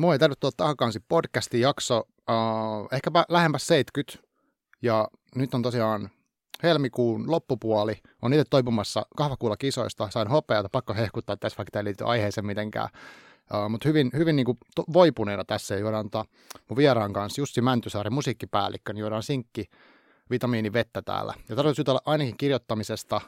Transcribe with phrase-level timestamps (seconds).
[0.00, 4.28] Moi, tervetuloa Tahakansi podcastin jakso, uh, ehkäpä lähempäs 70.
[4.82, 6.10] Ja nyt on tosiaan
[6.62, 7.98] helmikuun loppupuoli.
[8.22, 10.10] On itse toipumassa kahvakuulla kisoista.
[10.10, 12.88] Sain hopeata, pakko hehkuttaa tässä, vaikka tämä ei liity aiheeseen mitenkään.
[13.54, 16.24] Uh, Mutta hyvin, hyvin niin kuin to- voipuneena tässä juodaan ta,
[16.68, 19.70] mun vieraan kanssa Jussi Mäntysaari, musiikkipäällikkö, niin juodaan sinkki
[20.30, 21.34] vitamiinivettä täällä.
[21.48, 23.20] Ja tarkoitus jutella ainakin kirjoittamisesta,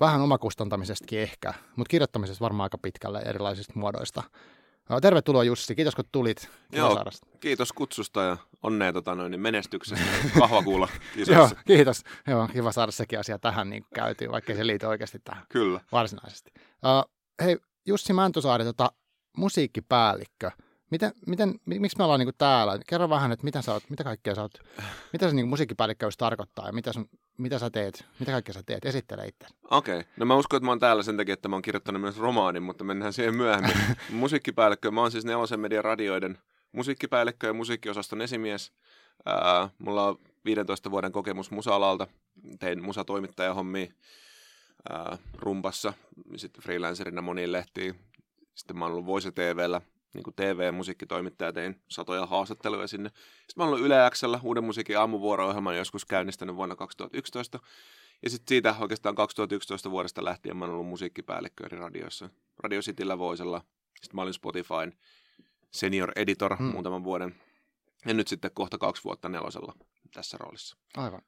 [0.00, 4.22] vähän omakustantamisestakin ehkä, mutta kirjoittamisesta varmaan aika pitkälle erilaisista muodoista.
[5.02, 7.04] Tervetuloa Jussi, kiitos kun tulit Joo,
[7.40, 10.04] kiitos kutsusta ja onnea tota, noin, niin menestyksestä
[10.38, 10.88] kahvakuulla
[11.34, 12.02] Joo, kiitos.
[12.26, 15.80] Joo, kiva saada sekin asia tähän niin käytiin, vaikka se liity oikeasti tähän Kyllä.
[15.92, 16.52] varsinaisesti.
[16.56, 17.12] Uh,
[17.44, 18.92] hei, Jussi Mäntysaari, tota,
[19.36, 20.50] musiikkipäällikkö.
[20.94, 22.78] Miten, miten, mi- miksi me ollaan niin täällä?
[22.86, 24.58] Kerro vähän, että mitä, sä oot, mitä kaikkea sä oot,
[25.12, 27.08] mitä se niin musiikkipäällikköys tarkoittaa ja mitä, sun,
[27.38, 28.84] mitä sä teet, mitä kaikkea sä teet?
[28.84, 29.46] Esittele itse.
[29.70, 29.98] Okei.
[29.98, 30.12] Okay.
[30.16, 32.62] No mä uskon, että mä oon täällä sen takia, että mä oon kirjoittanut myös romaanin,
[32.62, 33.76] mutta mennään siihen myöhemmin.
[34.10, 34.90] musiikkipäällikkö.
[34.90, 36.38] Mä oon siis Nelosen median radioiden
[36.72, 38.72] musiikkipäällikkö ja musiikkiosaston esimies.
[39.26, 42.06] Ää, mulla on 15 vuoden kokemus musa-alalta.
[42.58, 43.92] Tein musatoimittajahommia
[44.90, 45.92] ää, rumpassa,
[46.36, 47.94] sitten freelancerina moniin lehtiin.
[48.54, 49.80] Sitten mä oon ollut Voice TVllä
[50.14, 53.08] niin kuin TV-musiikkitoimittaja, tein satoja haastatteluja sinne.
[53.08, 57.60] Sitten mä ollut Yle Xllä, uuden musiikin aamuvuoro-ohjelman joskus käynnistänyt vuonna 2011.
[58.22, 62.30] Ja sitten siitä oikeastaan 2011 vuodesta lähtien mä oon ollut musiikkipäällikkö eri radioissa.
[62.58, 63.60] Radio Cityllä Voisella.
[64.02, 64.92] Sitten mä olin Spotifyn
[65.70, 66.66] senior editor hmm.
[66.66, 67.34] muutaman vuoden.
[68.06, 69.74] Ja nyt sitten kohta kaksi vuotta nelosella
[70.14, 70.76] tässä roolissa.
[70.96, 71.22] Aivan.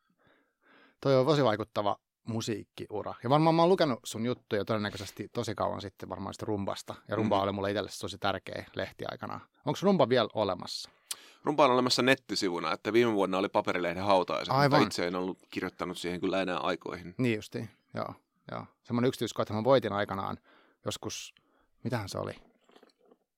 [1.00, 3.14] Toi on tosi vaikuttava musiikkiura.
[3.22, 6.94] Ja varmaan mä oon lukenut sun juttuja todennäköisesti tosi kauan sitten varmaan sitä rumbasta.
[7.08, 7.42] Ja rumba Mhm.
[7.44, 9.40] oli mulle itselle tosi tärkeä lehti aikanaan.
[9.64, 10.90] Onko rumba vielä olemassa?
[11.44, 14.80] Rumpa on olemassa nettisivuna, että viime vuonna oli paperilehden hautaiset, Aivan.
[14.80, 17.14] mutta itse en ollut kirjoittanut siihen kyllä enää aikoihin.
[17.18, 18.14] Niin justiin, joo.
[18.52, 18.64] joo.
[18.84, 20.38] Semmoinen yksityiskohta, mä voitin aikanaan
[20.84, 21.34] joskus,
[21.84, 22.32] mitähän se oli?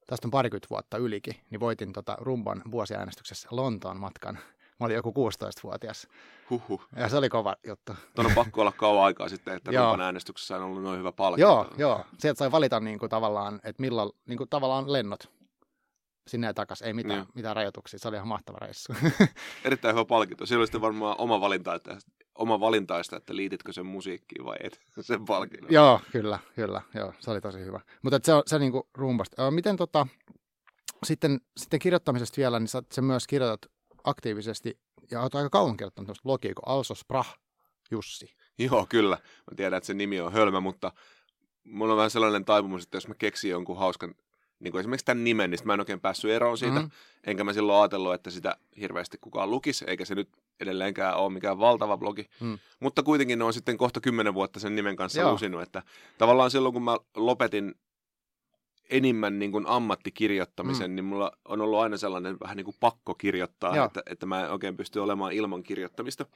[0.06, 4.38] Tästä on parikymmentä vuotta ylikin, niin voitin tota rumban vuosiäänestyksessä Lontoon matkan.
[4.80, 6.08] Mä olin joku 16-vuotias.
[6.50, 6.82] Huhhuh.
[6.96, 7.92] Ja se oli kova juttu.
[8.14, 9.84] Tuon on pakko olla kauan aikaa sitten, että Joo.
[9.84, 11.50] rumpan äänestyksessä on ollut noin hyvä palkinto.
[11.50, 12.04] Joo, joo.
[12.18, 15.30] Sieltä sai valita niin kuin tavallaan, että milloin, niin kuin tavallaan lennot
[16.28, 16.86] sinne ja takaisin.
[16.86, 17.26] Ei mitään, Joo.
[17.34, 17.98] mitään rajoituksia.
[17.98, 18.92] Se oli ihan mahtava reissu.
[19.64, 20.46] Erittäin hyvä palkinto.
[20.46, 21.98] Siellä oli sitten varmaan oma, valinta, että,
[22.34, 25.72] oma valintaista, että liititkö sen musiikkiin vai et sen palkinnon.
[25.72, 26.82] joo, kyllä, kyllä.
[26.94, 27.80] Joo, se oli tosi hyvä.
[28.02, 29.46] Mutta se on se niin kuin rumbasta.
[29.46, 30.06] Ö, Miten tota,
[31.06, 33.70] sitten, sitten kirjoittamisesta vielä, niin sä, sä myös kirjoitat
[34.08, 34.78] aktiivisesti
[35.10, 37.28] ja olet aika kauan kirjoittanut tämmöistä blogia kuin Also Sprach
[37.90, 38.34] Jussi.
[38.58, 39.16] Joo, kyllä.
[39.16, 40.92] Mä tiedän, että se nimi on hölmö, mutta
[41.64, 44.14] mulla on vähän sellainen taipumus, että jos mä keksin jonkun hauskan,
[44.60, 46.74] niin kuin esimerkiksi tämän nimen, niin mä en oikein päässyt eroon siitä.
[46.74, 46.82] Mhm.
[46.82, 47.30] Mm-hmm.
[47.30, 50.28] Enkä mä silloin ajatellut, että sitä hirveästi kukaan lukisi, eikä se nyt
[50.60, 52.26] edelleenkään ole mikään valtava blogi.
[52.40, 52.58] Mm.
[52.80, 55.32] Mutta kuitenkin ne on sitten kohta kymmenen vuotta sen nimen kanssa Joo.
[55.32, 55.82] lusinut, että
[56.18, 57.74] tavallaan silloin kun mä lopetin
[58.90, 60.94] enimmän niin kuin ammattikirjoittamisen, Mm.
[60.94, 63.84] niin mulla on ollut aina sellainen vähän niin kuin pakko kirjoittaa, Joo.
[63.84, 66.26] että, että mä en oikein pysty olemaan ilman kirjoittamista.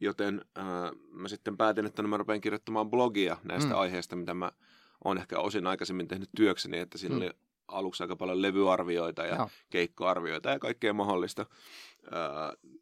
[0.00, 0.64] Joten äh,
[1.10, 3.78] mä sitten päätin, että no mä rupean kirjoittamaan blogia näistä Mm.
[3.80, 4.52] aiheista, mitä mä
[5.04, 7.22] oon ehkä osin aikaisemmin tehnyt työkseni, että siinä mm.
[7.22, 7.30] oli
[7.68, 9.48] aluksi aika paljon levyarvioita ja Joo.
[9.70, 11.46] keikkoarvioita ja kaikkea mahdollista.
[12.04, 12.72] Äh,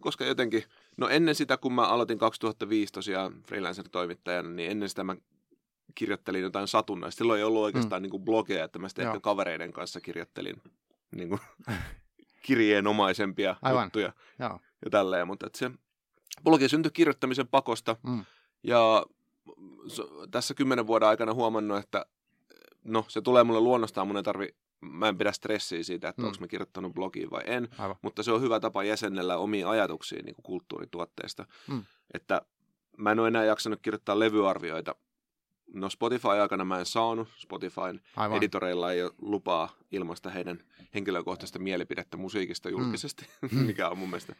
[0.00, 0.64] koska jotenkin,
[0.96, 5.16] no ennen sitä, kun mä aloitin 2005 tosiaan freelancer-toimittajana, niin ennen sitä mä
[5.94, 7.18] kirjoittelin jotain satunnaista.
[7.18, 8.02] Silloin ei ollut oikeastaan mm.
[8.02, 9.12] niin kuin blogeja, että mä sitten Joo.
[9.12, 10.62] ehkä kavereiden kanssa kirjoittelin
[11.10, 11.40] niin kuin
[12.46, 13.84] kirjeenomaisempia Aivan.
[13.84, 14.60] juttuja Joo.
[14.84, 15.70] ja tälleen, mutta että se
[16.44, 18.24] blogi syntyi kirjoittamisen pakosta Mm.
[18.62, 19.06] ja
[20.30, 22.06] tässä kymmenen vuoden aikana huomannut, että
[22.84, 24.48] no se tulee mulle luonnostaan, mun ei tarvi,
[24.80, 26.26] mä en pidä stressiä siitä, että Mm.
[26.28, 27.96] onko mä kirjoittanut blogiin vai en, Aivan.
[28.02, 31.46] mutta se on hyvä tapa jäsennellä omia ajatuksia niin kuin kulttuurituotteesta.
[31.68, 31.84] Mm.
[32.14, 32.42] Että
[32.96, 34.94] mä en ole enää jaksanut kirjoittaa levyarvioita.
[35.72, 37.28] No Spotify-aikana mä en saanut.
[37.36, 38.36] Spotifyn Aivan.
[38.38, 40.60] editoreilla ei ole lupaa ilmaista heidän
[40.94, 43.58] henkilökohtaista mielipidettä musiikista julkisesti, Mm.
[43.58, 44.34] mikä on mun mielestä...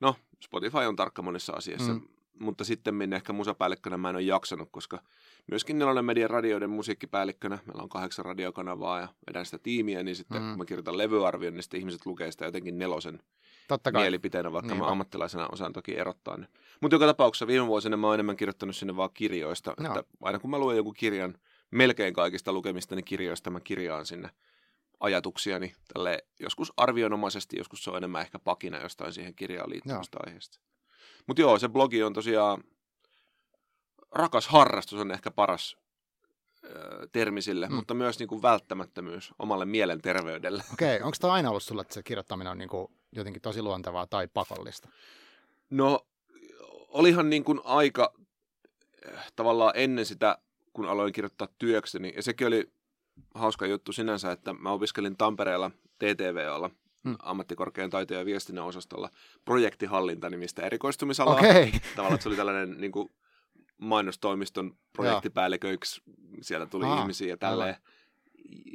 [0.00, 2.00] No, Spotify on tarkka monessa asiassa, Mm.
[2.00, 2.08] mm.
[2.44, 5.02] mutta sitten minne ehkä musapäällikkönä mä en ole jaksanut, koska
[5.50, 10.38] myöskin Nelonen Median radioiden musiikkipäällikkönä, meillä on kahdeksan radiokanavaa ja vedän sitä tiimiä, niin sitten
[10.42, 10.44] Mm.
[10.44, 10.50] mm.
[10.50, 13.22] kun mä kirjoitan levyarvion, niin sitten ihmiset lukee sitä jotenkin nelosen
[13.70, 14.02] Totta kai.
[14.02, 14.84] mielipiteenä, vaikka Niinpä.
[14.84, 16.46] mä ammattilaisena osaan toki erottaa ne.
[16.80, 19.74] Mutta joka tapauksessa viime vuosina mä oon enemmän kirjoittanut sinne vaan kirjoista.
[19.80, 19.86] Joo.
[19.98, 21.34] Että aina kun mä luen jonkun kirjan,
[21.70, 24.30] melkein kaikista lukemistani kirjoista mä kirjaan sinne
[25.00, 30.60] ajatuksiani tälle joskus arvionomaisesti, joskus se on enemmän ehkä pakina jostain siihen kirjaan liittyvästä aiheesta.
[31.26, 32.64] Mutta joo, se blogi on tosiaan
[34.14, 35.76] rakas harrastus on ehkä paras
[36.64, 37.74] ö, termi sille, Mm.
[37.74, 40.62] mutta myös niin kuin välttämättömyys omalle mielenterveydelle.
[40.72, 44.06] Okei, onko tämä aina ollut sulla, että se kirjoittaminen on niin kuin jotenkin tosi luontevaa
[44.06, 44.88] tai pakollista?
[45.70, 46.06] No,
[46.88, 48.12] olihan niin kuin aika
[49.12, 50.38] äh, tavallaan ennen sitä,
[50.72, 52.70] kun aloin kirjoittaa työkseni, ja sekin oli
[53.34, 56.70] hauska juttu sinänsä, että mä opiskelin Tampereella TTVlla,
[57.04, 57.16] Hmm.
[57.22, 59.10] ammattikorkean taiteen ja viestinnän osastolla,
[59.44, 61.34] projektihallinta-nimistä erikoistumisalaa.
[61.34, 61.50] Okei.
[61.50, 61.80] Okay.
[61.96, 63.10] Tavallaan, se oli tällainen niin kuin,
[63.78, 66.02] mainostoimiston projektipäälliköiksi.
[66.40, 67.76] Siellä tuli Aa, ihmisiä ja tälleen.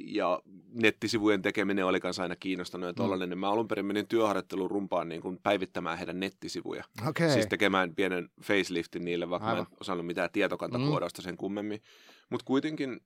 [0.08, 0.42] Ja
[0.74, 2.96] nettisivujen tekeminen oli kanssa aina kiinnostanut ja Mm.
[2.96, 3.30] tollainen.
[3.30, 6.84] Niin mä alun perin menin työharjoitteluun rumpaan niin kuin päivittämään heidän nettisivuja.
[7.08, 7.30] Okei.
[7.30, 9.64] Siis tekemään pienen faceliftin niille, vaikka Aivan.
[9.64, 11.82] mä en osannut mitään tietokantakoodausta sen kummemmin.
[12.30, 13.00] Mutta kuitenkin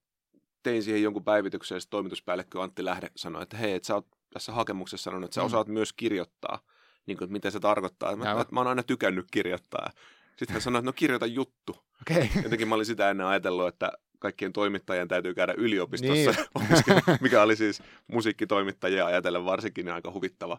[0.63, 4.51] tein siihen jonkun päivityksen ja toimituspäällikkö Antti Lähde sanoi, että hei, että sä oot tässä
[4.51, 5.45] hakemuksessa sanonut, että sä Mm.
[5.45, 6.59] osaat myös kirjoittaa.
[7.05, 8.15] Niin kuin, että mitä se tarkoittaa.
[8.15, 9.89] Mä, että mä oon aina tykännyt kirjoittaa.
[10.37, 11.75] Sitten hän sanoi, että no kirjoita juttu.
[12.01, 12.29] Okei.
[12.43, 17.19] Jotenkin mä olin sitä ennen ajatellut, että kaikkien toimittajien täytyy käydä yliopistossa Niin.
[17.21, 20.57] mikä oli siis musiikkitoimittajia ajatellen varsinkin aika huvittava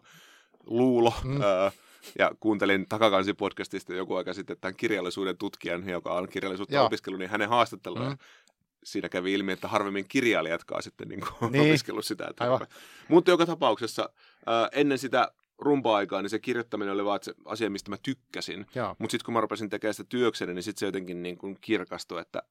[0.65, 1.13] luulo.
[1.23, 1.41] Mm.
[1.41, 1.69] Öö,
[2.19, 6.85] ja kuuntelin Takakansi-podcastista joku aika sitten tämän kirjallisuuden tutkijan, joka on kirjallisuutta Joo.
[6.85, 8.09] opiskellut, niin hänen haastattelua.
[8.09, 8.17] Mm.
[8.83, 11.69] Siinä kävi ilmi, että harvemmin kirjailijatkaan sitten niin kuin Niin.
[11.71, 12.31] opiskellut sitä.
[13.07, 14.09] Mutta joka tapauksessa
[14.71, 18.65] ennen sitä rumpa-aikaa, niin se kirjoittaminen oli vaan se asia, mistä mä tykkäsin.
[18.99, 22.21] Mutta sitten kun mä rupesin tekemään sitä työkseni, niin sitten se jotenkin niin kuin kirkastui,
[22.21, 22.43] että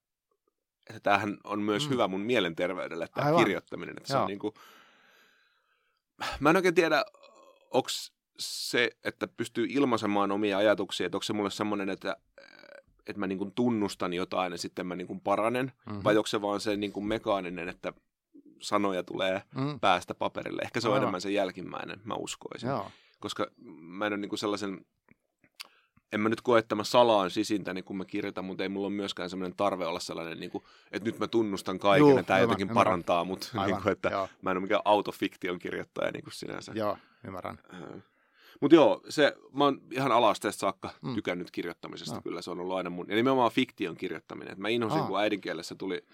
[1.03, 1.89] tämähän on myös Mm.
[1.93, 3.43] hyvä mun mielenterveydelle, tämä Aivan.
[3.43, 3.97] kirjoittaminen.
[3.97, 4.53] Että se on niin kuin...
[6.39, 7.05] Mä en oikein tiedä,
[7.71, 7.89] onko
[8.39, 12.15] se, että pystyy ilmaisemaan omia ajatuksia, että onko se mulle semmoinen, että,
[13.07, 16.03] että mä niin kuin tunnustan jotain ja sitten mä niin kuin paranen, Mm-hmm.
[16.03, 17.93] vai onko se vaan se niin kuin mekaaninen, että
[18.61, 19.79] sanoja tulee Mm.
[19.79, 20.61] päästä paperille.
[20.61, 21.03] Ehkä se on Aivan.
[21.03, 22.91] enemmän se jälkimmäinen, mä uskoisin Joo.
[23.19, 23.47] koska
[23.81, 24.85] mä en ole niinku sellaisen,
[26.13, 28.95] en mä nyt koe, että mä salaan sisintäni, kun mä kirjoitan, mutta ei mulla ole
[28.95, 32.69] myöskään sellainen tarve olla sellainen, niinku, että nyt mä tunnustan kaiken Juu, ja tämä jotenkin
[32.69, 32.83] ymmärrän.
[32.83, 33.51] parantaa mut.
[33.55, 33.67] Aivan.
[33.75, 34.29] Niinku, että Joo.
[34.41, 36.71] mä en ole mikään autofiktion kirjoittaja niinku sinänsä.
[36.75, 36.97] Joo,
[37.27, 37.59] ymmärrän.
[38.61, 41.15] Mutta joo, se, mä oon ihan alasteesta saakka Mm.
[41.15, 42.21] tykännyt kirjoittamisesta Joo.
[42.21, 42.41] kyllä.
[42.41, 44.51] Se on ollut aina mun, ja nimenomaan fiktion kirjoittaminen.
[44.53, 45.07] Et mä inhosin, Aa.
[45.07, 46.05] kun äidinkielessä tuli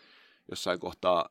[0.51, 1.29] jossain kohtaa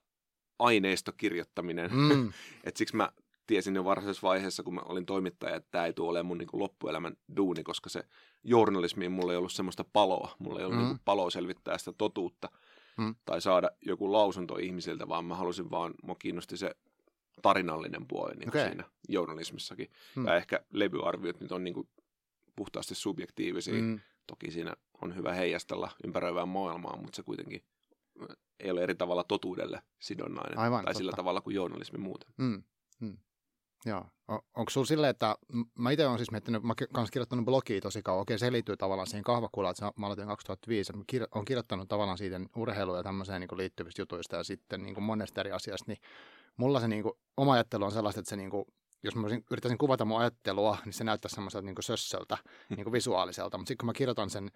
[0.59, 1.91] aineistokirjoittaminen.
[1.95, 2.33] Mm.
[2.65, 3.09] Et siksi mä
[3.47, 6.49] tiesin jo varhaisessa vaiheessa, kun mä olin toimittaja, että tämä ei tule olemaan mun niin
[6.53, 8.05] loppuelämän duuni, koska se
[8.45, 10.35] journalismiin mulla ei ollut semmoista paloa.
[10.39, 10.87] Mulla ei ollut Mm.
[10.87, 12.49] niin paloa selvittää sitä totuutta
[12.97, 13.15] Mm.
[13.25, 16.77] tai saada joku lausunto ihmisiltä, vaan mä halusin vaan, mua kiinnosti se
[17.43, 18.67] tarinallinen puoli niin okay.
[18.67, 19.91] siinä journalismissakin.
[20.17, 20.27] Mm.
[20.27, 21.89] Ja ehkä levyarviot nyt on niin kuin
[22.57, 23.83] puhtaasti subjektiivisia.
[23.83, 24.01] Mm.
[24.27, 27.65] Toki siinä on hyvä heijastella ympäröivää maailmaa, mutta se kuitenkin
[28.23, 30.59] äh, ei ole eri tavalla totuudelle sidonnainen.
[30.59, 31.17] Aivan, tai sillä totta.
[31.17, 32.29] tavalla kuin journalismi muuten.
[32.37, 32.63] Mm.
[33.01, 33.17] Mm.
[33.87, 34.05] Joo.
[34.29, 35.37] Onko sulla silleen, että
[35.79, 38.77] mä itse olen siis miettinyt, mä oon kanssa kirjoittanut blogia tosi kauan, okei se liittyy
[38.77, 42.97] tavallaan siihen kahvakulaan, että mä aloitin 2005, ja mä kir- olen kirjoittanut tavallaan siitä urheiluun
[42.97, 45.99] ja tämmöiseen niin liittyvistä jutuista ja sitten niin kuin monesta eri asiasta, niin
[46.57, 48.65] mulla se niin kuin, oma ajattelu on sellaista, että se niin kuin,
[49.03, 52.39] jos mä yrittäisin kuvata mun ajattelua, niin se näyttää semmoiselta niin kuin sössöltä,
[52.69, 54.53] niin kuin visuaaliselta, mutta sitten kun mä kirjoitan sen, niin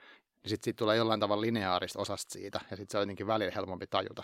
[0.46, 3.86] sitten siitä tulee jollain tavalla lineaarista osasta siitä, ja sitten se on jotenkin välillä helpompi
[3.86, 4.22] tajuta,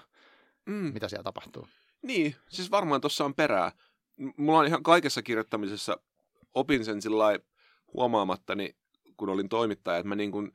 [0.67, 0.93] Mm.
[0.95, 1.69] mitä siellä tapahtuu.
[2.03, 3.73] Niin, siis varmaan tuossa on perää.
[4.37, 6.01] Mulla on ihan kaikessa kirjoittamisessa,
[6.55, 7.39] opin sen sillä
[7.93, 8.77] huomaamattani,
[9.17, 10.53] kun olin toimittaja, että mä niin kuin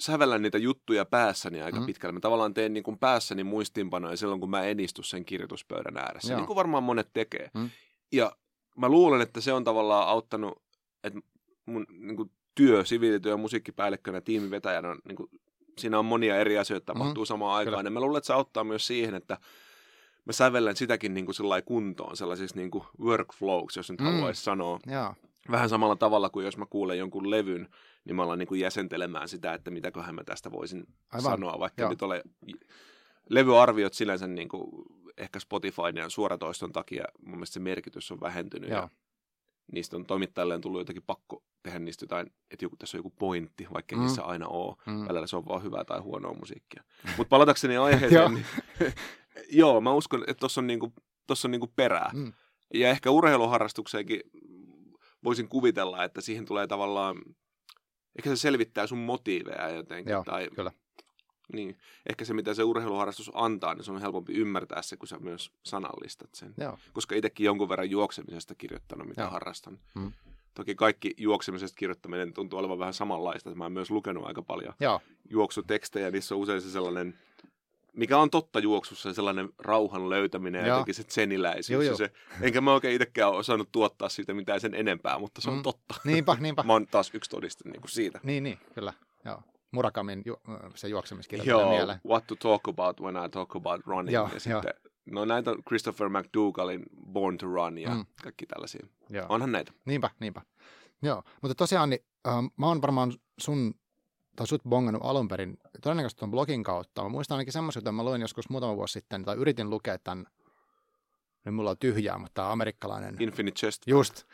[0.00, 1.86] sävellän niitä juttuja päässäni aika Mm.
[1.86, 2.12] pitkälle.
[2.12, 6.32] Mä tavallaan teen niin kuin päässäni muistiinpanoja silloin, kun mä en istu sen kirjoituspöydän ääressä,
[6.32, 6.38] Joo.
[6.38, 7.50] niin kuin varmaan monet tekee.
[7.54, 7.70] Mm.
[8.12, 8.36] Ja
[8.76, 10.62] mä luulen, että se on tavallaan auttanut,
[11.04, 11.20] että
[11.66, 15.30] mun niin kuin työ, siviilityö ja musiikkipäällikkönä, tiimivetäjänä, on, niin kuin,
[15.78, 17.26] siinä on monia eri asioita tapahtuu mm.
[17.26, 17.76] samaan Kyllä.
[17.76, 17.86] aikaan.
[17.86, 19.38] Ja mä luulen, että se auttaa myös siihen, että
[20.26, 24.06] mä sävellän sitäkin niin kuin sellainen kuntoon, sellaisiksi niin kuin workflows, jos nyt Mm.
[24.06, 24.78] haluaisi sanoa.
[24.86, 25.14] Joo,
[25.50, 27.68] Vähän samalla tavalla kuin jos mä kuulen jonkun levyn,
[28.04, 31.22] niin mä alan niin kuin jäsentelemään sitä, että mitäköhän mä tästä voisin Aivan.
[31.22, 31.90] Sanoa, vaikka Joo.
[31.90, 32.22] nyt ole
[33.30, 34.84] levyarviot sinänsä niin kuin
[35.16, 38.80] ehkä Spotifyn ja suoratoiston takia mun mielestä se merkitys on vähentynyt Joo.
[38.80, 38.88] ja
[39.72, 43.66] niistä on toimittajille tullut jotenkin pakko tehdä niistä jotain, että joku, tässä on joku pointti,
[43.74, 44.02] vaikka mm.
[44.02, 44.76] niissä aina ole.
[44.86, 45.08] mm.
[45.08, 46.82] Välillä se on vaan hyvää tai huonoa musiikkia.
[47.16, 48.46] Mutta palatakseni aiheeseen, niin,
[49.50, 50.92] joo, mä uskon, että tuossa on, niinku,
[51.26, 52.10] tossa on niinku perää.
[52.14, 52.32] Mm.
[52.74, 54.20] Ja ehkä urheiluharrastukseenkin
[55.24, 57.16] voisin kuvitella, että siihen tulee tavallaan,
[58.18, 60.10] ehkä se selvittää sun motiiveja jotenkin.
[60.10, 60.72] Joo, tai, kyllä.
[61.52, 61.78] Niin,
[62.08, 65.50] ehkä se mitä se urheiluharrastus antaa, niin se on helpompi ymmärtää se, kun sä myös
[65.62, 66.54] sanallistat sen.
[66.58, 66.78] Joo.
[66.92, 69.30] Koska itsekin jonkun verran juoksemisesta kirjoittanut, mitä Joo.
[69.30, 69.78] harrastan.
[69.94, 70.12] Mm.
[70.54, 73.54] Toki kaikki juoksemisesta kirjoittaminen tuntuu olevan vähän samanlaista.
[73.54, 75.00] Mä oon myös lukenut aika paljon Joo,
[75.30, 77.18] juoksutekstejä, niissä on usein se sellainen,
[77.96, 81.70] mikä on totta juoksussa, sellainen rauhan löytäminen ja jotenkin se tseniläisyys.
[81.70, 81.96] Joo, joo.
[81.96, 82.10] Se,
[82.40, 85.62] enkä mä oikein itsekään ole osannut tuottaa siitä mitään sen enempää, mutta se on Mm.
[85.62, 85.94] totta.
[86.04, 86.62] niinpä, niinpä.
[86.62, 88.20] Mä oon taas yksi todiste niin kuin siitä.
[88.22, 88.92] Niin, niin, kyllä.
[89.24, 89.42] Joo.
[89.70, 90.40] Murakamin ju-
[90.74, 91.98] se juoksemiskirja Joo, mieleen.
[92.06, 94.14] what to talk about when I talk about running.
[94.14, 94.74] Joo, ja sitten,
[95.06, 98.06] no näitä on Christopher McDougallin Born to Run ja Mm.
[98.22, 98.86] kaikki tällaisia.
[99.10, 99.26] Joo.
[99.28, 99.72] Onhan näitä.
[99.84, 100.42] Niinpä, niinpä.
[101.02, 103.74] Joo, mutta tosiaan niin, ähm, mä oon varmaan sun
[104.36, 107.02] tai sut bongannut alun perin, todennäköisesti tuon blogin kautta.
[107.02, 110.26] Mä muistan ainakin semmoisen, että mä luin joskus muutama vuosi sitten, tai yritin lukea tämän
[111.44, 113.82] niin mulla on tyhjää, mutta tämä amerikkalainen, Infinite Chest.
[113.86, 114.24] just,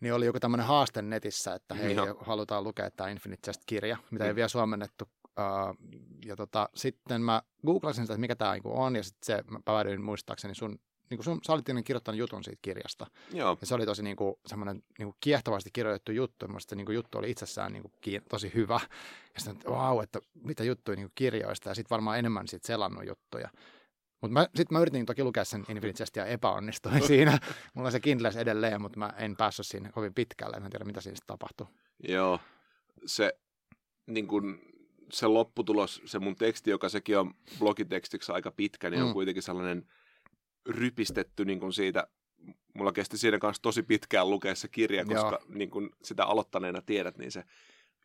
[0.00, 2.18] niin oli joku tämmöinen haaste netissä, että hei, Joo.
[2.20, 4.36] halutaan lukea tämä Infinite Chest-kirja, mitä ei Mm.
[4.36, 5.04] vielä suomennettu.
[5.38, 5.76] Uh,
[6.24, 9.60] ja tota, sitten mä googlasin sitä, että mikä tämä niinku on, ja sitten se, mä
[9.64, 10.78] päädyin muistaakseni sun,
[11.10, 13.06] niinku sun, sä olit niin kirjoittanut jutun siitä kirjasta.
[13.32, 13.58] Joo.
[13.60, 16.44] Ja se oli tosi niinku, semmoinen niinku kiehtovasti kirjoitettu juttu.
[16.44, 18.80] ja Mielestäni se niinku, juttu oli itsessään niinku, kiin- tosi hyvä.
[19.34, 21.68] Ja sitten, että vau, että mitä juttuja niinku, kirjoista.
[21.68, 23.48] Ja sitten varmaan enemmän sit selannut juttuja.
[24.20, 27.38] Mutta sitten mä yritin toki lukea sen Infinite ja epäonnistuin siinä.
[27.74, 30.60] Mulla on se Kindles edelleen, mutta mä en päässyt siinä kovin pitkälle.
[30.60, 31.66] Mä en tiedä, mitä siinä tapahtui.
[32.08, 32.40] Joo.
[33.06, 33.38] Se,
[34.06, 34.60] niin kun,
[35.12, 39.00] se lopputulos, se mun teksti, joka sekin on blogitekstiksi aika pitkä, niin.
[39.00, 39.06] Mm.
[39.06, 39.86] on kuitenkin sellainen
[40.68, 42.06] rypistetty niin kun siitä,
[42.74, 47.18] mulla kesti siinä kanssa tosi pitkään lukea se kirja, koska niin kun sitä aloittaneena tiedät,
[47.18, 47.44] niin se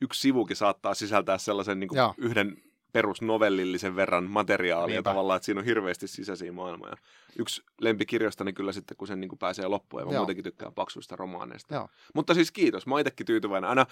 [0.02, 2.14] yksi sivukin saattaa sisältää sellaisen niin Joo.
[2.18, 2.58] yhden
[2.94, 5.10] perusnovellillisen verran materiaalia Niinpä.
[5.10, 6.94] tavallaan, että siinä on hirveästi sisäisiä maailmoja.
[7.40, 10.20] Yksi lempikirjastani kyllä sitten, kun sen niin kuin pääsee loppuun, ja mä Joo.
[10.20, 11.76] muutenkin tykkään paksuista romaaneista.
[11.76, 11.90] Joo.
[12.14, 13.70] Mutta siis kiitos, mä itsekin tyytyväinen.
[13.70, 13.86] Aina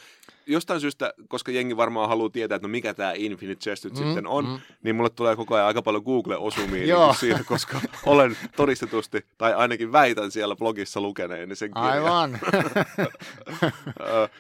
[0.46, 4.06] jostain syystä, koska jengi varmaan haluaa tietää, että no mikä tämä Infinite Chest nyt mm,
[4.06, 4.60] sitten on, mm.
[4.84, 9.92] niin mulle tulee koko ajan aika paljon Google-osumia niin siinä, koska olen todistetusti, tai ainakin
[9.92, 11.94] väitän siellä blogissa lukeneeni sen kirjan.
[11.94, 12.40] Aivan.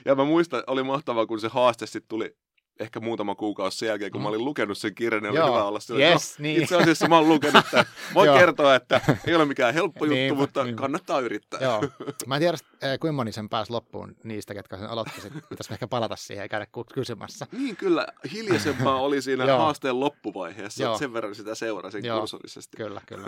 [0.05, 2.35] Ja mä muistan, oli mahtavaa, kun se haaste sitten tuli
[2.81, 5.45] ehkä muutama kuukausi sen jälkeen, kun mä olin lukenut sen kirjan, niin oli Mm.
[5.45, 5.55] Joo.
[5.55, 6.61] hyvä olla sillä, Yes, no, niin.
[6.63, 7.85] itse asiassa mä oon lukenut tämän.
[8.15, 10.81] Voin kertoa, että ei ole mikään helppo juttu, Niinpä, mutta niinpä.
[10.81, 11.59] kannattaa yrittää.
[11.63, 11.81] Joo.
[12.27, 15.21] Mä en tiedä, eh, kuinka moni sen pääsi loppuun niistä, ketkä sen aloitti.
[15.21, 17.47] Sit Pitäisi ehkä palata siihen ja käydä kysymässä.
[17.51, 20.83] Niin kyllä, hiljaisempaa oli siinä haasteen loppuvaiheessa.
[20.83, 20.97] Joo.
[20.97, 22.19] Sen verran sitä seurasin Joo.
[22.19, 22.77] kursorisesti.
[22.77, 23.27] Kyllä, kyllä.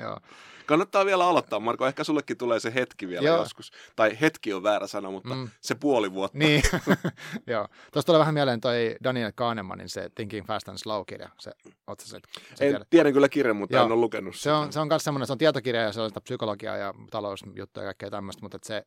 [0.00, 0.18] Joo.
[0.66, 1.86] Kannattaa vielä aloittaa, Marko.
[1.86, 3.36] Ehkä sullekin tulee se hetki vielä Joo.
[3.38, 3.72] joskus.
[3.96, 5.48] Tai hetki on väärä sana, mutta Mm.
[5.60, 6.38] se puoli vuotta.
[6.38, 6.62] Niin,
[7.46, 7.68] joo.
[7.92, 11.28] Tuosta tulee vähän mieleen toi Daniel Kahnemanin se Thinking Fast and Slow-kirja.
[11.40, 11.50] Se,
[12.04, 12.20] sä,
[12.54, 13.86] se, En, tiedän kyllä kirjan, mutta Joo.
[13.86, 14.56] en ole lukenut se sitä.
[14.56, 17.86] on, se on myös semmoinen, se on tietokirja ja se sitä psykologiaa ja talousjuttuja ja
[17.88, 18.82] kaikkea tämmöistä, mutta se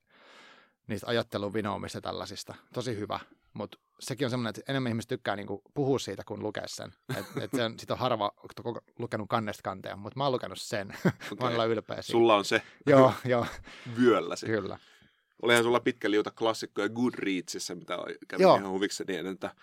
[0.88, 2.56] niistä ajattelun vinoumista ja tällaisista.
[2.74, 3.20] Tosi hyvä,
[3.54, 6.94] mutta sekin on semmoinen, että enemmän ihmiset tykkää niinku puhua siitä kuin lukea sen.
[7.18, 8.32] Et, et sen, sit on harva
[8.62, 10.88] koko- lukenut kannesta kanteen, mutta mä oon lukenut sen.
[11.08, 11.12] mä
[11.48, 11.58] Okei.
[11.58, 12.12] oon ylpeä siitä.
[12.12, 13.46] Sulla on se Joo, joo,
[14.00, 14.46] vyölläsi.
[14.46, 14.78] kyllä.
[15.42, 18.56] Olihan sulla pitkä liuta klassikkoja Goodreadsissa, mitä kävin Joo.
[18.56, 19.16] ihan huvikseni.
[19.16, 19.56] ennen, Että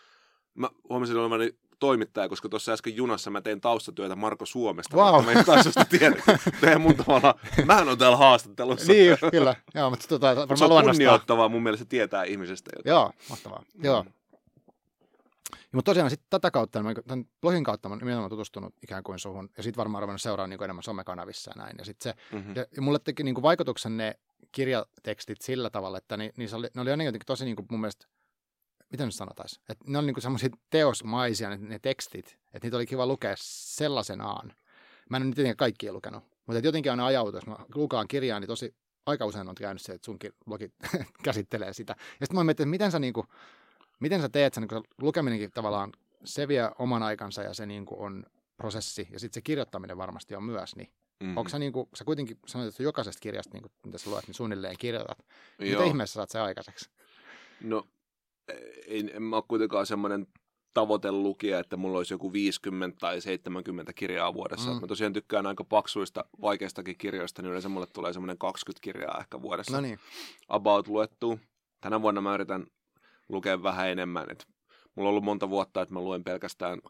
[0.55, 4.97] mä huomasin olevani toimittaja, koska tuossa äsken junassa mä tein taustatyötä Marko Suomesta.
[4.97, 5.15] Wow.
[5.15, 6.17] mutta Mä en taas sitä tiedä.
[6.79, 8.93] Mun tavallaan, mähän on täällä haastattelussa.
[8.93, 9.57] Niin, kyllä.
[9.75, 12.91] Joo, mutta tota, Mut se varmaan on kunnioittavaa mun mielestä tietää ihmisestä jotain.
[12.91, 13.65] Joo, mahtavaa.
[13.75, 13.85] Mm.
[13.85, 14.05] Joo.
[15.53, 19.03] Ja, mutta tosiaan sitten tätä kautta, mä, tämän blogin kautta mä olen nimenomaan tutustunut ikään
[19.03, 21.77] kuin suhun, ja sitten varmaan ruvennut seuraamaan niin enemmän somekanavissa ja näin.
[21.79, 22.55] Ja sitten se, Mm-hmm.
[22.57, 24.15] ja, ja mulle teki niin kuin vaikutuksen ne
[24.53, 28.07] kirjatekstit sillä tavalla, että ni, niissä oli, ne oli jotenkin tosi niin kuin mun mielestä,
[28.91, 32.87] miten nyt sanotaisiin, että ne oli niin semmoisia teosmaisia ne, ne tekstit, että niitä oli
[32.87, 34.53] kiva lukea sellaisenaan.
[35.11, 38.49] Mä en ole tietenkään kaikkia lukenut, mutta jotenkin aina ajautu, jos mä lukaan kirjaa, niin
[38.49, 38.75] tosi
[39.07, 40.73] aika usein on käynyt se, että sunkin blogi
[41.25, 41.97] käsittelee sitä.
[41.99, 43.27] Ja sitten mä mietin, että miten sä, niin kuin,
[44.01, 45.93] miten sä teet sen, kun se lukeminenkin tavallaan,
[46.25, 48.25] se vie oman aikansa ja se niin kuin on
[48.57, 51.37] prosessi, ja sitten se kirjoittaminen varmasti on myös, niin Mm-hmm.
[51.37, 54.77] Onko sä, niinku, sä kuitenkin sanoit, että jokaisesta kirjasta, niinku, mitä sä luet, niin suunnilleen
[54.79, 55.19] kirjoitat.
[55.59, 55.85] Mitä Joo.
[55.85, 56.91] ihmeessä saat se aikaiseksi?
[57.61, 57.87] No,
[58.87, 60.27] en, en mä ole kuitenkaan semmoinen
[60.75, 64.71] tavoitelukija, että mulla olisi joku 50 tai 70 kirjaa vuodessa.
[64.71, 64.81] Mm.
[64.81, 69.43] Mä tosiaan tykkään aika paksuista, vaikeistakin kirjoista, niin yleensä mulle tulee semmoinen 20 kirjaa ehkä
[69.43, 69.99] vuodessa No niin,
[70.49, 71.39] about luettua.
[71.81, 72.67] Tänä vuonna mä yritän
[73.29, 74.31] lukea vähän enemmän.
[74.31, 74.47] Et
[74.95, 76.81] mulla on ollut monta vuotta, että mä luen pelkästään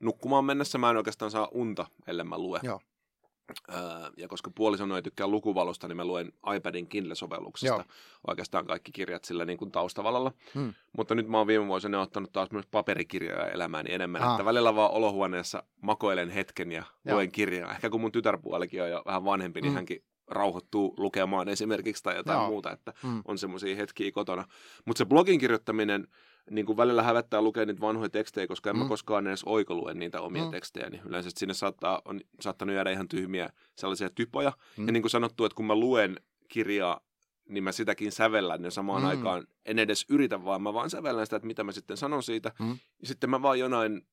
[0.00, 0.78] nukkumaan mennessä.
[0.78, 2.60] Mä en oikeastaan saa unta, ellei mä lue.
[2.62, 2.80] Joo.
[3.68, 3.78] Öö,
[4.16, 7.84] ja koska puolisoni ei tykkää lukuvalosta, niin mä luen iPadin Kindle-sovelluksesta Joo.
[8.26, 10.32] oikeastaan kaikki kirjat sillä niin kuin taustavallalla.
[10.54, 10.74] Hmm.
[10.96, 14.32] Mutta nyt mä oon viime vuosina ottanut taas myös paperikirjoja elämääni enemmän, Aha.
[14.34, 17.14] että välillä vaan olohuoneessa makoilen hetken ja Joo.
[17.16, 17.70] luen kirjaa.
[17.70, 19.76] Ehkä kun mun tytärpuolikin on jo vähän vanhempi, niin Hmm.
[19.76, 22.48] hänkin rauhoittuu lukemaan esimerkiksi tai jotain Joo.
[22.48, 23.22] muuta, että mm.
[23.24, 24.44] on semmoisia hetkiä kotona.
[24.84, 26.08] Mutta se blogin kirjoittaminen,
[26.50, 28.82] niin kuin välillä hävettää lukea niitä vanhoja tekstejä, koska en mm.
[28.82, 30.50] mä koskaan edes oikolue niitä omia Mm.
[30.50, 30.90] tekstejä.
[30.90, 34.52] Niin yleensä sinne saattaa, on saattanut jäädä ihan tyhmiä sellaisia typoja.
[34.76, 34.86] Mm.
[34.86, 36.16] Ja niin kuin sanottu, että kun mä luen
[36.48, 37.00] kirjaa,
[37.48, 39.08] niin mä sitäkin sävellän ja samaan Mm.
[39.08, 42.52] aikaan en edes yritä, vaan mä vaan sävellän sitä, että mitä mä sitten sanon siitä.
[42.60, 42.78] Mm.
[43.00, 44.06] Ja sitten mä vaan jonain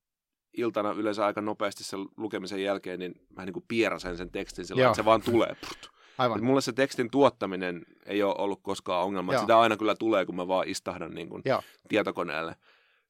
[0.53, 4.81] iltana yleensä aika nopeasti sen lukemisen jälkeen, niin mä niin kuin pierasen sen tekstin sillä,
[4.81, 4.91] Joo.
[4.91, 5.55] että se vaan tulee.
[5.67, 5.91] Put.
[6.19, 6.37] Aivan.
[6.37, 9.33] Et mulle se tekstin tuottaminen ei ole ollut koskaan ongelma.
[9.33, 9.41] Joo.
[9.41, 11.61] Sitä aina kyllä tulee, kun mä vaan istahdan niin kuin Joo.
[11.87, 12.55] tietokoneelle.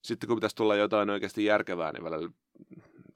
[0.01, 2.29] Sitten kun pitäisi tulla jotain oikeasti järkevää, niin välillä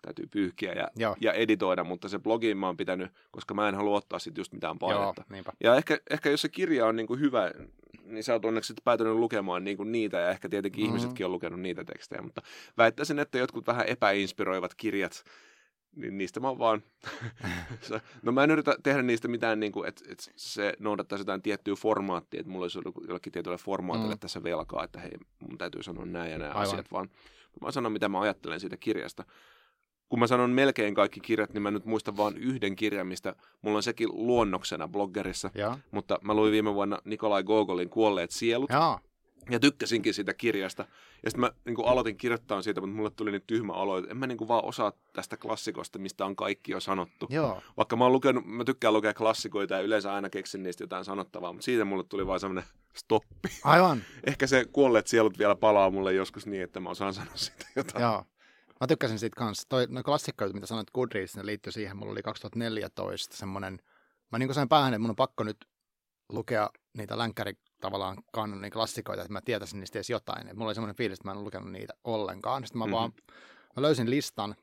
[0.01, 1.15] täytyy pyyhkiä ja, Joo.
[1.21, 4.53] ja editoida, mutta se blogiin mä oon pitänyt, koska mä en halua ottaa sit just
[4.53, 5.23] mitään Joo, painetta.
[5.29, 5.51] niinpä.
[5.63, 7.51] Ja ehkä, ehkä jos se kirja on niin kuin hyvä,
[8.03, 10.87] niin sä oot onneksi päätynyt lukemaan niin kuin niitä, ja ehkä tietenkin Mhm.
[10.87, 10.97] mm-hmm.
[10.97, 12.41] ihmisetkin on lukenut niitä tekstejä, mutta
[12.77, 15.23] väittäisin, että jotkut vähän epäinspiroivat kirjat,
[15.95, 16.83] niin niistä mä oon vaan...
[18.23, 21.75] no mä en yritä tehdä niistä mitään, niin kuin, että, että se noudattaa jotain tiettyä
[21.75, 24.19] formaattia, että mulla olisi ollut jollekin tietylle formaatille mm.
[24.19, 26.63] tässä velkaa, että hei, mun täytyy sanoa näin ja nämä Aivan.
[26.63, 27.09] asiat, vaan
[27.61, 29.25] mä sanon, mitä mä ajattelen siitä kirjasta.
[30.09, 33.77] Kun mä sanon melkein kaikki kirjat, niin mä nyt muistan vain yhden kirjan, mistä mulla
[33.77, 35.51] on sekin luonnoksena bloggerissa.
[35.55, 35.77] Ja.
[35.91, 38.69] Mutta mä luin viime vuonna Nikolai Gogolin Kuolleet sielut.
[38.69, 38.99] Ja.
[39.49, 40.85] Ja tykkäsinkin siitä kirjasta.
[41.23, 44.11] Ja sitten mä niin kuin aloitin kirjoittaa siitä, mutta mulle tuli niin tyhmä olo, että
[44.11, 47.27] en mä niin kuin vaan osaa tästä klassikosta, mistä on kaikki jo sanottu.
[47.29, 47.61] Joo.
[47.77, 51.53] Vaikka mä, oon lukenut, mä tykkään lukea klassikoita ja yleensä aina keksin niistä jotain sanottavaa,
[51.53, 52.63] mutta siitä mulle tuli vaan semmoinen
[53.01, 53.49] stoppi.
[53.63, 54.03] Aivan.
[54.27, 58.01] Ehkä se kuolleet sielut vielä palaa mulle joskus niin, että mä osaan sanoa siitä jotain.
[58.01, 58.25] Joo.
[58.81, 59.69] Mä tykkäsin siitä kanssa.
[59.69, 61.97] Toi, no klassikkoja, mitä sanoit Goodreads, ne liittyy siihen.
[61.97, 63.79] Mulla oli 2014 semmoinen,
[64.31, 65.57] mä niin kuin sain päähän, että mun on pakko nyt
[66.29, 70.47] lukea niitä länkkäri tavallaan kannonin klassikoita, että mä tietäisin niistä edes jotain.
[70.47, 72.63] Et mulla oli semmoinen fiilis, että mä en lukenut niitä ollenkaan.
[72.63, 72.93] Sitten mä mm-hmm.
[72.93, 73.13] vaan
[73.75, 74.55] mä löysin listan.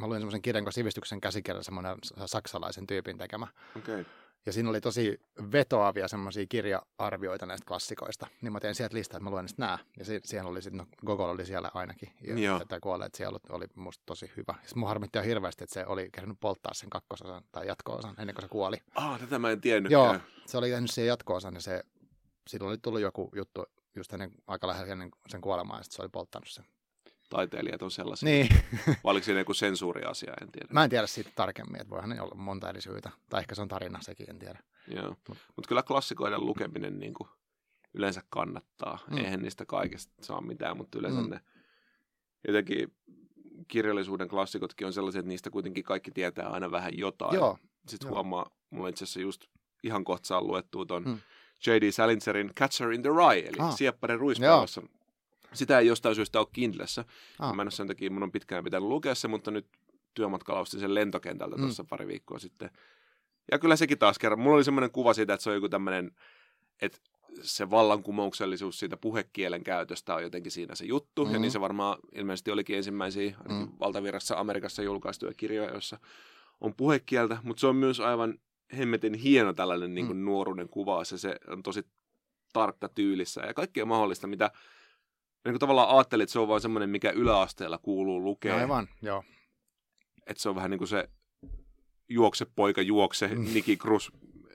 [0.00, 3.46] Mä luin semmoisen kirjan kuin Sivistyksen käsikirja, semmoinen saksalaisen tyypin tekemä.
[3.76, 4.04] Okay.
[4.46, 5.20] Ja siinä oli tosi
[5.52, 8.26] vetoavia semmoisia kirja-arvioita näistä klassikoista.
[8.42, 9.78] Niin mä tein sieltä listaa, että mä luen niistä nää.
[9.98, 12.12] Ja siihen oli sitten, no Gogol oli siellä ainakin.
[12.42, 14.54] Ja että kuolleet siellä oli musta tosi hyvä.
[14.62, 18.44] Sitten mun harmitti hirveästi, että se oli kerännyt polttaa sen kakkososan tai jatko-osan ennen kuin
[18.44, 18.76] se kuoli.
[18.94, 19.92] Ah, tätä mä en tiennyt.
[19.92, 21.82] Joo, se oli tehnyt siihen jatko-osan ja se,
[22.48, 23.64] silloin oli tullut joku juttu
[23.96, 26.64] just ennen, aika lähellä ennen sen kuolemaa ja sitten se oli polttanut sen
[27.28, 28.28] taiteilijat on sellaisia.
[28.28, 28.48] Niin.
[29.04, 30.68] Vai oliko siinä joku sensuuriasia, en tiedä.
[30.72, 33.10] Mä en tiedä siitä tarkemmin, että voihan ne olla monta eri syytä.
[33.28, 34.58] Tai ehkä se on tarina sekin, en tiedä.
[34.94, 37.28] Joo, mutta Mut kyllä klassikoiden lukeminen niin kuin
[37.94, 38.98] yleensä kannattaa.
[39.10, 39.18] Mm.
[39.18, 41.30] Eihän niistä kaikesta saa mitään, mutta yleensä mm.
[41.30, 41.40] ne
[42.46, 42.96] jotenkin
[43.68, 47.34] kirjallisuuden klassikotkin on sellaisia, että niistä kuitenkin kaikki tietää aina vähän jotain.
[47.34, 47.58] Joo.
[47.88, 49.44] Sitten huomaa, mulla itse asiassa just
[49.82, 51.18] ihan kohta saa luettua ton mm.
[51.66, 51.92] J.D.
[51.92, 53.76] Salingerin Catcher in the Rye, eli ah.
[53.76, 54.82] Sieppari ruispallossa
[55.52, 57.04] sitä ei jostain syystä ole Kindlessä.
[57.38, 57.54] Ah.
[57.54, 59.66] Mä en ole sen takia, mun on pitkään pitänyt lukea se, mutta nyt
[60.14, 61.62] työmatkalla ostin sen lentokentältä mm.
[61.62, 62.70] tuossa pari viikkoa sitten.
[63.50, 64.40] Ja kyllä sekin taas kerran.
[64.40, 66.10] Mulla oli semmoinen kuva siitä, että se on joku tämmöinen,
[66.82, 66.98] että
[67.42, 71.24] se vallankumouksellisuus siitä puhekielen käytöstä on jotenkin siinä se juttu.
[71.24, 71.34] Mm-hmm.
[71.34, 73.68] Ja niin se varmaan ilmeisesti olikin ensimmäisiä mm.
[73.80, 75.98] valtavirrassa Amerikassa julkaistuja kirjoja, joissa
[76.60, 77.38] on puhekieltä.
[77.42, 78.38] Mutta se on myös aivan
[78.76, 80.24] hemmetin hieno tällainen niin kuin mm.
[80.24, 81.04] nuoruuden kuva.
[81.04, 81.86] Se, se on tosi
[82.52, 84.50] tarkka tyylissä ja kaikkea mahdollista, mitä
[85.44, 88.56] niin kuin tavallaan ajattelin, että se on vain semmoinen, mikä yläasteella kuuluu lukea.
[88.56, 89.24] Aivan, joo.
[90.26, 91.08] Että se on vähän niin kuin se
[92.08, 93.44] juokse poika juokse, mm.
[93.54, 94.08] Niki Cruz,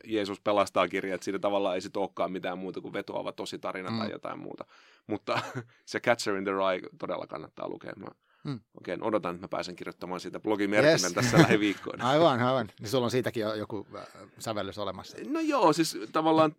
[0.03, 3.91] Jeesus pelastaa kirja, että siinä tavallaan ei sit olekaan mitään muuta kuin vetoava tosi tarina
[3.91, 3.97] mm.
[3.97, 4.65] tai jotain muuta.
[5.07, 5.39] Mutta
[5.85, 7.93] se Catcher in the Rye todella kannattaa lukea.
[7.95, 8.07] Mä
[8.43, 8.59] mm.
[8.77, 11.13] oikein odotan, että mä pääsen kirjoittamaan siitä blogimerkinnän yes.
[11.13, 12.09] tässä lähiviikkoina.
[12.09, 12.69] aivan, aivan.
[12.79, 14.07] Niin sulla on siitäkin joku äh,
[14.39, 15.17] sävellys olemassa.
[15.27, 16.55] No joo, siis tavallaan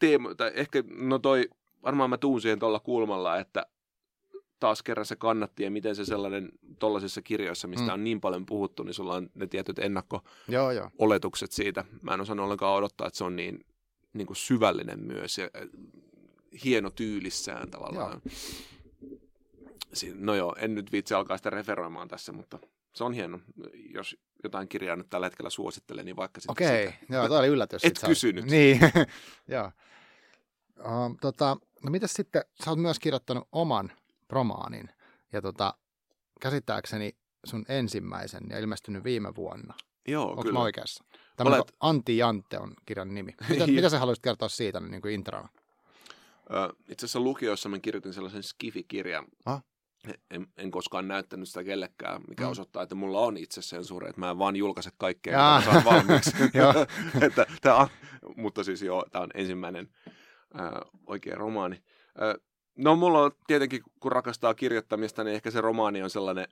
[0.00, 1.48] teema, tai ehkä, no toi,
[1.82, 3.66] varmaan mä tuun siihen tuolla kulmalla, että
[4.60, 7.92] taas kerran se kannatti ja miten se sellainen tuollaisissa kirjoissa, mistä mm.
[7.92, 11.84] on niin paljon puhuttu, niin sulla on ne tietyt ennakko-oletukset siitä.
[12.02, 13.64] Mä en osannut ollenkaan odottaa, että se on niin,
[14.12, 15.68] niin kuin syvällinen myös ja äh,
[16.64, 18.20] hieno tyylissään tavallaan.
[18.24, 18.34] Joo.
[20.14, 22.58] No joo, en nyt viitsi alkaa sitä referoimaan tässä, mutta
[22.94, 23.40] se on hieno.
[23.94, 27.14] Jos jotain kirjaa nyt tällä hetkellä suosittelen, niin vaikka sitten Okei, sitä.
[27.14, 27.84] joo, toi oli yllätys.
[27.84, 28.44] Et kysynyt.
[28.44, 28.80] Niin,
[29.48, 29.70] joo.
[30.78, 33.92] Uh, tota, no mitäs sitten, sä oot myös kirjoittanut oman
[34.30, 34.90] romaanin.
[35.32, 35.74] Ja tota,
[36.40, 39.74] käsittääkseni sun ensimmäisen ja ilmestynyt viime vuonna.
[40.08, 40.52] Joo, Onko kyllä.
[40.52, 41.04] mä oikeassa?
[41.36, 41.72] Tämä Olet...
[41.80, 43.34] Antti Jantte on kirjan nimi.
[43.48, 45.48] Mitä, mitä sä haluaisit kertoa siitä niin kuin introna?
[46.88, 49.24] itse asiassa lukiossa mä kirjoitin sellaisen Skifi-kirjan.
[49.46, 49.62] Ah?
[50.30, 52.50] En, en koskaan näyttänyt sitä kellekään, mikä mm.
[52.50, 56.30] osoittaa, että mulla on itse sensuuri, että mä en vaan julkaise kaikkea, mitä saan valmiiksi.
[57.26, 57.88] että, tää
[58.36, 59.88] mutta siis joo, tämä on ensimmäinen
[60.60, 60.70] äh,
[61.06, 61.82] oikea romaani.
[62.22, 66.48] Äh, No mulla on tietenkin, kun rakastaa kirjoittamista, niin ehkä se romaani on sellainen,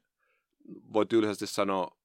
[0.92, 1.96] voi tyylisesti sanoa,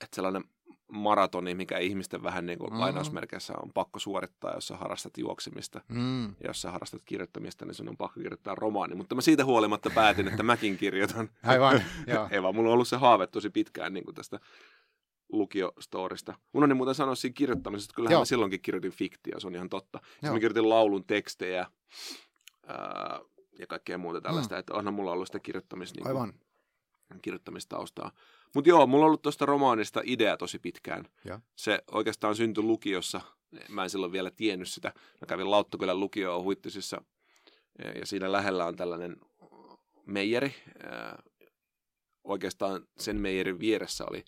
[0.00, 0.44] että sellainen
[0.92, 2.80] maratoni, mikä ihmisten vähän niin kuin mm.
[2.80, 5.80] lainausmerkeissä on pakko suorittaa, jos sä harrastat juoksemista.
[5.88, 6.24] Mm.
[6.24, 8.94] Ja jos sä harrastat kirjoittamista, niin sun on pakko kirjoittaa romaani.
[8.94, 11.30] Mutta mä siitä huolimatta päätin, että mäkin kirjoitan.
[11.42, 12.28] Aivan, joo.
[12.30, 14.40] Ei vaan, mulla on ollut se haave tosi pitkään niin kuin tästä
[15.32, 16.34] lukiostorista.
[16.52, 20.00] Mun on muuten sanoa siinä kirjoittamisesta, kyllähän mä silloinkin kirjoitin fiktiä, se on ihan totta.
[20.10, 21.66] Sitten mä kirjoitin laulun tekstejä,
[22.66, 23.20] ää,
[23.58, 24.58] ja kaikkea muuta tällaista, mm.
[24.58, 26.34] että onhan mulla ollut sitä kirjoittamista, niin kuin,
[27.22, 28.12] kirjoittamistaustaa.
[28.54, 31.04] Mutta joo, mulla on ollut tuosta romaanista idea tosi pitkään.
[31.24, 31.40] Ja.
[31.56, 33.20] Se oikeastaan syntyi lukiossa.
[33.68, 34.92] Mä en silloin vielä tiennyt sitä.
[34.96, 37.02] Mä kävin Lauttakylän lukioon Huittisissa
[38.00, 39.16] ja siinä lähellä on tällainen
[40.06, 40.54] meijeri.
[42.24, 44.24] Oikeastaan sen meijerin vieressä oli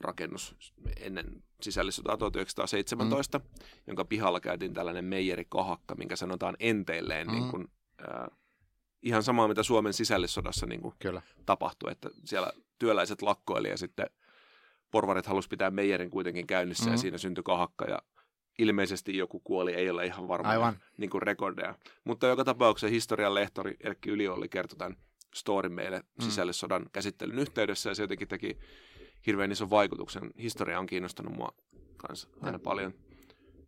[0.00, 0.56] rakennus
[1.00, 3.44] ennen sisällissotaa 1917, mm.
[3.86, 7.32] jonka pihalla käytiin tällainen meijeri kahakka, minkä sanotaan enteilleen mm.
[7.32, 7.68] niin kuin
[8.00, 8.38] äh,
[9.02, 11.22] ihan samaa, mitä Suomen sisällissodassa niin kuin Kyllä.
[11.46, 14.06] tapahtui, että siellä työläiset lakkoili ja sitten
[14.90, 16.92] porvarit halusi pitää Meijerin kuitenkin käynnissä mm.
[16.92, 17.98] ja siinä syntyi kahakka ja
[18.58, 20.78] ilmeisesti joku kuoli, ei ole ihan varma Aivan.
[20.96, 21.74] Niin kuin rekordeja.
[22.04, 24.96] Mutta joka tapauksessa historian lehtori Erkki Yliolli kertoi tämän
[25.34, 26.24] storin meille mm.
[26.24, 28.58] sisällissodan käsittelyn yhteydessä ja se jotenkin teki
[29.26, 30.30] hirveän ison vaikutuksen.
[30.38, 31.48] Historia on kiinnostanut mua
[31.96, 32.94] kanssa aina paljon,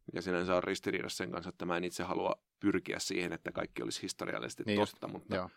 [0.06, 3.82] mikä sinänsä on ristiriidassa sen kanssa, että mä en itse halua pyrkiä siihen, että kaikki
[3.82, 5.50] olisi historiallisesti niin totta, just, mutta joo.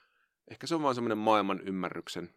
[0.51, 2.29] ehkä se on vaan semmoinen maailman ymmärryksen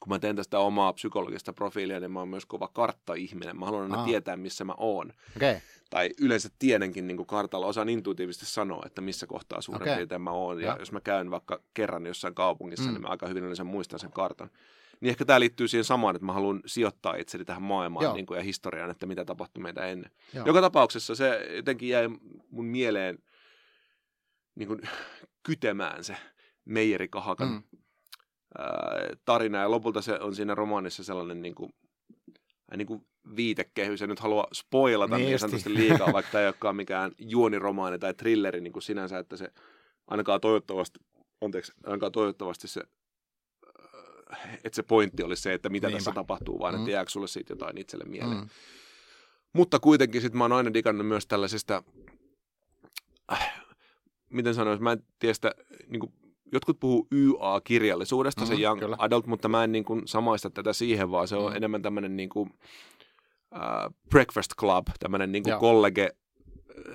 [0.00, 3.58] kun mä teen tästä omaa psykologista profiilia, niin mä oon myös kova kartta-ihminen.
[3.58, 4.04] Mä haluan aina ah.
[4.04, 5.12] tietää, missä mä oon.
[5.36, 5.56] Okay.
[5.90, 9.96] Tai yleensä tiedänkin niin kuin kartalla, osaan intuitiivisesti sanoa, että missä kohtaa suurin okay.
[9.96, 10.60] piirtein mä oon.
[10.60, 12.92] Ja, ja jos mä käyn vaikka kerran jossain kaupungissa, mm.
[12.92, 14.50] niin mä aika hyvin yleensä muistan sen kartan.
[15.00, 18.38] Niin ehkä tämä liittyy siihen samaan, että mä haluan sijoittaa itseni tähän maailmaan niin kuin,
[18.38, 20.10] ja historiaan, että mitä tapahtui meitä ennen.
[20.34, 20.46] Joo.
[20.46, 22.08] Joka tapauksessa se jotenkin jäi
[22.50, 23.18] mun mieleen
[24.54, 24.80] niin kuin,
[25.42, 26.16] kytemään se
[26.64, 27.78] meijerikahakan mm.
[29.24, 29.58] Tarina.
[29.58, 31.70] Ja lopulta se on siinä romaanissa sellainen niin kuin,
[32.76, 34.02] niin kuin viitekehys.
[34.02, 38.14] En nyt halua spoilata niin, niin sanotusti liikaa, vaikka tämä ei olekaan mikään juoniromaani tai
[38.14, 39.48] thrilleri niin kuin sinänsä, että se
[40.06, 40.98] ainakaan toivottavasti,
[41.40, 42.82] anteeksi, ainakaan toivottavasti se
[44.64, 45.98] että se pointti olisi se, että mitä Niinpä.
[45.98, 46.80] tässä tapahtuu, vaan mm.
[46.80, 48.40] että jääkö sulle siitä jotain itselle mieleen.
[48.40, 48.48] Mm.
[49.52, 51.82] Mutta kuitenkin sitten mä oon aina digannut myös tällaisesta,
[53.32, 53.64] äh,
[54.30, 55.54] miten sanoisi, mä en tiedä sitä,
[55.86, 56.12] niin kuin,
[56.52, 58.96] jotkut puhuu YA-kirjallisuudesta, mm, se young kyllä.
[58.98, 61.56] adult, mutta mä en niin kuin, samaista tätä siihen, vaan se on mm.
[61.56, 62.50] enemmän tämmöinen niin kuin,
[63.54, 66.10] uh, breakfast club, tämmöinen niin kuin kollege,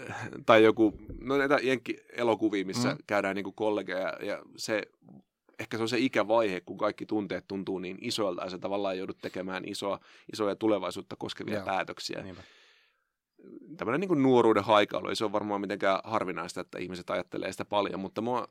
[0.10, 2.98] äh, tai joku, no näitä jenkki-elokuvia, missä mm.
[3.08, 4.82] käydään niin kuin kollegeja, ja, ja se
[5.62, 9.18] ehkä se on se ikävaihe, kun kaikki tunteet tuntuu niin isoilta ja se tavallaan joudut
[9.22, 10.00] tekemään isoa,
[10.34, 11.66] isoja tulevaisuutta koskevia Joo.
[11.66, 12.22] päätöksiä.
[12.22, 12.42] Niinpä.
[13.78, 18.00] Tämmöinen niin nuoruuden haikailu, ei se ole varmaan mitenkään harvinaista, että ihmiset ajattelee sitä paljon,
[18.00, 18.48] mutta mua,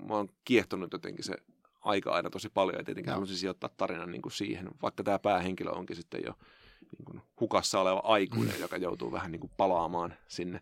[0.00, 1.34] mua on kiehtonut jotenkin se
[1.80, 5.70] aika aina tosi paljon ja tietenkin haluaisin sijoittaa tarinan niin kuin siihen, vaikka tämä päähenkilö
[5.70, 6.34] onkin sitten jo
[6.98, 10.60] niin kuin hukassa oleva aikuinen, joka joutuu vähän niin kuin palaamaan sinne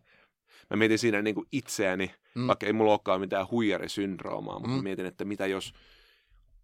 [0.71, 2.47] mä mietin siinä niin kuin itseäni, mm.
[2.47, 4.83] vaikka ei mulla olekaan mitään huijarisyndroomaa, mutta mm.
[4.83, 5.73] mietin, että mitä jos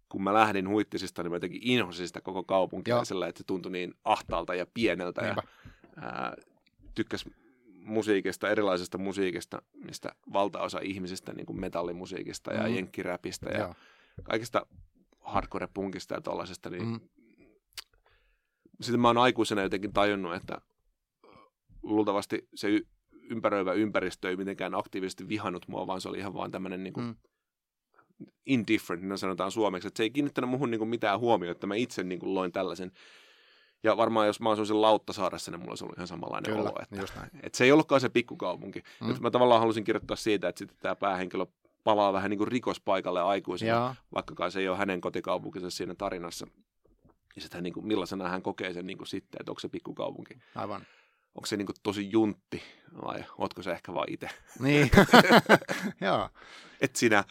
[0.09, 3.71] kun mä lähdin huittisista, niin mä jotenkin inhosin sitä koko kaupunkia sillä, että se tuntui
[3.71, 5.43] niin ahtaalta ja pieneltä Niinpä.
[5.95, 6.35] ja ää,
[6.95, 7.25] tykkäs
[7.83, 12.75] musiikista, erilaisesta musiikista, mistä valtaosa ihmisistä, niin kuin metallimusiikista ja mm.
[12.75, 13.75] jenkkiräpistä ja Joo.
[14.23, 14.65] kaikista
[15.19, 16.99] hardcore-punkista ja tollaisesta, niin mm.
[18.81, 20.61] sitten mä oon aikuisena jotenkin tajunnut, että
[21.83, 26.83] luultavasti se ympäröivä ympäristö ei mitenkään aktiivisesti vihannut mua, vaan se oli ihan vaan tämmöinen
[26.83, 27.15] niin kuin mm.
[28.45, 31.75] indifferent, niin sanotaan suomeksi, että se ei kiinnittänyt muuhun niin kuin mitään huomioon, että mä
[31.75, 32.91] itse niin kuin loin tällaisen.
[33.83, 36.79] Ja varmaan jos mä asuisin Lauttasaaressa, niin mulla olisi ollut ihan samanlainen Kyllä, olo.
[36.81, 38.83] Että, että se ei ollutkaan se pikkukaupunki.
[39.01, 39.07] Mm.
[39.07, 41.45] Nyt mä tavallaan halusin kirjoittaa siitä, että sitten tämä päähenkilö
[41.83, 46.47] palaa vähän niin kuin rikospaikalle aikuisena, vaikkakaan se ei ole hänen kotikaupunkinsa siinä tarinassa.
[47.35, 50.37] Ja sitten niin kuin, millaisena hän kokee sen niin kuin sitten, että onko se pikkukaupunki.
[50.55, 50.85] Aivan
[51.35, 52.63] onko se niin kuin tosi juntti
[53.05, 54.29] vai ootko se ehkä vaan itse?
[54.59, 54.91] Niin,
[56.01, 56.29] joo.
[56.81, 57.23] Et sinä,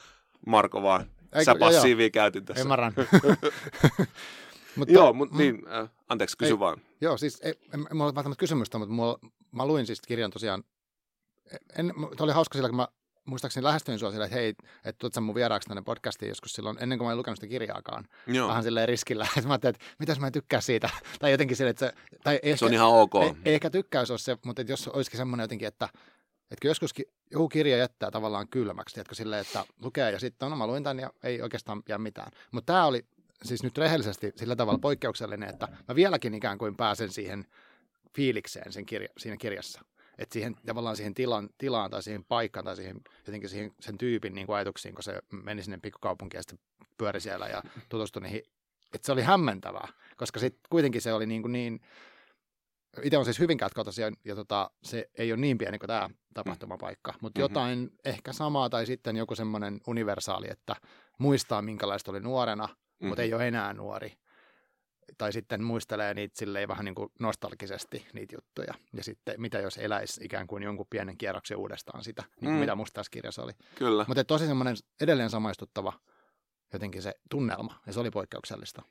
[0.46, 2.62] Marko, vaan Eikö, sä passiivia käytin tässä.
[2.62, 2.92] Ymmärrän.
[4.76, 6.78] mutta, joo, mutta mm, niin, äh, anteeksi, kysy ei, vaan.
[7.00, 9.18] Joo, siis ei, en, en, mulla välttämättä kysymystä, mutta mulla,
[9.52, 10.64] mä luin siis kirjan tosiaan,
[11.78, 12.88] en, oli hauska sillä, kun mä
[13.24, 14.48] muistaakseni lähestyin sua sillä, että hei,
[14.84, 17.46] että tuot sä mun vieraaksi tänne podcastiin joskus silloin, ennen kuin mä en lukenut sitä
[17.46, 18.04] kirjaakaan.
[18.26, 18.48] Joo.
[18.48, 19.26] Vähän silleen riskillä.
[19.36, 20.90] Että mä ajattelin, että mitäs mä en tykkää siitä.
[21.20, 22.18] tai jotenkin silleen, että se...
[22.24, 23.14] Tai ehkä, se on ihan ok.
[23.14, 25.88] Ei, ei ehkä tykkäys ole se, mutta että jos olisikin semmoinen jotenkin, että
[26.50, 26.90] että joskus
[27.30, 30.98] joku kirja jättää tavallaan kylmäksi, tiedätkö, silleen, että lukee ja sitten no mä luin tämän
[30.98, 32.32] ja ei oikeastaan jää mitään.
[32.52, 33.04] Mutta tämä oli
[33.44, 37.46] siis nyt rehellisesti sillä tavalla poikkeuksellinen, että mä vieläkin ikään kuin pääsen siihen
[38.16, 39.84] fiilikseen sen kirja, siinä kirjassa.
[40.18, 44.34] Että siihen tavallaan siihen tilan, tilaan tai siihen paikkaan tai siihen, jotenkin siihen, sen tyypin
[44.34, 46.58] niin kuin ajatuksiin, kun se meni sinne pikkukaupunkiin ja sitten
[46.98, 48.42] pyöri siellä ja tutustui niihin,
[48.94, 51.80] että se oli hämmentävää, koska sitten kuitenkin se oli niin, kuin niin
[53.02, 56.10] itse on siis Hyvinkäältä kotoisin ja, ja tota, se ei ole niin pieni kuin tämä
[56.34, 57.54] tapahtumapaikka, mutta mm-hmm.
[57.54, 60.76] jotain ehkä samaa tai sitten joku semmoinen universaali, että
[61.18, 62.68] muistaa minkälaista oli nuorena,
[63.00, 63.08] mm-hmm.
[63.08, 64.12] mutta ei ole enää nuori
[65.18, 68.74] tai sitten muistelee niitä silleen vähän niin kuin nostalgisesti niitä juttuja.
[68.96, 72.60] Ja sitten mitä jos eläisi ikään kuin jonkun pienen kierroksen uudestaan sitä, niin kuin mm.
[72.60, 73.52] mitä musta tässä kirjassa oli.
[73.74, 74.04] Kyllä.
[74.08, 75.92] Mutta tosi semmoinen edelleen samaistuttava
[76.72, 78.82] jotenkin se tunnelma, ja se oli poikkeuksellista.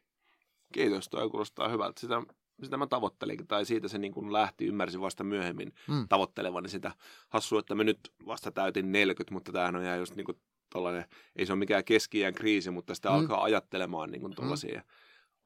[0.73, 1.99] Kiitos, toi kuulostaa hyvältä.
[1.99, 2.21] Sitä,
[2.63, 6.07] sitä mä tavoittelin, tai siitä se niin kuin lähti, ymmärsin vasta myöhemmin mm.
[6.07, 6.91] tavoittelevani sitä.
[7.29, 11.05] Hassua, että mä nyt vasta täytin 40, mutta tämähän on ihan just niin kuin tollainen,
[11.35, 13.15] ei se ole mikään keski kriisi, mutta sitä mm.
[13.15, 14.83] alkaa ajattelemaan niin kuin tuollaisia mm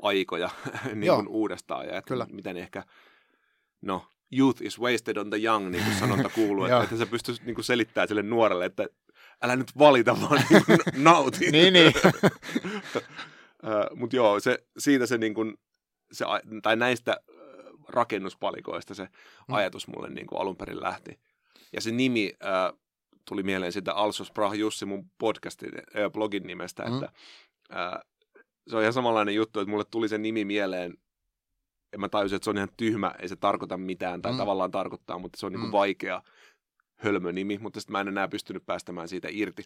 [0.02, 0.50] aikoja
[0.96, 2.28] niin kuin uudestaan ja että Kyllä.
[2.32, 2.84] miten ehkä,
[3.82, 4.06] no,
[4.38, 7.56] youth is wasted on the young, niin kuin sanonta kuuluu, että, että se pystyisi niin
[7.56, 8.88] kuin selittämään sille nuorelle, että
[9.42, 11.52] älä nyt valita, vaan niin kuin nauti.
[11.52, 11.94] niin, niin.
[13.96, 15.58] Mutta joo, se, siitä se, niin kuin,
[16.12, 16.26] se,
[16.64, 17.18] tai näistä
[17.88, 19.08] rakennuspalikoista se
[19.48, 19.56] Mm.
[19.56, 21.20] ajatus mulle niin kuin alun perin lähti.
[21.74, 22.80] Ja se nimi äh,
[23.28, 26.94] tuli mieleen sitä Also Sprach Jussi mun podcastin, äh, blogin nimestä, Mm.
[26.94, 27.12] että
[27.76, 28.00] äh,
[28.68, 30.94] se on ihan samanlainen juttu, että mulle tuli se nimi mieleen,
[31.92, 34.38] ja mä tajusin, että se on ihan tyhmä, ei se tarkoita mitään, tai Mm.
[34.38, 35.72] tavallaan tarkoittaa, mutta se on niin kuin Mm.
[35.72, 36.22] vaikea
[36.96, 39.64] hölmönimi, mutta sitten mä en enää pystynyt päästämään siitä irti.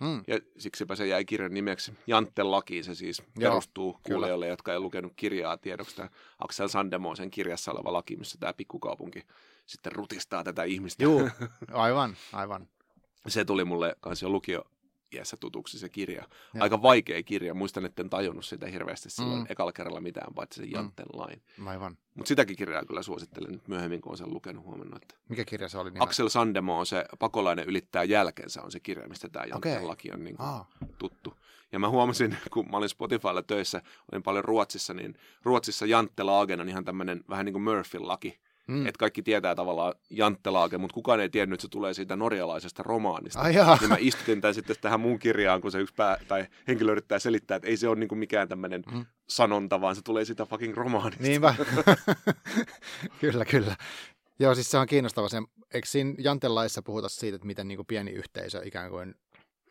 [0.00, 0.24] Mm.
[0.26, 1.92] Ja siksipä se jäi kirjan nimeksi.
[2.06, 4.02] Jantte Laki se siis Joo, perustuu kyllä.
[4.16, 5.96] kuulijoille, jotka ei lukenut kirjaa tiedoksi.
[5.96, 9.22] Tämä Axel Sandemo sen kirjassa oleva laki, missä tämä pikkukaupunki
[9.66, 11.02] sitten rutistaa tätä ihmistä.
[11.04, 11.30] Juu,
[11.72, 12.68] aivan, aivan.
[13.28, 14.64] Se tuli mulle kanssa jo lukio
[15.14, 16.22] iässä tutuksi se kirja.
[16.54, 16.62] Joo.
[16.62, 17.54] Aika vaikea kirja.
[17.54, 19.46] Muistan, että en tajunnut sitä hirveästi silloin Mm.
[19.48, 21.42] ekalla kerralla mitään, paitsi sen Jantten lain.
[21.66, 21.98] Aivan.
[22.14, 25.02] Mutta sitäkin kirjaa kyllä suosittelen nyt myöhemmin, kun olen sen lukenut huomannut.
[25.02, 25.90] Että Mikä kirja se oli?
[25.90, 26.04] Nimeltä?
[26.04, 29.86] Axel Sandemo on se Pakolainen ylittää jälkensä on se kirja, mistä tämä Jantten Okei.
[29.86, 31.34] laki on niin kuin Aa, tuttu.
[31.72, 33.82] Ja mä huomasin, kun mä olin Spotifylla töissä,
[34.12, 38.40] olin paljon Ruotsissa, niin Ruotsissa Janttelaagen on ihan tämmöinen vähän niin kuin Murphyn laki.
[38.66, 38.86] Mm.
[38.86, 43.40] Että kaikki tietää tavallaan Janttelaagen, mutta kukaan ei tiennyt, että se tulee siitä norjalaisesta romaanista.
[43.40, 43.76] Ai jaa.
[43.80, 47.18] Niin mä istutin tämän sitten tähän mun kirjaan, kun se yksi pää, tai henkilö yrittää
[47.18, 48.98] selittää, että ei se ole niin kuin mikään tämmöinen Mm.
[48.98, 49.06] mm.
[49.28, 51.22] sanonta, vaan se tulee siitä fucking romaanista.
[51.22, 51.54] Niinpä.
[53.20, 53.76] kyllä, kyllä.
[54.38, 55.28] Joo, siis se on kiinnostava.
[55.28, 55.36] Se,
[55.74, 59.14] eikö siinä Jantelaissa puhuta siitä, että miten niin kuin pieni yhteisö ikään kuin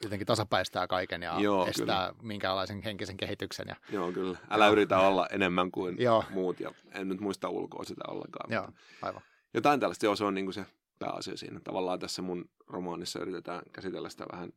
[0.03, 3.65] jotenkin tasapäistää kaiken ja Joo, estää minkäänlaisen henkisen kehityksen.
[3.69, 4.37] Ja, Joo, kyllä.
[4.49, 6.23] Älä yritä olla enemmän kuin Joo.
[6.29, 8.51] muut, ja en nyt muista ulkoa sitä ollenkaan.
[8.51, 9.21] joo, mutta- aivan.
[9.53, 10.65] jotain tällaista, joo, se on niin kuin se
[10.99, 11.59] pääasia siinä.
[11.63, 14.49] Tavallaan tässä mun romaanissa yritetään käsitellä sitä vähän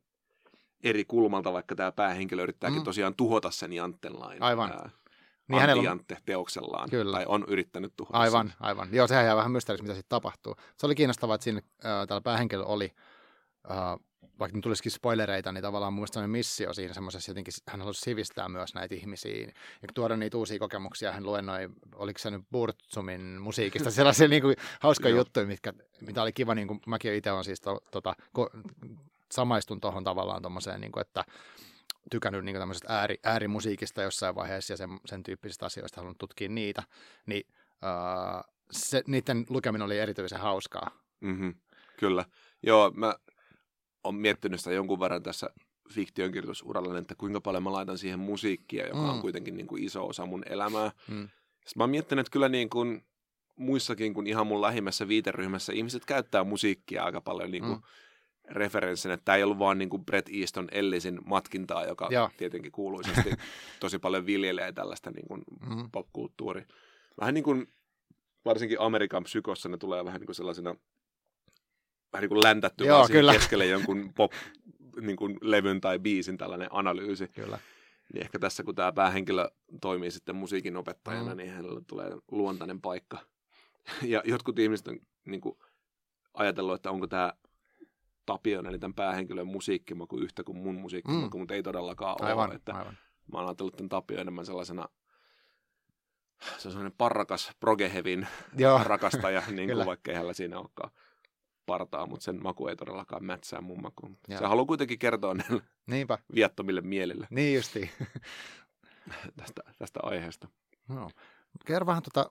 [0.85, 2.85] eri kulmalta, vaikka tämä päähenkilö yrittääkin Mm.
[2.85, 4.43] tosiaan tuhota sen Janttenlain.
[4.43, 4.71] Aivan.
[4.73, 4.91] Ää,
[5.49, 6.91] Niin hänellä on, teoksellaan.
[6.91, 7.13] Kyllä.
[7.17, 8.57] Tai on yrittänyt tuhota aivan, sen.
[8.61, 8.89] aivan.
[8.93, 10.57] Joo, sehän jää vähän mysteeriksi, mitä sitten tapahtuu.
[10.77, 12.93] Se oli kiinnostavaa, että siinä äh, tällä päähenkilöllä oli,
[13.71, 13.77] äh,
[14.39, 18.75] vaikka tulisikin spoilereita, niin tavallaan mun mielestä missio siinä semmoisessa jotenkin, hän halusi sivistää myös
[18.75, 19.47] näitä ihmisiä
[19.83, 21.13] ja tuoda niitä uusia kokemuksia.
[21.13, 26.33] Hän luennoi, oliko se nyt Burtsumin musiikista, sellaisia niin kuin, hauskoja juttuja, mitkä, mitä oli
[26.33, 28.51] kiva, niin kuin mäkin itse olen siis to, tota, ko,
[29.33, 31.25] samaistun tuohon tavallaan tuommoiseen, niin kuin, että
[32.11, 36.83] tykännyt niin tämmöisestä ääri, äärimusiikista jossain vaiheessa ja sen, sen tyyppisistä asioista halunnut tutkia niitä,
[37.27, 40.91] niin uh, se, niiden lukeminen oli erityisen hauskaa.
[41.21, 41.55] Mm-hmm.
[41.99, 42.25] Kyllä.
[42.63, 43.15] Joo, mä
[44.05, 45.51] oon miettinyt sitä jonkun verran tässä
[45.93, 49.09] fiktionkirjoitusuralla, että kuinka paljon mä laitan siihen musiikkia, joka Mm.
[49.09, 50.93] on kuitenkin niin kuin iso osa mun elämää.
[51.09, 51.29] Mm.
[51.55, 53.05] Sitten mä oon miettinyt, että kyllä niin kuin
[53.57, 57.83] muissakin kuin ihan mun lähimmässä viiteryhmässä ihmiset käyttää musiikkia aika paljon niin kuin Mm.
[58.51, 59.17] referenssinä.
[59.17, 62.09] Tämä ei ollut vaan niin kuin Brett Easton Ellisin matkintaa, joka.
[62.11, 62.31] Joo.
[62.37, 63.31] tietenkin kuuluisesti
[63.81, 65.91] tosi paljon viljelee tällaista niin kuin Mm.
[65.93, 66.65] popkulttuuri.
[67.21, 67.67] Vähän niin kuin
[68.45, 70.77] varsinkin Amerikan psykossa ne tulee vähän niin kuin sellaisena
[72.15, 73.33] vähän niin kuin läntätty Joo, vaan kyllä.
[73.33, 74.33] keskelle jonkun pop
[75.01, 77.29] niin kuin levyn tai biisin tällainen analyysi.
[77.29, 77.59] Kyllä.
[78.15, 79.51] Niin ehkä tässä, kun tämä päähenkilö
[79.81, 81.37] toimii sitten musiikin opettajana, Mm.
[81.37, 83.19] niin hänellä tulee luontainen paikka.
[84.03, 85.59] Ja jotkut ihmiset on niin kuin,
[86.35, 87.33] ajatellut, että onko tämä
[88.27, 91.41] Tapion, eli tämän päähenkilön musiikkimaku yhtä kuin mun musiikkimaku, Mm.
[91.41, 92.55] mutta ei todellakaan Aivan, ole.
[92.55, 92.99] Että aivan.
[93.33, 94.89] mä oon ajatellut tämän Tapio enemmän sellaisena,
[96.59, 98.27] se on sellainen parrakas progehevin
[98.83, 100.91] rakastaja, niin kuin vaikka ei hänellä siinä olekaan
[101.67, 104.19] partaa, mutta sen maku ei todellakaan mätsää mun makuun.
[104.29, 104.39] Joo.
[104.39, 106.19] Se haluaa kuitenkin kertoa näille niinpä.
[106.35, 107.91] viattomille mielille Niin justiin.
[109.37, 110.49] tästä, tästä aiheesta.
[110.89, 111.11] No.
[111.67, 112.31] Kerro vähän, tota,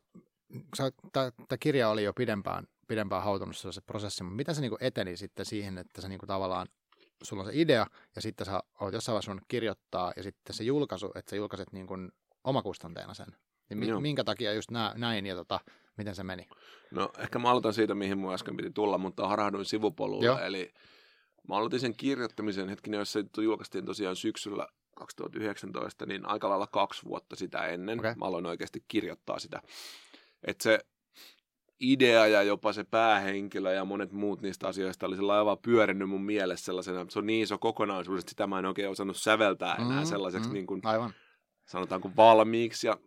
[1.47, 5.45] tämä kirja oli jo pidempään, pidempään hautunut se prosessi, mutta miten se niinku eteni sitten
[5.45, 6.67] siihen, että se niinku tavallaan,
[7.23, 11.11] sulla on se idea ja sitten sä oot jossain vaiheessa kirjoittaa ja sitten se julkaisu,
[11.15, 11.93] että sä julkaiset niinku
[12.43, 13.27] omakustanteena sen.
[13.79, 13.99] Niin mi- Joo.
[13.99, 15.59] minkä takia just nää, näin ja tota,
[15.97, 16.47] miten se meni?
[16.91, 20.25] No ehkä mä aloitan siitä, mihin mun äsken piti tulla, mutta harahduin sivupolulle.
[20.25, 20.39] Joo.
[20.39, 20.73] Eli
[21.47, 27.05] mä aloitin sen kirjoittamisen hetkinen, jos se julkaistiin tosiaan syksyllä 2019, niin aika lailla kaksi
[27.05, 27.99] vuotta sitä ennen.
[27.99, 28.15] Okei.
[28.15, 29.61] Mä aloin oikeasti kirjoittaa sitä.
[30.47, 30.79] Että se
[31.79, 36.23] idea ja jopa se päähenkilö ja monet muut niistä asioista oli sellainen vaan pyörinyt mun
[36.23, 39.99] mielessä sellaisena, se on niin iso kokonaisuus, että sitä mä en oikein osannut säveltää enää
[39.99, 41.13] Mm, sellaiseksi mm, niin kuin Aivan.
[41.65, 42.97] sanotaanko valmiiksi ja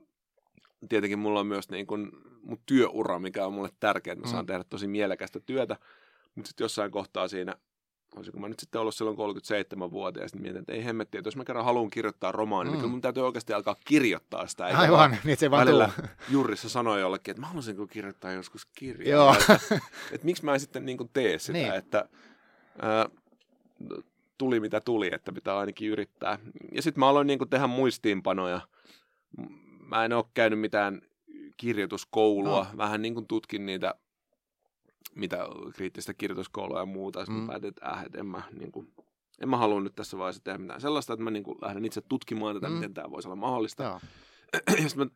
[0.88, 2.10] tietenkin mulla on myös niin kuin
[2.42, 4.46] mun työura, mikä on mulle tärkeää, että mä saan Mm.
[4.46, 5.76] tehdä tosi mielekästä työtä,
[6.34, 7.54] mutta sitten jossain kohtaa siinä,
[8.16, 11.44] olisiko mä nyt sitten ollut silloin 37-vuotias, niin mietin, että ei hemmetti, että jos mä
[11.44, 12.72] kerran haluan kirjoittaa romaania, mm.
[12.72, 12.80] niin Mm.
[12.80, 14.66] kyllä mun täytyy oikeasti alkaa kirjoittaa sitä.
[14.68, 16.04] eikä Aivan, vaan niin että se vaan Välillä tuu.
[16.38, 19.10] Jurissa sanoi jollekin, että mä haluaisin kirjoittaa joskus kirjaa.
[19.24, 19.34] Joo.
[19.40, 19.60] Että,
[20.12, 21.74] että miksi mä en sitten niin tee sitä, Niin.
[21.74, 22.08] että
[22.82, 23.08] ää,
[24.38, 26.38] tuli mitä tuli, että pitää ainakin yrittää.
[26.72, 28.60] Ja sitten mä aloin niin kuin tehdä muistiinpanoja.
[29.86, 31.02] Mä en ole käynyt mitään
[31.56, 32.76] kirjoituskoulua, No.
[32.76, 33.94] vähän niin kuin tutkin niitä
[35.14, 37.20] mitä kriittistä kirjoituskoulua ja muuta.
[37.20, 37.46] Sitten Mm.
[37.46, 38.92] päätin, että, äh, että en mä, niin kuin,
[39.42, 42.00] en mä halua nyt tässä vaiheessa tehdä mitään sellaista, että mä niin kuin lähden itse
[42.00, 42.74] tutkimaan tätä, Mm.
[42.74, 43.82] miten tämä voisi olla mahdollista.
[43.82, 44.00] Joo.
[44.82, 45.10] ja sitten mä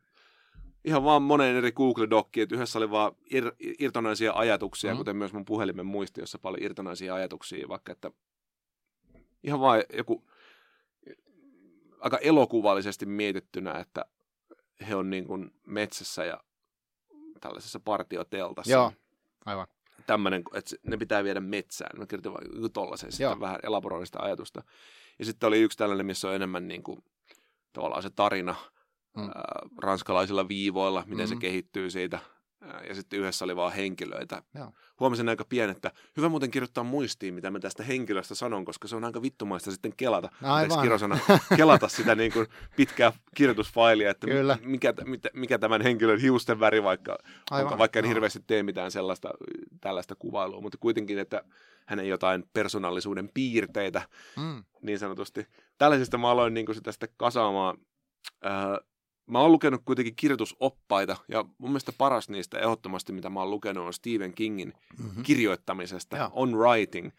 [0.84, 4.98] ihan vaan monen eri Google-dokki, että yhdessä oli vaan ir, irtonaisia ajatuksia, mm.
[4.98, 8.10] kuten myös mun puhelimen muisti, jossa paljon irtonaisia ajatuksia, vaikka että
[9.44, 10.24] ihan vaan joku
[12.00, 14.04] aika elokuvallisesti mietittynä, että
[14.88, 16.40] he on niin kuin metsässä ja
[17.40, 18.72] tällaisessa partioteltassa.
[18.72, 18.92] Joo,
[19.46, 19.66] aivan.
[20.06, 21.98] Tämmöinen, että ne pitää viedä metsään.
[21.98, 24.62] Mä kirjoitin vaan joku tollaisen, sitten vähän elaboroin sitä ajatusta.
[25.18, 27.04] Ja sitten oli yksi tällainen, missä on enemmän niin kuin,
[27.72, 28.54] tavallaan se tarina
[29.16, 29.22] Mm.
[29.22, 29.32] ää,
[29.78, 31.38] ranskalaisilla viivoilla, miten se Mm.
[31.40, 32.18] kehittyy siitä.
[32.88, 34.42] Ja sitten yhdessä oli vaan henkilöitä.
[34.54, 34.72] Joo.
[35.00, 38.96] Huomasin aika pian, että hyvä muuten kirjoittaa muistiin, mitä mä tästä henkilöstä sanon, koska se
[38.96, 40.26] on aika vittumaista sitten kelata.
[40.42, 40.82] Anteeksi Aivan.
[40.82, 41.18] kirosana,
[41.56, 42.46] kelata sitä niin kuin
[42.76, 44.58] pitkää kirjoitusfailia, että Kyllä.
[44.62, 47.18] mikä, mikä, mikä tämän henkilön hiusten väri vaikka
[47.50, 47.66] Aivan.
[47.66, 49.30] Onko, vaikka en hirveästi tee mitään sellaista
[49.80, 51.44] tällaista kuvailua, mutta kuitenkin, että
[51.86, 54.02] hänen jotain persoonallisuuden piirteitä
[54.36, 54.64] Mm.
[54.82, 55.46] niin sanotusti.
[55.78, 57.78] Tällaisista mä aloin niin sitä sitten kasaamaan.
[59.30, 63.86] Mä oon lukenut kuitenkin kirjoitusoppaita, ja mun mielestä paras niistä ehdottomasti, mitä mä oon lukenut,
[63.86, 65.22] on Stephen Kingin Mm-hmm.
[65.22, 66.30] kirjoittamisesta, Joo.
[66.32, 67.10] on writing.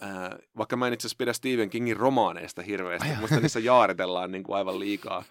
[0.00, 4.32] Ää, vaikka mä en itse asiassa pidä Stephen Kingin romaaneista hirveästi, Ai musta niissä jaaritellaan
[4.32, 5.24] niin kuin aivan liikaa,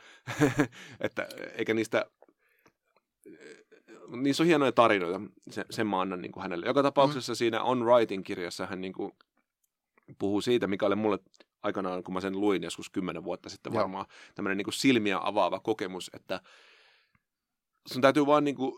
[1.02, 2.06] että eikä niistä
[4.08, 6.66] niissä on hienoja tarinoita, se, sen mä annan niin kuin hänelle.
[6.66, 7.36] Joka tapauksessa mm.
[7.36, 9.12] siinä On Writing-kirjassa hän niin kuin
[10.20, 11.20] puhuu siitä, mikä oli mulle
[11.64, 13.80] aikanaan, kun mä sen luin joskus kymmenen vuotta sitten Joo.
[13.80, 16.42] varmaan, tämmöinen niin silmiä avaava kokemus, että
[17.88, 18.74] sun täytyy vaan niin kuin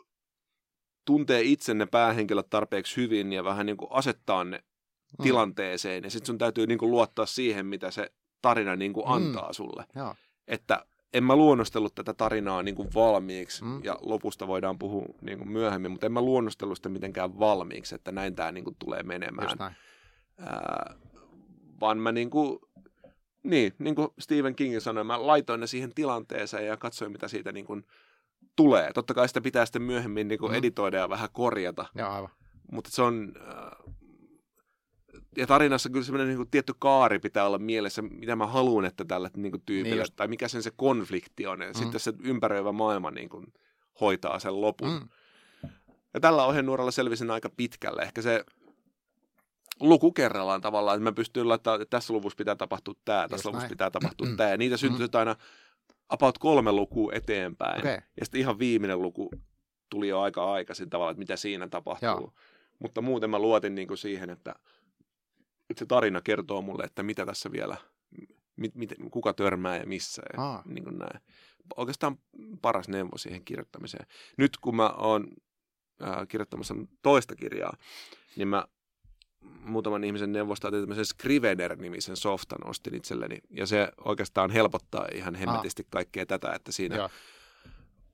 [1.06, 4.64] tuntee itsenne päähenkilöt tarpeeksi hyvin ja vähän niin kuin asettaa ne
[5.20, 5.24] Mm.
[5.24, 9.12] tilanteeseen, ja sitten sun täytyy niin kuin luottaa siihen, mitä se tarina niin kuin Mm.
[9.12, 9.86] antaa sulle.
[9.96, 10.16] Joo.
[10.48, 13.70] Että en mä luonnostellut tätä tarinaa niin kuin valmiiksi, Mm.
[13.70, 13.84] mm.
[13.84, 18.12] ja lopusta voidaan puhua niin kuin myöhemmin, mutta en mä luonnostellut sitä mitenkään valmiiksi, että
[18.12, 19.50] näin tämä niin kuin tulee menemään.
[20.40, 20.96] Ää,
[21.82, 22.60] vaan mä niin kuin,
[23.44, 27.52] niin, niin kuin Stephen King sanoi, mä laitoin ne siihen tilanteeseen ja katsoin, mitä siitä
[27.52, 27.86] niin kuin
[28.56, 28.92] tulee.
[28.94, 30.58] Totta kai sitä pitää sitten myöhemmin niin kuin Mm.
[30.58, 32.30] editoida ja vähän korjata, Joo, aivan.
[32.72, 33.34] mutta se on...
[33.38, 33.94] Äh,
[35.38, 39.06] ja tarinassa kyllä semmoinen niin kuin tietty kaari pitää olla mielessä, mitä mä haluan, että
[39.06, 40.14] tällä niin kuin tyypillä, Niin just.
[40.16, 41.62] tai mikä sen se konflikti on.
[41.62, 41.74] Ja Mm.
[41.74, 43.54] sitten se ympäröivä maailma niin kuin
[44.02, 44.90] hoitaa sen lopun.
[44.90, 45.10] Mm.
[46.14, 48.02] Ja tällä ohjenuoralla selvisin aika pitkälle.
[48.02, 48.44] Ehkä se
[49.82, 53.46] luku kerrallaan tavallaan, että mä pystyn laittamaan, että tässä luvussa pitää tapahtua tämä, tässä Just
[53.46, 53.70] luvussa näin.
[53.70, 54.50] pitää tapahtua tämä.
[54.50, 55.36] Ja niitä syntyy aina
[56.10, 57.80] about kolme lukua eteenpäin.
[57.80, 57.98] Okei.
[58.20, 59.30] Ja sitten ihan viimeinen luku
[59.90, 62.08] tuli jo aika aikaisin tavallaan, että mitä siinä tapahtuu.
[62.08, 62.34] Joo.
[62.80, 64.56] Mutta muuten mä luotin niin kuin siihen, että,
[65.70, 67.78] että se tarina kertoo mulle, että mitä tässä vielä,
[68.56, 70.22] mit, mit, kuka törmää ja missä.
[70.34, 70.64] Ja Aa.
[70.66, 71.22] niin kuin näin.
[71.78, 72.20] Oikeastaan
[72.62, 74.06] paras neuvo siihen kirjoittamiseen.
[74.38, 75.28] Nyt kun mä oon
[76.04, 77.78] äh, kirjoittamassa toista kirjaa,
[78.36, 78.66] niin mä
[79.42, 83.38] muutaman ihmisen neuvosta otin tämmöisen Scrivener-nimisen softan ostin itselleni.
[83.50, 87.10] Ja se oikeastaan helpottaa ihan hemmetisti kaikkea tätä, että siinä Joo.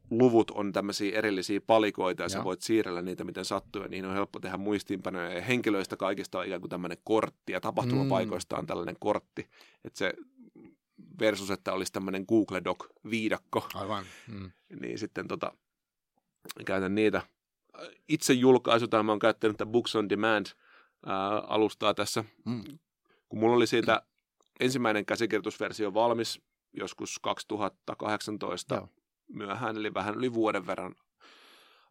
[0.10, 2.44] luvut on tämmöisiä erillisiä palikoita ja sä Joo.
[2.44, 6.46] voit siirrellä niitä miten sattuu ja niihin on helppo tehdä muistiinpanoja ja henkilöistä kaikista on
[6.46, 9.50] ikään kuin tämmöinen kortti ja tapahtumapaikoista on tällainen kortti,
[9.86, 10.14] että se
[11.20, 14.06] versus, että olisi tämmöinen Google Doc-viidakko, Aivan.
[14.28, 14.52] Mm.
[14.82, 15.54] niin sitten tota,
[16.66, 17.22] käytän niitä.
[18.08, 20.46] Itse julkaisutaan mä oon käyttänyt tätä Books on Demand
[21.06, 22.64] ää, alustaa tässä, Mm.
[23.30, 24.02] kun mulla oli siitä
[24.60, 26.42] ensimmäinen käsikirjoitusversio valmis
[26.74, 28.90] joskus 2018 Joo.
[29.34, 30.96] myöhään, eli vähän yli vuoden verran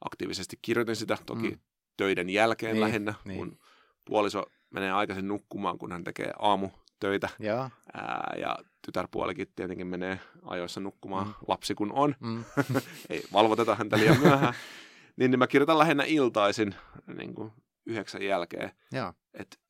[0.05, 1.59] aktiivisesti kirjoitin sitä, toki Mm.
[1.97, 3.39] töiden jälkeen Niin, lähinnä, niin.
[3.39, 3.59] kun
[4.05, 7.71] puoliso menee aikaisin nukkumaan, kun hän tekee aamutöitä, Joo.
[7.95, 11.35] ää, ja tytärpuolikin tietenkin menee ajoissa nukkumaan, mm.
[11.49, 12.45] lapsi kun on, Mm.
[13.11, 14.55] ei valvoteta häntä liian myöhään,
[15.17, 16.75] niin, niin mä kirjoitan lähinnä iltaisin
[17.17, 17.53] niin kuin
[17.87, 19.13] yhdeksän jälkeen, Joo.
[19.35, 19.61] et,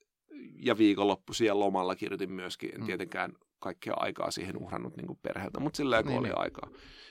[0.62, 2.86] ja viikonloppuisia ja lomalla kirjoitin myöskin, en Mm.
[2.86, 6.38] tietenkään kaikkea aikaa siihen uhrannut niin kuin perheeltä, mutta sillä Niin, oli niin.
[6.38, 6.68] aikaa.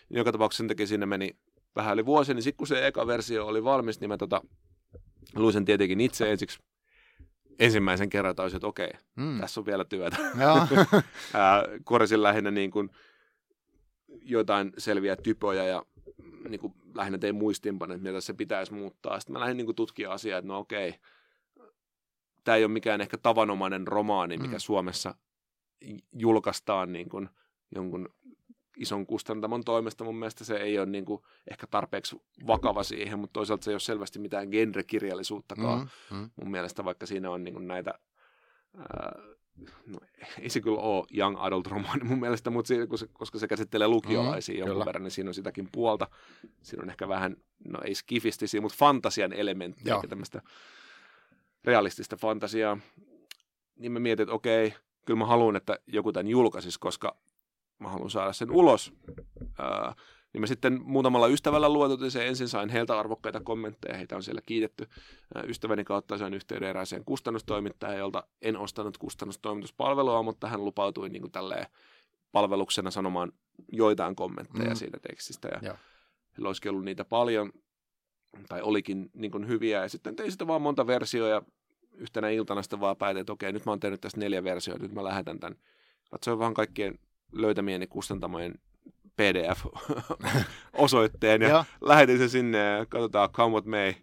[0.09, 1.37] Niin joka tapauksessa sen takia sinne meni
[1.75, 4.41] vähän yli vuosi, niin sitten kun se eka versio oli valmis, niin mä tota,
[5.35, 6.59] luin sen tietenkin itse ensiksi
[7.59, 9.39] ensimmäisen kerran taisin, että okei, Mm.
[9.39, 10.17] tässä on vielä työtä.
[11.83, 12.89] Korjasin lähinnä niin kuin
[14.21, 15.85] jotain selviä typoja ja
[16.49, 19.19] niin kuin lähinnä tein muistiinpanoja, että mitä se pitäisi muuttaa.
[19.19, 20.93] Sitten mä lähdin niin kuin tutkia asiaa, että no okei,
[22.43, 24.59] tämä ei ole mikään ehkä tavanomainen romaani, mikä Mm.
[24.59, 25.15] Suomessa
[26.13, 27.29] julkaistaan niin kuin
[27.75, 28.09] jonkun
[28.77, 30.03] ison kustantamon toimesta.
[30.03, 31.21] Mun mielestä se ei ole niin kuin
[31.51, 36.17] ehkä tarpeeksi vakava siihen, mutta toisaalta se ei ole selvästi mitään genrekirjallisuuttakaan Mm.
[36.17, 36.29] Mm.
[36.35, 37.93] mun mielestä, vaikka siinä on niin näitä,
[38.77, 39.15] ää,
[39.85, 39.99] no,
[40.41, 44.53] ei se kyllä ole young adult romaani mun mielestä, mutta se, koska se käsittelee lukiolaisia
[44.55, 44.85] Mm, jonkun kyllä.
[44.85, 46.07] verran, niin siinä on sitäkin puolta.
[46.61, 47.37] Siinä on ehkä vähän,
[47.67, 50.03] no ei skifistisiä, mutta fantasian elementtiä, Joo.
[50.09, 50.41] tämmöistä
[51.63, 52.77] realistista fantasiaa.
[53.75, 54.73] Niin mä mietin, että okei,
[55.05, 57.17] kyllä mä haluan, että joku tämän julkaisisi, koska
[57.79, 58.93] mä haluan saada sen ulos.
[59.59, 59.95] Ää,
[60.35, 64.41] Niin mä sitten muutamalla ystävällä luotutin se ensin, sain heiltä arvokkaita kommentteja, heitä on siellä
[64.45, 64.87] kiitetty.
[65.47, 71.31] Ystäväni kautta sain yhteyden erääseen kustannustoimittajaan, jolta en ostanut kustannustoimituspalvelua, mutta hän lupautui niin kuin
[71.31, 71.65] tälleen
[72.31, 73.31] palveluksena sanomaan
[73.71, 74.75] joitain kommentteja mm.
[74.75, 75.47] siitä tekstistä.
[75.47, 75.77] Ja, ja.
[76.37, 77.51] heillä olisikin ollut niitä paljon,
[78.49, 81.41] tai olikin niin kuin hyviä, ja sitten tein sitä vaan monta versioa, ja
[81.93, 84.93] yhtenä iltana sitten vaan päätin, että okei, nyt mä oon tehnyt tästä neljä versioa, nyt
[84.93, 85.57] mä lähetän tämän.
[86.11, 86.99] Katsoin vaan kaikkien
[87.31, 88.55] löytämieni kustantamojen
[89.15, 93.93] PDF-osoitteen ja, ja lähetin sen sinne ja katsotaan come what may.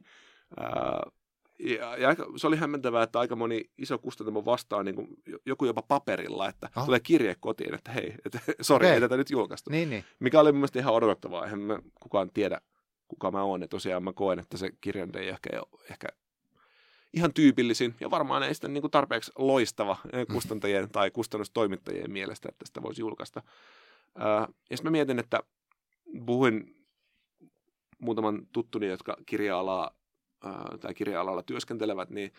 [0.60, 1.12] Uh,
[1.58, 5.08] ja, ja se oli hämmentävää, että aika moni iso kustantamo vastaa niin kuin
[5.46, 6.84] joku jopa paperilla, että oh.
[6.84, 8.94] tulee kirje kotiin, että hei, että, sori, okay.
[8.94, 9.70] ei tätä nyt julkaistu.
[9.70, 10.04] Niin, niin.
[10.20, 11.44] Mikä oli mun mielestä ihan odotettavaa.
[11.44, 12.60] Eihän mä kukaan tiedä,
[13.08, 13.60] kuka mä oon.
[13.60, 15.50] Ja tosiaan mä koen, että se kirjan ei ehkä,
[15.90, 16.08] ehkä
[17.12, 19.96] ihan tyypillisin ja varmaan ei sitten niin kuin tarpeeksi loistava
[20.32, 23.42] kustantajien tai kustannustoimittajien mielestä, että sitä voisi julkaista.
[24.18, 25.40] Ja sitten mä mietin, että
[26.26, 26.86] puhuin
[27.98, 29.90] muutaman tuttuni, jotka kirja-alaa
[30.80, 32.32] tai kirja-alalla työskentelevät, niin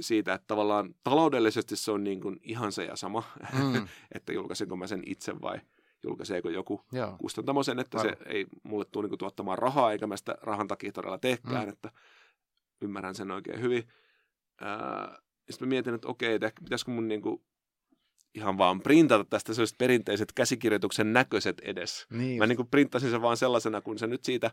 [0.00, 3.22] siitä, että tavallaan taloudellisesti se on niin kuin ihan se ja sama,
[3.52, 3.88] mm.
[4.14, 5.60] että julkaisenko mä sen itse vai
[6.04, 7.16] julkaiseeko joku Joo.
[7.20, 8.16] kustantamo sen, että Aivan.
[8.16, 11.68] se ei mulle tule niin tuottamaan rahaa, eikä mä sitä rahan takia todella tehkään, mm.
[11.68, 11.90] että
[12.80, 13.82] ymmärrän sen oikein hyvin.
[15.50, 17.42] Sitten mä mietin, että okei, että pitäisikö mun niin kuin
[18.34, 22.06] ihan vaan printata tästä sellaiset perinteiset käsikirjoituksen näköiset edes.
[22.10, 24.50] Niin Mä niin kuin printtasin sen vaan sellaisena, kun se nyt siitä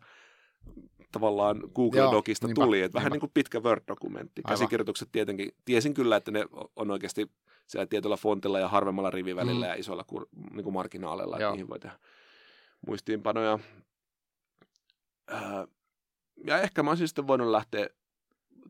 [1.12, 4.42] tavallaan Google-dokista Joo, tuli, että vähän niin kuin pitkä Word-dokumentti.
[4.44, 4.58] Aivan.
[4.58, 7.32] Käsikirjoitukset tietenkin, tiesin kyllä, että ne on oikeasti
[7.68, 9.70] siellä tietyllä fontilla ja harvemmalla rivivälillä mm.
[9.70, 12.00] ja isoilla kur, niin kuin marginaaleilla, että niihin voi tehdä
[12.88, 13.60] muistiinpanoja.
[16.46, 17.90] ja ehkä mä olisin sitten voinut lähteä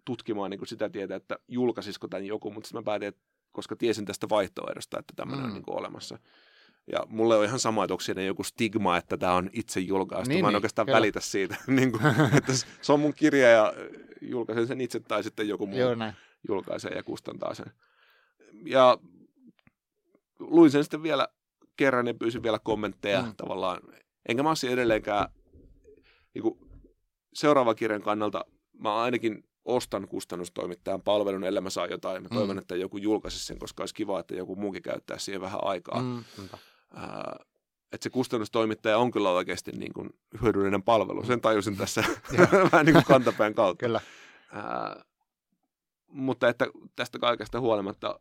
[0.06, 3.22] tutkimaan niin kuin sitä tietä, että julkaisisiko tämän joku, mutta sitten mä päätin, että
[3.52, 5.50] koska tiesin tästä vaihtoehdosta, että tämmöinen mm.
[5.50, 6.20] on niin kuin olemassa.
[6.92, 10.30] Ja mulle on ihan sama, että onko siinä joku stigma, että tämä on itse julkaistu.
[10.30, 10.96] Niin, Mä en niin, oikeastaan kyllä.
[10.96, 12.04] välitä siitä, niin kuin,
[12.38, 13.74] että se on mun kirja ja
[14.22, 15.96] julkaisen sen itse tai sitten joku muu Joo,
[16.48, 17.72] julkaisee ja kustantaa sen.
[18.66, 18.98] Ja
[20.40, 21.28] luin sen sitten vielä
[21.78, 23.34] kerran ja pyysin vielä kommentteja mm.
[23.38, 23.82] tavallaan.
[24.30, 25.30] Enkä mä edelleenkään
[26.34, 26.60] niin kuin,
[27.34, 28.46] seuraavan kirjan kannalta,
[28.80, 32.24] mä ainakin ostan kustannustoimittajan palvelun, ellei mä saa jotain.
[32.24, 32.60] Mä toivon, mm.
[32.60, 36.02] että joku julkaisi sen, koska olisi kiva, että joku muukin käyttää siihen vähän aikaa.
[36.02, 36.24] Mm.
[36.98, 37.04] Äh,
[37.92, 40.10] että se kustannustoimittaja on kyllä oikeasti niin kuin
[40.42, 41.26] hyödyllinen palvelu.
[41.26, 42.04] Sen tajusin tässä
[42.72, 43.86] vähän niin kuin kantapään kautta.
[43.86, 44.02] kyllä.
[44.56, 45.04] Äh,
[46.08, 48.20] mutta että tästä kaikesta huolimatta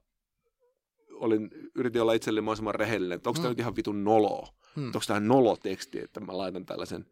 [1.11, 3.43] olin, yritin olla itselleni mahdollisimman rehellinen, että onko mm.
[3.43, 4.49] tämä nyt ihan vitun noloa?
[4.77, 4.87] Mm.
[4.87, 7.07] Onko tämä noloteksti, että mä laitan tällaisen.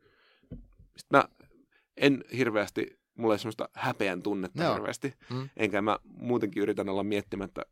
[0.97, 1.25] Sitten mä
[1.97, 4.75] en hirveästi mulla ei semmoista häpeän tunnetta Joo.
[4.75, 5.15] hirveästi.
[5.31, 5.49] Mm.
[5.57, 7.63] Enkä mä muutenkin yritän olla miettimättä,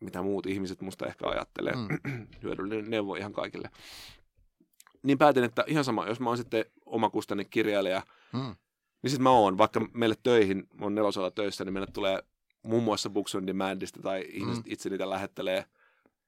[0.00, 1.72] mitä muut ihmiset musta ehkä ajattelee.
[1.72, 2.26] Mm.
[2.42, 3.70] Hyödyllinen neuvo ihan kaikille.
[5.02, 8.56] Niin päätin, että ihan sama, jos mä oon sitten omakustanne kirjailija, mm.
[9.02, 12.22] niin sitten mä oon, vaikka meille töihin, mä oon nelosella töissä, niin meille tulee
[12.62, 14.72] muun muassa Books on Demandista tai ihmiset mm.
[14.72, 15.64] itse niitä lähettelee–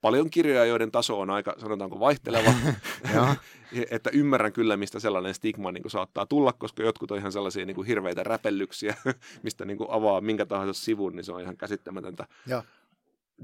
[0.00, 2.52] paljon kirjoja, joiden taso on aika, sanotaanko, vaihteleva.
[3.90, 7.66] että ymmärrän kyllä, mistä sellainen stigma niin kuin saattaa tulla, koska jotkut on ihan sellaisia
[7.66, 8.96] niin kuin hirveitä räpellyksiä,
[9.42, 12.62] mistä niin kuin avaa minkä tahansa sivun, niin se on ihan käsittämätöntä ja.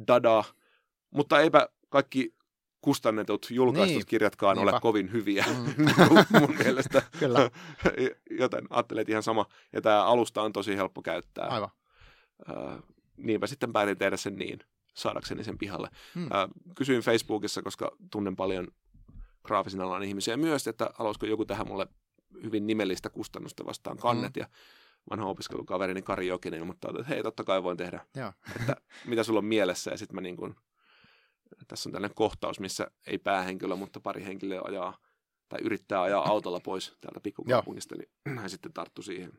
[0.07, 0.45] dadaa.
[1.11, 2.35] Mutta eipä kaikki
[2.81, 4.07] kustannetut julkaistut niin.
[4.07, 4.73] kirjatkaan Niinpä.
[4.73, 5.85] ole kovin hyviä mm.
[6.41, 7.03] mun mielestä.
[7.19, 7.51] Kyllä.
[8.31, 9.47] Joten ajattelin, että ihan sama.
[9.73, 11.47] Ja tämä alusta on tosi helppo käyttää.
[11.47, 11.69] Aivan.
[12.51, 12.83] Uh,
[13.17, 14.59] niinpä sitten päätin tehdä sen niin
[14.97, 15.89] saadakseni sen pihalle.
[16.15, 16.25] Hmm.
[16.25, 18.69] Äh, kysyin Facebookissa, koska tunnen paljon
[19.45, 21.87] graafisen alan ihmisiä myös, että haluaisiko joku tähän mulle
[22.43, 24.35] hyvin nimellistä kustannusta vastaan kannet.
[24.35, 24.41] Hmm.
[24.41, 24.49] Ja
[25.11, 28.07] vanha opiskelukaverini Kari Jokinen ilmoittaa, että hei, totta kai voin tehdä.
[28.15, 28.33] Joo.
[28.61, 28.77] että
[29.07, 29.91] mitä sulla on mielessä.
[29.91, 30.55] Ja sitten mä niin kuin,
[31.69, 34.99] tässä on tällainen kohtaus, missä ei päähenkilö, mutta pari henkilöä ajaa
[35.49, 39.33] tai yrittää ajaa autolla pois täältä pikkukaupungista, niin hän sitten tarttu siihen,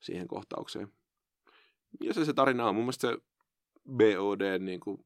[0.00, 0.92] siihen kohtaukseen.
[2.00, 2.74] Ja se se tarina on.
[2.74, 3.18] Mun mielestä se
[3.90, 5.04] BOD niin kuin,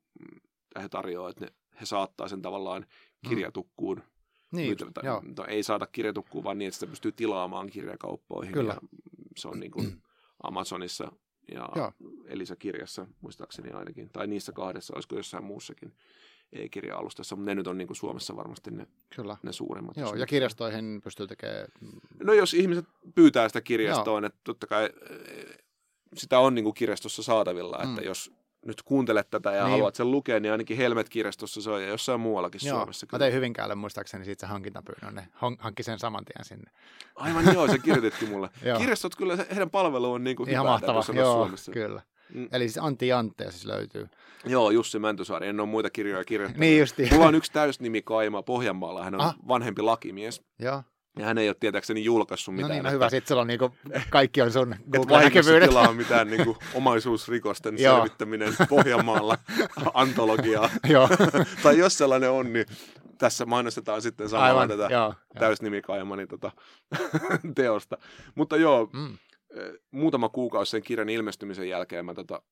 [0.82, 3.28] he tarjoaa, että ne, he saattaa sen tavallaan mm.
[3.28, 3.96] kirjatukkuun.
[3.96, 4.56] Mm.
[4.56, 5.22] Niin, Myytävä, joo.
[5.36, 8.52] No, ei saada kirjatukkuun, vaan niin, että sitä pystyy tilaamaan kirjakauppoihin.
[8.52, 8.72] Kyllä.
[8.72, 8.80] Ja
[9.36, 10.02] se on niin kuin
[10.42, 11.12] Amazonissa
[11.52, 11.92] ja joo.
[12.26, 14.10] Elisa-kirjassa, muistaakseni ainakin.
[14.12, 15.92] Tai niissä kahdessa, olisiko jossain muussakin
[16.52, 19.36] e-kirja-alustassa, mutta ne nyt on niin kuin Suomessa varmasti ne, Kyllä.
[19.42, 19.96] ne suurimmat.
[19.96, 21.66] Joo, ja kirjastoihin pystyy tekemään...
[22.22, 24.26] No jos ihmiset pyytää sitä kirjastoon, Joo.
[24.26, 25.58] että totta kai eh,
[26.14, 28.06] sitä on niin kuin kirjastossa saatavilla, että mm.
[28.06, 28.32] jos
[28.64, 29.70] nyt kuuntelet tätä ja niin.
[29.70, 33.06] haluat sen lukea, niin ainakin Helmet-kirjastossa se on ja jossain muuallakin joo, Suomessa.
[33.06, 33.18] Kyllä.
[33.18, 36.70] Mä tein Hyvinkäälle muistaakseni siitä se hankintapyynnön, ne hankki sen saman tien sinne.
[37.14, 38.48] Aivan joo, se kirjoitettiin mulle.
[38.78, 41.72] Kirjastot kyllä, heidän palvelu on niin kuin Ihan hyvä, mahtava, joo, Suomessa.
[41.72, 42.02] kyllä.
[42.34, 42.48] Mm.
[42.52, 44.08] Eli siis Antti Jantte siis löytyy.
[44.44, 45.48] Joo, Jussi Mäntysaari.
[45.48, 46.60] En ole muita kirjoja kirjoittanut.
[46.60, 47.08] niin justi.
[47.12, 49.04] Mulla on yksi täysnimi Kaima Pohjanmaalla.
[49.04, 49.36] Hän on ah.
[49.48, 50.42] vanhempi lakimies.
[50.58, 50.82] Joo.
[51.18, 52.68] Ja hän ei ole tietääkseni julkaissut mitään.
[52.68, 53.70] No niin, no hyvä, sitten on niinku,
[54.10, 55.68] kaikki on sun Google-näkyvyydet.
[55.68, 59.38] tilaa mitään niinku omaisuusrikosten selvittäminen Pohjanmaalla
[59.94, 60.70] antologiaa.
[60.88, 61.08] Joo.
[61.62, 62.66] tai jos sellainen on, niin
[63.18, 66.52] tässä mainostetaan sitten samalla Aivan, tätä joo, täysnimikaimani tota,
[67.54, 67.98] teosta.
[68.34, 69.18] Mutta joo, mm.
[69.90, 72.42] muutama kuukausi sen kirjan ilmestymisen jälkeen mä tota,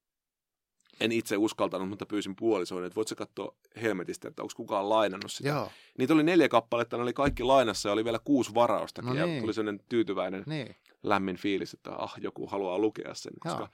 [1.01, 5.49] en itse uskaltanut, mutta pyysin puolisoon, että voitko katsoa Helmetistä, että onko kukaan lainannut sitä.
[5.49, 5.70] Joo.
[5.99, 9.09] Niitä oli neljä kappaletta, ne oli kaikki lainassa ja oli vielä kuusi varaustakin.
[9.09, 9.34] No niin.
[9.34, 10.76] Ja tuli sellainen tyytyväinen, niin.
[11.03, 13.32] lämmin fiilis, että ah, joku haluaa lukea sen.
[13.40, 13.68] Koska Joo.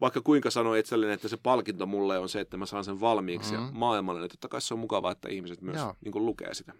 [0.00, 3.52] vaikka kuinka sanoin itselleni, että se palkinto mulle on se, että mä saan sen valmiiksi
[3.52, 3.66] mm-hmm.
[3.66, 6.72] ja maailmalle, niin totta kai se on mukavaa, että ihmiset myös niin kuin, lukee sitä.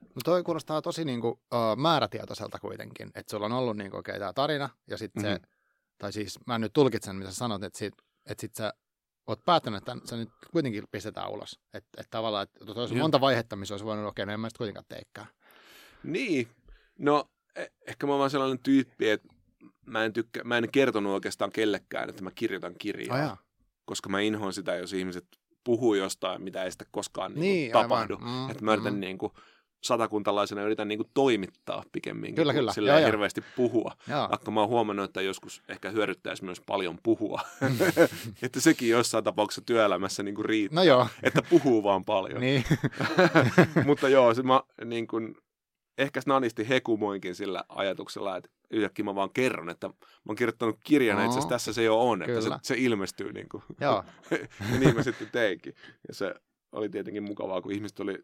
[0.00, 3.98] No toi kuulostaa tosi niin kuin, uh, määrätietoiselta kuitenkin, että sulla on ollut niin kuin,
[3.98, 5.40] okay, tämä tarina ja sitten mm-hmm.
[5.42, 5.48] se,
[5.98, 7.94] tai siis mä nyt tulkitsen, mitä sä sanot, että sit
[8.26, 8.74] että sit sä
[9.26, 11.60] oot päättänyt, että se nyt kuitenkin pistetään ulos.
[11.74, 14.48] Että et tavallaan, että olisi monta vaihetta, missä olisi voinut, okei, okay, no en mä
[14.48, 15.26] sitten kuitenkaan teikään.
[16.02, 16.48] Niin,
[16.98, 19.28] no e- ehkä mä oon sellainen tyyppi, että
[19.86, 23.32] mä en, tykkä, mä en kertonut oikeastaan kellekään, että mä kirjoitan kirjaa.
[23.32, 23.38] Oh,
[23.84, 25.26] koska mä inhoan sitä, jos ihmiset
[25.64, 28.16] puhuu jostain, mitä ei sitten koskaan niin niin, tapahdu.
[28.18, 29.00] Mm, että mä yritän mm.
[29.00, 29.32] niin kuin,
[29.82, 32.72] satakuntalaisena yritän niin kuin toimittaa pikemminkin, kyllä, kyllä.
[32.72, 33.92] sillä ei hirveästi puhua.
[34.08, 34.28] Joo.
[34.30, 37.40] Vaikka mä oon huomannut, että joskus ehkä hyödyttäisi myös paljon puhua.
[38.42, 41.06] että sekin jossain tapauksessa työelämässä niin kuin riittää, no joo.
[41.22, 42.40] että puhuu vaan paljon.
[42.40, 42.64] niin.
[43.86, 45.34] Mutta joo, se mä niin kuin,
[45.98, 49.94] ehkä snanisti hekumoinkin sillä ajatuksella, että yhtäkkiä mä vaan kerron, että mä
[50.28, 51.24] oon kirjoittanut kirjan, no.
[51.24, 52.38] itse asiassa tässä se jo on, Kyllä.
[52.38, 53.62] että se, se ilmestyy niin kuin.
[53.80, 54.04] Joo.
[54.72, 55.74] ja niin mä sitten teinkin.
[56.08, 56.34] Ja se
[56.72, 58.18] oli tietenkin mukavaa, kun ihmiset oli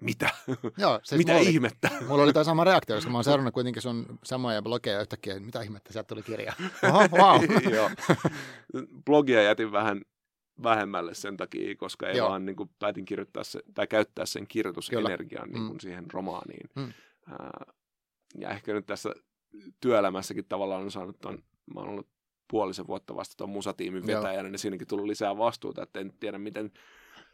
[0.00, 0.30] mitä?
[0.78, 1.90] Joo, siis mitä mulla ihmettä?
[1.98, 5.32] Oli, mulla oli tämä sama reaktio, koska mä oon seurannut kuitenkin sun samoja blogeja yhtäkkiä,
[5.32, 6.52] että mitä ihmettä, sieltä tuli kirja.
[6.88, 7.72] Oho, wow.
[7.72, 7.90] Joo.
[9.04, 10.02] Blogia jätin vähän
[10.62, 12.28] vähemmälle sen takia, koska ei Joo.
[12.28, 15.80] vaan niin kuin, päätin kirjoittaa se, tai käyttää sen kirjoitusenergian niin kuin, mm.
[15.80, 16.70] siihen romaaniin.
[16.76, 16.92] Mm.
[18.38, 19.14] ja ehkä nyt tässä
[19.80, 21.42] työelämässäkin tavallaan on saanut ton,
[21.74, 22.08] mä oon ollut
[22.50, 26.72] puolisen vuotta vasta tuon musatiimin vetäjänä, niin siinäkin tullut lisää vastuuta, että en tiedä miten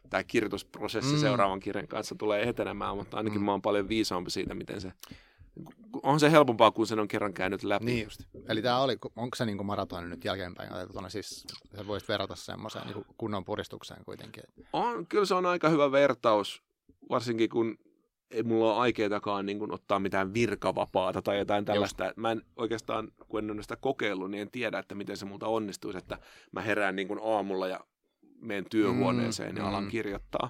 [0.09, 1.19] tämä kirjoitusprosessi mm.
[1.19, 3.45] seuraavan kirjan kanssa tulee etenemään, mutta ainakin mm.
[3.45, 4.91] mä oon paljon viisaampi siitä, miten se
[6.03, 7.85] on se helpompaa, kun sen on kerran käynyt läpi.
[7.85, 8.21] Niin just.
[8.49, 11.45] Eli tämä oli, onko se niin maratoni nyt jälkeenpäin otettuna, siis
[11.75, 14.43] sä voisit verrata semmoiseen niin kunnon puristukseen kuitenkin?
[14.73, 16.63] On, kyllä se on aika hyvä vertaus,
[17.09, 17.77] varsinkin kun
[18.31, 22.05] ei mulla ole aikeitakaan niin kuin ottaa mitään virkavapaata tai jotain tällaista.
[22.05, 22.17] Just.
[22.17, 25.47] Mä en oikeastaan, kun en ole sitä kokeillut, niin en tiedä, että miten se multa
[25.47, 26.17] onnistuisi, että
[26.51, 27.79] mä herään niin kuin aamulla ja
[28.45, 29.89] menen työhuoneeseen mm, ja alan mm.
[29.89, 30.49] kirjoittaa.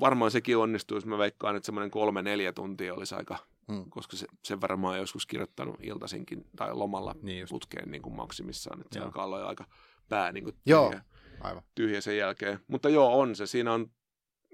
[0.00, 1.08] Varmaan sekin onnistuisi.
[1.08, 3.38] Mä veikkaan, että semmoinen kolme, neljä tuntia olisi aika,
[3.68, 3.90] mm.
[3.90, 8.16] koska se, sen verran mä oon joskus kirjoittanut iltaisinkin tai lomalla niin putkeen niin kuin
[8.16, 8.80] maksimissaan.
[8.80, 9.64] Että se alkaa olla aika
[10.08, 10.94] pää niin kuin tyhjä, joo,
[11.40, 11.62] aivan.
[11.74, 12.60] tyhjä sen jälkeen.
[12.68, 13.46] Mutta joo, on se.
[13.46, 13.90] Siinä on,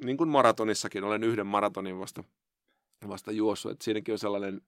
[0.04, 2.24] niin kuin maratonissakin, olen yhden maratonin vasta,
[3.08, 3.72] vasta juossut.
[3.72, 4.60] Että siinäkin on sellainen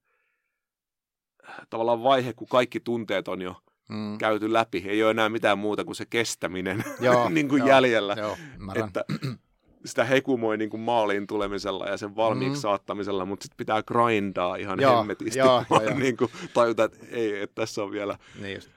[1.69, 3.55] tavallaan vaihe, kun kaikki tunteet on jo–
[3.89, 4.17] mm.
[4.17, 4.83] käyty läpi.
[4.87, 8.15] Ei ole enää mitään muuta kuin se kestäminen joo, niin kuin joo, jäljellä.
[8.17, 8.37] Joo,
[8.75, 9.05] että
[9.85, 12.61] sitä hekumoi niin kuin maaliin tulemisella ja sen valmiiksi mm.
[12.61, 15.39] saattamisella, mutta sitten pitää grindaa ihan joo, hemmetisti.
[15.39, 15.99] Joo, joo, joo.
[15.99, 18.17] niin kuin tajuta, että ei, että tässä on vielä...
[18.41, 18.69] Niin just.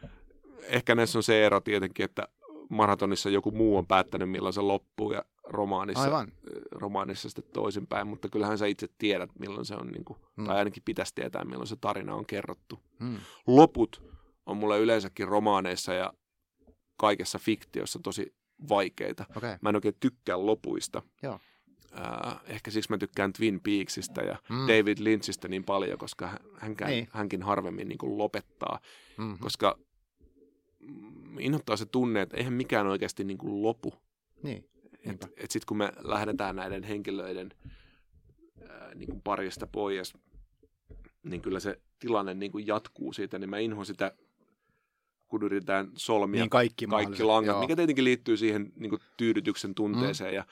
[0.62, 2.28] Ehkä näissä on se ero tietenkin, että
[2.68, 6.32] maratonissa joku muu on päättänyt, milloin se loppuu ja romaanissa, Aivan.
[6.70, 10.44] romaanissa sitten toisinpäin, mutta kyllähän sä itse tiedät, milloin se on, niin kuin, mm.
[10.44, 12.80] tai ainakin pitäisi tietää, milloin se tarina on kerrottu.
[12.98, 13.16] Mm.
[13.46, 14.07] Loput
[14.48, 16.12] on mulle yleensäkin romaaneissa ja
[16.96, 18.34] kaikessa fiktiossa tosi
[18.68, 19.24] vaikeita.
[19.36, 19.56] Okay.
[19.60, 21.02] Mä en oikein tykkää lopuista.
[21.22, 21.40] Joo.
[21.98, 24.56] Äh, ehkä siksi mä tykkään Twin Peaksista ja mm.
[24.56, 27.08] David Lynchistä niin paljon, koska hänkään, niin.
[27.10, 28.80] hänkin harvemmin niin kuin lopettaa.
[29.18, 29.38] Mm-hmm.
[29.38, 29.78] Koska
[31.38, 33.94] innoittaa se tunne, että eihän mikään oikeasti niin kuin lopu.
[34.42, 34.68] Niin.
[35.04, 37.50] Et, et sitten kun me lähdetään näiden henkilöiden
[38.62, 40.14] äh, niin kuin parista pois,
[41.22, 44.12] niin kyllä se tilanne niin kuin jatkuu siitä, niin mä inhoan sitä
[45.28, 47.60] kun yritetään solmia niin kaikki, kaikki langat, joo.
[47.60, 50.30] mikä tietenkin liittyy siihen niin kuin tyydytyksen tunteeseen.
[50.30, 50.36] Mm.
[50.36, 50.44] Ja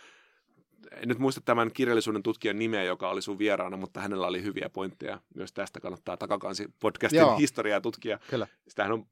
[0.92, 4.70] en nyt muista tämän kirjallisuuden tutkijan nimeä, joka oli sun vieraana, mutta hänellä oli hyviä
[4.70, 5.20] pointteja.
[5.34, 7.36] Myös tästä kannattaa takakansi podcastin joo.
[7.36, 8.18] historiaa tutkia.
[8.30, 8.46] Kyllä.
[8.68, 9.06] Sitähän on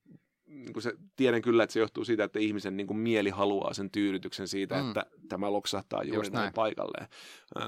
[0.47, 3.75] niin kuin se, tiedän kyllä, että se johtuu siitä, että ihmisen niin kuin mieli haluaa
[3.75, 4.89] sen tyydytyksen siitä, mm.
[4.89, 7.09] että tämä loksahtaa juuri näin paikalleen.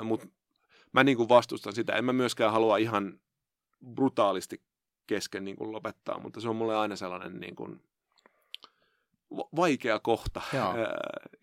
[0.03, 0.27] Mutta
[0.93, 1.93] mä niin kuin vastustan sitä.
[1.93, 3.21] En mä myöskään halua ihan
[3.95, 4.63] brutaalisti
[5.07, 7.81] kesken niin kuin lopettaa, mutta se on mulle aina sellainen niin kuin
[9.57, 10.43] vaikea kohta.
[10.55, 10.73] Ää,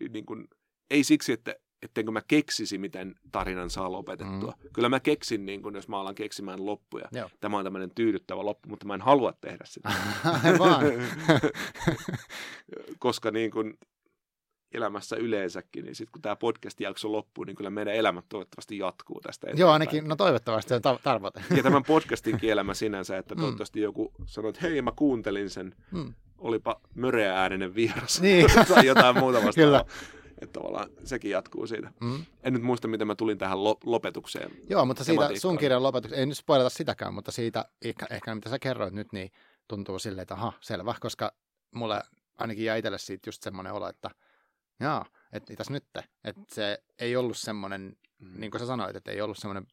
[0.10, 0.48] niin kuin,
[0.90, 4.54] ei siksi, että ettenkö mä keksisi, miten tarinan saa lopetettua.
[4.64, 4.70] Mm.
[4.74, 7.08] Kyllä mä keksin, niin kun, jos mä alan keksimään loppuja.
[7.12, 7.30] Joo.
[7.40, 9.90] Tämä on tämmöinen tyydyttävä loppu, mutta mä en halua tehdä sitä.
[13.00, 13.78] Koska niin kun
[14.74, 19.48] elämässä yleensäkin, niin sitten kun tämä podcast-jakso loppuu, niin kyllä meidän elämät toivottavasti jatkuu tästä
[19.48, 19.60] eteenpäin.
[19.62, 21.42] Joo, ainakin, no toivottavasti se on ta- tavoite.
[21.58, 23.42] Ja tämän podcastinkin elämä sinänsä, että Mm.
[23.42, 26.14] toivottavasti joku sanoo, että hei, mä kuuntelin sen, Mm.
[26.38, 28.22] olipa möreä ääninen vieras.
[28.22, 28.46] Niin.
[28.76, 29.48] tai jotain muuta Kyllä.
[29.48, 29.86] vastaavaa.
[30.42, 31.92] Että tavallaan sekin jatkuu siitä.
[32.02, 32.26] Mm.
[32.44, 34.52] En nyt muista, miten mä tulin tähän lo- lopetukseen.
[34.70, 38.50] Joo, mutta siitä sun kirjan lopetuksesta, ei nyt spoilata sitäkään, mutta siitä ehkä, ehkä mitä
[38.50, 39.32] sä kerroit nyt, niin
[39.68, 41.34] tuntuu silleen, että aha, selvä, koska
[41.72, 42.02] mulle
[42.38, 44.10] ainakin jäi itselle siitä just semmoinen olo, että
[44.80, 45.84] jaa, että mitäs nyt,
[46.24, 48.40] että se ei ollut semmoinen, Mm.
[48.40, 49.68] niin kuin sä sanoit, että ei ollut semmoinen,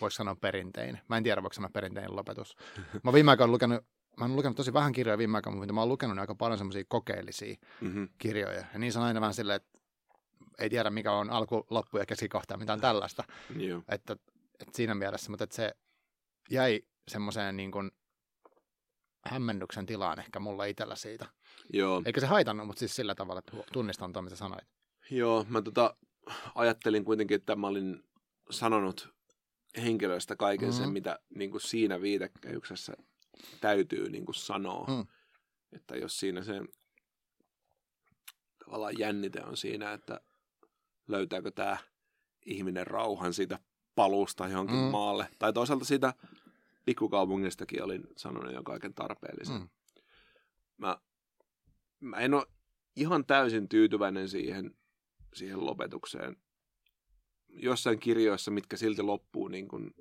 [0.00, 1.00] voisi sanoa perinteinen.
[1.08, 2.56] Mä en tiedä, voiko sanoa perinteinen lopetus.
[2.78, 3.84] Mä oon viime aikoina lukenut,
[4.18, 6.84] mä oon lukenut tosi vähän kirjoja viime aikoina, mutta mä oon lukenut aika paljon semmoisia
[6.88, 8.08] kokeellisia Mm-hmm.
[8.18, 8.64] kirjoja.
[8.72, 9.78] Ja niissä on aina vähän silleen, että
[10.58, 13.24] ei tiedä mikä on alku, loppu ja keskikohta mitään tällaista.
[13.56, 13.82] Joo.
[13.88, 14.12] Että,
[14.60, 15.72] että siinä mielessä, mutta että se
[16.50, 17.90] jäi semmoiseen niin kuin
[19.24, 21.26] hämmennyksen tilaan ehkä mulla itsellä siitä.
[21.72, 22.02] Joo.
[22.06, 24.68] Eikä se haitannut, mutta siis sillä tavalla, että tunnistan tuon, mitä sanoit.
[25.10, 25.96] Joo, mä tota,
[26.54, 28.04] ajattelin kuitenkin, että mä olin
[28.50, 29.14] sanonut
[29.76, 30.82] henkilöistä kaiken mm-hmm.
[30.82, 32.92] sen, mitä niin kuin siinä viitekehyksessä
[33.60, 34.86] täytyy niin kuin sanoa.
[34.86, 35.06] Mm.
[35.72, 36.60] Että jos siinä se
[38.64, 40.20] tavallaan jännite on siinä, että
[41.08, 41.76] löytääkö tämä
[42.46, 43.58] ihminen rauhan siitä
[43.94, 44.82] paluusta johonkin mm.
[44.82, 45.28] maalle.
[45.38, 46.14] Tai toisaalta siitä
[46.84, 49.60] pikkukaupungistakin olin sanonut jo kaiken tarpeellisen.
[49.60, 49.68] Mm.
[50.76, 50.96] Mä,
[52.00, 52.46] mä en ole
[52.96, 54.74] ihan täysin tyytyväinen siihen,
[55.34, 56.36] siihen lopetukseen.
[57.48, 59.94] Jossain kirjoissa, mitkä silti loppuu niin kuin,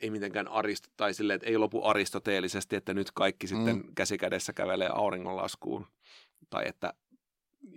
[0.00, 3.94] ei mitenkään aristo, tai silleen, että ei lopu aristoteellisesti, että nyt kaikki sitten Mm.
[3.94, 5.86] käsikädessä kävelee auringonlaskuun,
[6.50, 6.94] tai että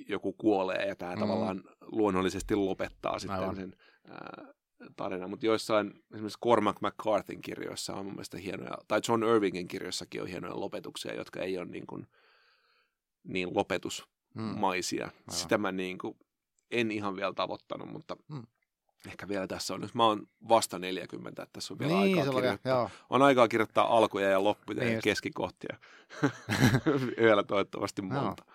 [0.07, 1.19] joku kuolee ja tämä mm.
[1.19, 3.55] tavallaan luonnollisesti lopettaa sitten Aivan.
[3.55, 3.75] sen
[4.09, 4.53] ää,
[4.95, 5.29] tarinan.
[5.29, 10.27] Mutta joissain, esimerkiksi Cormac McCarthyn kirjoissa on mun mielestä hienoja, tai John Irvingin kirjoissakin on
[10.27, 12.07] hienoja lopetuksia, jotka ei ole niin, kuin,
[13.23, 15.05] niin lopetusmaisia.
[15.05, 15.11] Mm.
[15.27, 15.31] Mm.
[15.33, 16.17] Sitä mä niin kuin,
[16.71, 18.35] en ihan vielä tavoittanut, mutta Mm.
[18.35, 18.43] mm.
[19.07, 19.81] ehkä vielä tässä on.
[19.81, 22.71] Jos mä oon vasta 40, että tässä on vielä niin, aikaa kirjoittaa.
[22.73, 22.89] joo.
[23.09, 25.03] On aikaa kirjoittaa alkuja ja loppuja Niin ja just.
[25.03, 25.77] keskikohtia.
[27.21, 28.45] vielä toivottavasti monta.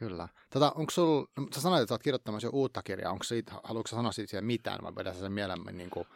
[0.00, 0.28] Kyllä.
[0.52, 3.12] Tota, onko sul, no, sä sanoit, että sä oot kirjoittamassa jo uutta kirjaa.
[3.12, 6.06] Onko siitä, haluatko sä sanoa siitä mitään vai pidä sä sen mielemmin niin kuin,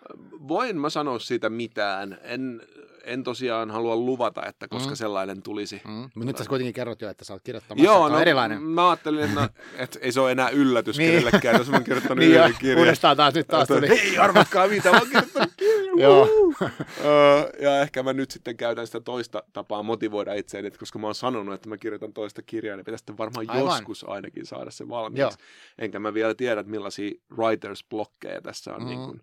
[0.48, 2.18] Voin mä sanoa siitä mitään.
[2.22, 2.62] En,
[3.04, 4.96] en tosiaan halua luvata, että koska Mm.
[4.96, 5.82] sellainen tulisi.
[5.84, 5.90] mm.
[5.92, 8.62] Mutta nyt sä kuitenkin kerrot jo, että sä oot kirjoittamassa, Joo, no, on erilainen.
[8.62, 9.48] mä ajattelin, että, no,
[9.82, 11.10] että ei se ole enää yllätys Niin.
[11.10, 12.78] kenellekään, jos mä oon kirjoittanut Niin yhden kirjan.
[12.78, 13.86] uudestaan taas nyt taas tuli.
[13.86, 15.98] Ei arvatkaa mitä, mä oon kirjoittanut kirjan.
[15.98, 16.28] Joo.
[17.04, 21.06] Öö, ja ehkä mä nyt sitten käytän sitä toista tapaa motivoida itseäni, että koska mä
[21.06, 23.64] oon sanonut, että mä kirjoitan toista kirjaa, niin pitäisi sitten varmaan Aivan.
[23.66, 25.20] joskus ainakin saada se valmiiksi.
[25.20, 25.30] Joo.
[25.78, 28.88] Enkä mä vielä tiedä, että millaisia writers-blokkeja tässä on Mm.
[28.88, 29.20] niin kuin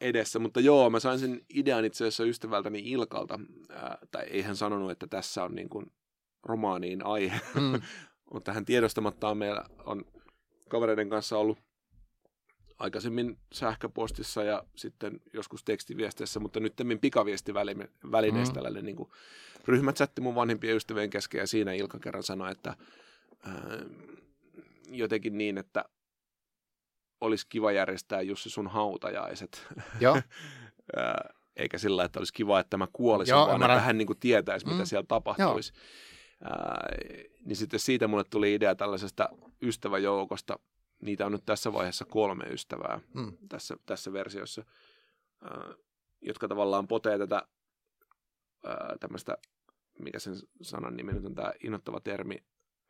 [0.00, 0.38] edessä.
[0.38, 3.40] Mutta joo, mä sain sen idean itse asiassa ystävältäni Ilkalta,
[3.70, 5.92] ää, tai ei hän sanonut, että tässä on niin kuin
[6.42, 7.82] romaaniin aihe, Mm.
[8.32, 10.04] mutta hän tiedostamattaan meillä on
[10.68, 11.58] kavereiden kanssa ollut
[12.78, 18.54] aikaisemmin sähköpostissa ja sitten joskus tekstiviesteissä, mutta nyt pikaviestivälineessä Mm.
[18.54, 19.10] tällainen niin kuin
[19.64, 22.76] ryhmächatti mun vanhempien ystävien kesken ja siinä Ilka kerran sanoi, että
[23.46, 23.54] ää,
[24.90, 25.84] jotenkin niin, että
[27.20, 29.66] olisi kiva järjestää Jussi sun hautajaiset.
[30.00, 30.22] Joo,
[31.56, 33.76] eikä sillä, että olisi kiva, että mä kuolisin, Joo, vaan ymmärrän.
[33.78, 34.82] että hän niin kuin tietäisi, mitä Mm.
[34.82, 34.86] mm.
[34.86, 35.72] siellä tapahtuisi.
[36.44, 36.88] Ää,
[37.44, 39.28] niin sitten siitä mulle tuli idea tällaisesta
[39.62, 40.58] ystäväjoukosta.
[41.02, 43.32] Niitä on nyt tässä vaiheessa kolme ystävää Mm.
[43.48, 44.64] tässä, tässä versiossa,
[45.42, 45.74] ää,
[46.20, 47.42] jotka tavallaan potee tätä
[48.64, 49.36] ää, tämmöistä,
[49.98, 52.36] mikä sen sanan nimi nyt on tämä innoittava termi,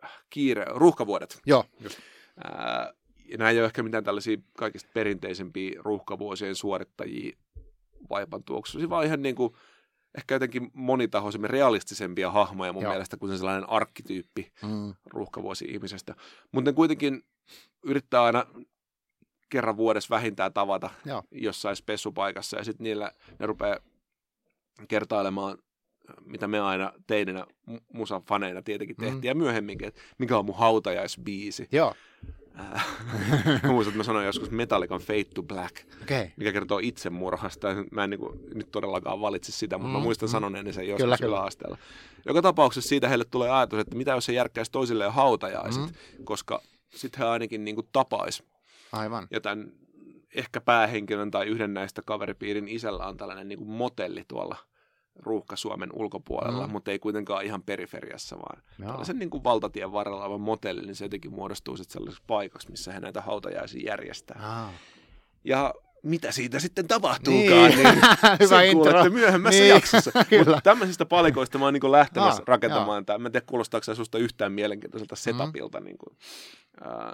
[0.05, 1.41] äh, kiire, ruuhkavuodet.
[1.47, 1.99] joo, just.
[2.45, 2.93] Ää,
[3.25, 7.37] ja nämä ei ole ehkä mitään tällaisia kaikista perinteisempiä ruuhkavuosien suorittajia
[8.11, 9.55] vaipan tuoksuisia, vaan ihan niin kuin
[10.19, 12.93] ehkä jotenkin monitahoisemmin realistisempia hahmoja mun Joo.
[12.93, 14.95] Mielestä kuin se sellainen arkkityyppi Mm.
[15.07, 16.15] ruuhkavuosi-ihmisestä.
[16.53, 17.23] Mutta ne kuitenkin
[17.83, 18.47] yrittää aina
[19.49, 21.23] kerran vuodessa vähintään tavata Joo.
[21.31, 23.77] jossain spessupaikassa ja sitten niillä ne rupeaa
[24.89, 25.59] kertailemaan
[26.25, 29.01] mitä me aina teinenä mu- musan faneina tietenkin Mm.
[29.05, 29.29] tehtiin, mm.
[29.29, 31.69] ja myöhemminkin, että mikä on mun hautajaisbiisi.
[31.73, 31.95] Joo,
[32.61, 32.87] Äh,
[33.73, 35.77] muistan, että mä sanoin joskus Metallican Fade to Black.
[36.03, 36.29] Okay.
[36.37, 37.69] mikä kertoo itsemurhasta.
[37.93, 40.31] Mä en niin kuin, nyt todellakaan valitse sitä, mutta Mm, mä muistan mm.
[40.31, 41.77] sanoneeni sen joskus Kyllä, kyllä.
[42.27, 46.25] Joka tapauksessa siitä heille tulee ajatus, että mitä jos se järkkäisi toisilleen hautajaiset, mm.
[46.25, 46.63] koska
[46.95, 48.43] sitten he ainakin niin kuin tapais.
[48.93, 49.27] Aivan.
[49.31, 49.73] Ja tämän
[50.35, 54.57] ehkä päähenkilön tai yhden näistä kaveripiirin isällä on tällainen niin kuin motelli tuolla
[55.17, 56.73] ruuhka Suomen ulkopuolella, Mm.
[56.73, 58.89] mutta ei kuitenkaan ihan periferiassa, vaan Joo.
[58.91, 62.93] tällaisen niin kuin valtatien varrella oleva motelli, niin se jotenkin muodostuu sitten sellaiseksi paikaksi, missä
[62.93, 64.41] he näitä hautajaisia järjestää.
[64.43, 64.71] Ah.
[65.45, 67.89] Ja mitä siitä sitten tapahtuukaan, niin,
[68.41, 68.83] Hyvä sen intro.
[68.93, 70.11] kuulette myöhemmässä Niin, jaksossa.
[70.39, 73.19] Mutta tämmöisistä palikoista mä oon niin lähtemässä Ah, rakentamaan tämä.
[73.19, 76.17] Mä en tiedä, kuulostaako se susta yhtään mielenkiintoiselta setupilta, niin kuin,
[76.81, 77.13] ää,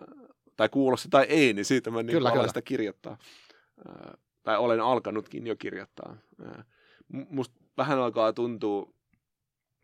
[0.57, 2.49] tai kuulosti tai ei, niin siitä mä niin Kyllä, kyllä.
[2.49, 3.19] sitä kirjoittaa.
[3.89, 6.17] Ää, tai olen alkanutkin jo kirjoittaa.
[6.45, 6.65] Ää,
[7.15, 8.93] mu- musta vähän alkaa tuntua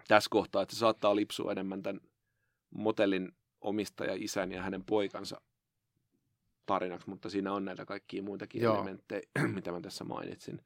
[0.09, 2.01] tässä kohtaa, että se saattaa lipsua enemmän tämän
[2.71, 5.41] motellin omistaja isän ja hänen poikansa
[6.67, 8.75] tarinaksi, mutta siinä on näitä kaikkia muitakin Joo.
[8.75, 9.23] elementtejä,
[9.55, 10.65] mitä mä tässä mainitsin.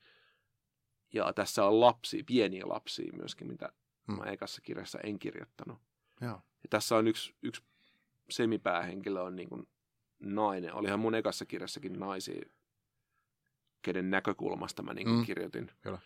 [1.12, 3.72] Ja tässä on lapsi, pieniä lapsia myöskin, mitä
[4.08, 4.16] Mm.
[4.18, 5.78] mä ekassa kirjassa en kirjoittanut.
[6.20, 6.30] Joo.
[6.32, 7.62] Ja tässä on yksi, yksi
[8.30, 9.68] semipäähenkilö on niin kuin
[10.20, 10.74] nainen.
[10.74, 12.42] Olihan mun ekassa kirjassakin naisia,
[13.82, 15.24] kenen näkökulmasta mä niin kuin Mm.
[15.24, 15.98] kirjoitin Kyllä.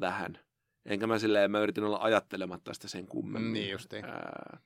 [0.00, 0.38] vähän.
[0.84, 3.52] Enkä mä silleen, mä yritin olla ajattelematta sitä sen kummemmin.
[3.52, 4.04] Niin justiin.
[4.04, 4.58] Ää,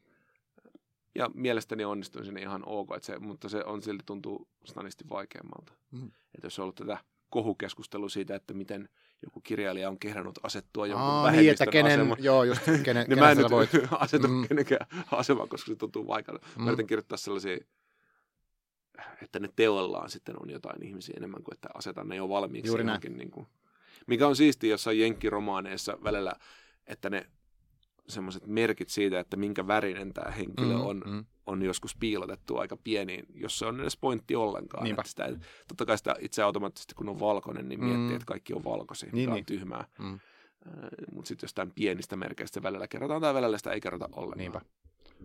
[1.14, 5.72] ja mielestäni onnistuin sinne ihan ok, että se, mutta se on silti tuntuu stanisti vaikeammalta.
[5.90, 6.06] Mm.
[6.06, 6.98] Että jos on ollut tätä
[7.30, 8.88] kohukeskustelua siitä, että miten
[9.22, 12.84] joku kirjailija on kehdannut asettua jonkun Aa, vähemmistön niin, kenen, asemaan, joo, just, kenen, niin
[13.06, 13.70] kenen mä en nyt voit.
[13.90, 14.48] asetu Mm.
[14.48, 16.46] kenenkään asemaan, koska se tuntuu vaikealta.
[16.56, 16.62] Mm.
[16.64, 17.58] Mä yritän kirjoittaa sellaisia,
[19.22, 22.84] että ne teoillaan sitten on jotain ihmisiä enemmän kuin että asetan ne jo valmiiksi Juuri
[22.84, 23.00] näin.
[23.16, 23.46] Niin kuin,
[24.06, 26.32] mikä on siistiä jossain jenkkiromaaneissa välillä,
[26.86, 27.26] että ne
[28.08, 31.24] semmoiset merkit siitä, että minkä värinen tämä henkilö Mm, on, mm.
[31.46, 34.84] on joskus piilotettu aika pieniin, jos se on edes pointti ollenkaan.
[34.84, 35.00] Niinpä.
[35.02, 35.36] Että sitä, ei-
[35.68, 38.14] totta kai sitä itse automaattisesti, kun on valkoinen, niin miettii, Mm.
[38.14, 39.46] että kaikki on valkoisia, Niin, mikä on niin.
[39.46, 39.84] tyhmää.
[39.98, 40.18] Mm.
[41.14, 44.38] Mutta sitten jostain pienistä merkeistä välillä kerrotaan tai välillä sitä ei kerrota ollenkaan.
[44.38, 44.60] Niinpä.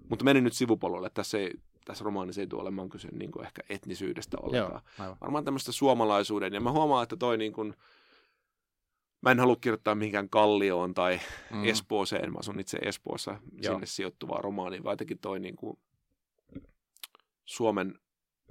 [0.09, 1.09] Mutta menin nyt sivupolulle.
[1.13, 1.53] Tässä, ei,
[1.85, 4.71] tässä romaanissa ei tule olemaan kyse niin ehkä etnisyydestä ollenkaan.
[4.97, 5.17] Joo, aivan.
[5.21, 6.53] Varmaan tämmöistä suomalaisuuden.
[6.53, 7.73] Ja mä huomaan, että toi niin kuin,
[9.25, 11.19] mä en halua kirjoittaa mihinkään Kallioon tai
[11.51, 11.63] Mm.
[11.65, 12.31] Espooseen.
[12.31, 13.73] Mä asun itse Espoossa Joo.
[13.73, 15.77] sinne sijoittuvaa romaania, vaan jotenkin toi niin kuin
[17.45, 17.99] Suomen,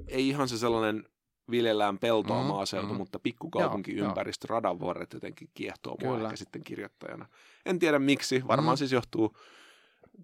[0.08, 1.04] ei ihan se sellainen
[1.50, 2.96] viljellään peltoa Mm, maaseutu, mm.
[2.96, 6.28] mutta pikkukaupunkiympäristö, radanvarret jotenkin kiehtoo mua Kyllä.
[6.28, 7.26] ehkä sitten kirjoittajana.
[7.66, 8.78] En tiedä miksi, varmaan Mm.
[8.78, 9.36] siis johtuu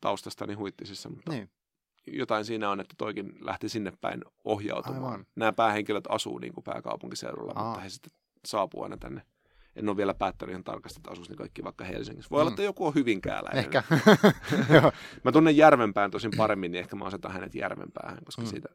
[0.01, 1.51] taustastani huittisissa, mutta Niin.
[2.07, 5.05] jotain siinä on, että toikin lähti sinne päin ohjautumaan.
[5.05, 5.27] Aivan.
[5.37, 7.65] Nämä päähenkilöt asuu niin kuin pääkaupunkiseudulla, Aa.
[7.65, 8.13] mutta he sitten
[8.45, 9.23] saapuu aina tänne.
[9.77, 12.31] En ole vielä päättänyt ihan tarkasti, että asuisi ne kaikki vaikka Helsingissä.
[12.31, 12.53] Voi olla, Mm.
[12.55, 13.59] että joku on hyvinkääläinen.
[13.65, 13.83] Ehkä.
[14.75, 14.93] Joo.
[15.25, 18.49] Mä tunnen Järvenpään tosin paremmin, niin ehkä mä asetan hänet Järvenpäähän, koska Mm.
[18.49, 18.69] siitä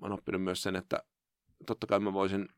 [0.00, 1.02] mä oon oppinut myös sen, että
[1.66, 2.48] totta kai mä voisin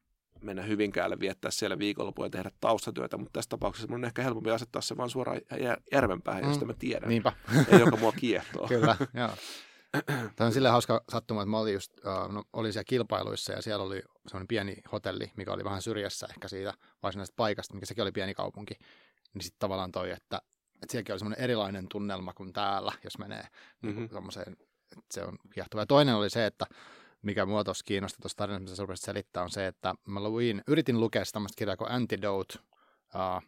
[0.40, 4.50] mennä Hyvinkäälle, viettää siellä viikonlopun ja tehdä taustatyötä, mutta tässä tapauksessa mun on ehkä helpompi
[4.50, 6.48] asettaa se vaan suoraan Jär- Järvenpäähän, Mm.
[6.48, 7.32] josta mä tiedän, Niinpä.
[7.72, 8.68] ja joka mua kiehtoo.
[8.74, 9.30] Kyllä, joo.
[10.36, 11.92] Tämä on silleen hauska sattuma, että mä olin, just,
[12.28, 16.49] no, olin siellä kilpailuissa ja siellä oli semmoinen pieni hotelli, mikä oli vähän syrjässä ehkä
[16.49, 18.74] siitä varsinaisesta paikasta, mikä sekin oli pieni kaupunki.
[19.34, 20.40] Niin sitten tavallaan toi, että,
[20.74, 23.47] että sielläkin oli semmoinen erilainen tunnelma kuin täällä, jos menee
[23.82, 24.03] mm-hmm.
[24.03, 24.14] Mhm.
[24.14, 25.82] tommoseen, että se on kiehtova.
[25.82, 26.66] Ja toinen oli se, että
[27.22, 31.01] mikä mua tuossa kiinnosti tuossa tarinassa, mitä sä selittää, on se, että mä luin, yritin
[31.01, 32.59] lukea tämmöistä kirjaa kuin Antidote,
[33.14, 33.42] uh,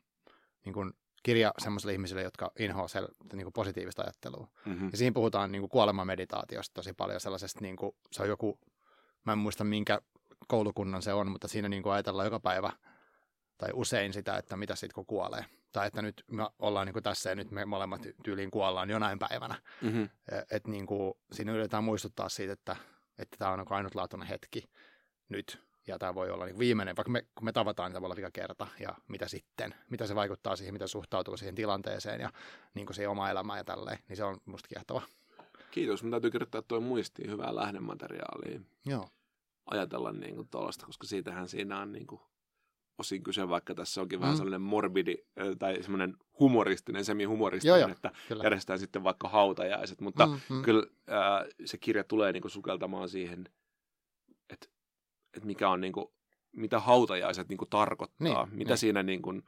[0.65, 0.93] niin kuin
[1.27, 4.49] kirja semmoisille ihmisille, jotka inhoaa sel, niin kuin positiivista ajattelua.
[4.65, 4.89] Mm-hmm.
[4.93, 8.59] Ja siinä puhutaan niin kuin kuolemameditaatiosta tosi paljon sellaisesta, niin kuin, se on joku,
[9.25, 10.01] mä en muista minkä
[10.49, 12.73] koulukunnan se on, mutta siinä niin kuin ajatellaan joka päivä
[13.59, 15.45] tai usein sitä, että mitä sitten kun kuolee.
[15.73, 19.19] Tai että nyt me ollaan niin kuin tässä ja nyt me molemmat tyyliin kuollaan jonain
[19.19, 19.55] päivänä.
[19.83, 20.09] Mm-hmm.
[20.51, 22.77] Että niin kuin, siinä yritetään muistuttaa siitä, että
[23.19, 24.71] että tämä on niin kuin ainutlaatuinen hetki
[25.29, 25.67] nyt.
[25.87, 28.17] Ja tämä voi olla niin viimeinen, vaikka me, kun me tavataan, niin tämä voi olla
[28.17, 28.67] vika kerta.
[28.81, 29.75] Ja mitä sitten?
[29.91, 32.33] Mitä se vaikuttaa siihen, mitä suhtautuu siihen tilanteeseen ja
[32.75, 33.99] niin kuin siihen oma elämään ja tälleen.
[34.09, 35.03] Niin se on musta kiehtova.
[35.71, 38.61] Kiitos, mun täytyy kirjoittaa tuo muistiin hyvää lähdemateriaalia.
[38.87, 39.09] Joo.
[39.67, 42.21] Ajatella niin kuin tuollaista, koska siitähän siinä on niin kuin
[42.99, 44.21] osin kyse, vaikka tässä onkin mm.
[44.21, 45.17] vähän sellainen morbidi
[45.59, 48.45] tai semmoinen humoristinen, semi-humoristinen, Joo, joo, että Kyllä.
[48.45, 50.41] järjestetään sitten vaikka hautajaiset, mutta mm.
[50.51, 53.49] mm, kyllä ää, se kirja tulee niin kuin sukeltamaan siihen,
[55.37, 56.07] että mikä on niin kuin,
[56.57, 58.79] mitä hautajaiset niin kuin tarkoittaa, Niin, mitä niin.
[58.79, 59.43] siinä niin kuin,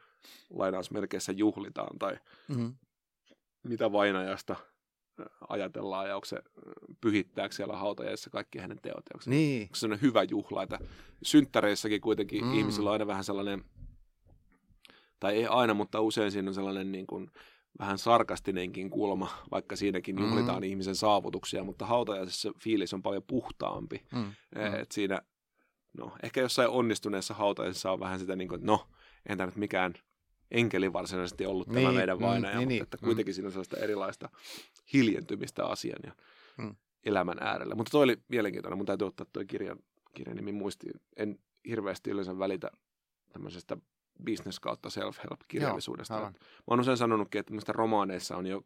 [0.50, 2.18] lainausmerkeissä juhlitaan tai
[2.48, 2.74] Mm.
[3.62, 4.56] mitä vainajasta
[5.20, 6.40] ö, ajatellaan ja onko se ö,
[7.00, 9.04] pyhittääkö siellä hautajaisissa kaikki hänen teot.
[9.14, 9.62] Onko se, Niin.
[9.62, 10.78] onko se sellainen hyvä juhla, että
[11.22, 12.50] synttäreissäkin kuitenkin Mm.
[12.50, 12.58] mm.
[12.58, 13.64] ihmisillä on aina vähän sellainen,
[15.20, 17.30] tai ei aina, mutta usein siinä on sellainen niin kuin,
[17.78, 20.22] vähän sarkastinenkin kulma, vaikka siinäkin Mm.
[20.28, 24.02] juhlitaan ihmisen saavutuksia, mutta hautajaisessa fiilis on paljon puhtaampi.
[24.12, 24.18] Mm.
[24.18, 24.24] Mm.
[24.54, 24.74] Mm.
[24.74, 25.20] Et siinä,
[25.98, 28.86] no ehkä jossain onnistuneessa hautajaisessa on vähän sitä niin kuin, että no,
[29.28, 29.94] entä nyt mikään
[30.50, 33.04] enkeli varsinaisesti ollut niin, tämä meidän mm, vainaja, niin, mutta niin, että mm.
[33.04, 34.28] kuitenkin siinä on sellaista erilaista
[34.92, 36.12] hiljentymistä asian ja
[36.58, 36.76] Mm.
[37.04, 37.74] elämän äärellä.
[37.74, 39.78] Mutta toi oli mielenkiintoinen, mun täytyy ottaa tuo kirjan,
[40.14, 41.00] kirjan nimi muistiin.
[41.16, 42.70] En hirveästi yleensä välitä
[43.32, 43.76] tämmöisestä
[44.24, 46.14] business kautta self-help-kirjallisuudesta.
[46.14, 46.32] Joo, Mä
[46.66, 48.62] oon usein sanonutkin, että romaaneissa on jo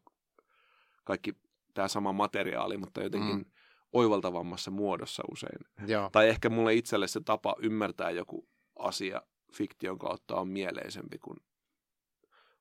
[1.03, 1.35] kaikki
[1.73, 3.45] tämä sama materiaali, mutta jotenkin mm.
[3.93, 5.87] Oivaltavammassa muodossa usein.
[5.87, 6.09] Joo.
[6.11, 8.47] Tai ehkä mulle itselle se tapa ymmärtää joku
[8.79, 9.21] asia
[9.53, 11.37] fiktion kautta on mieleisempi kuin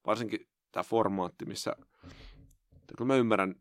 [0.07, 1.76] varsinkin tämä formaatti, missä
[2.99, 3.55] kun mä ymmärrän,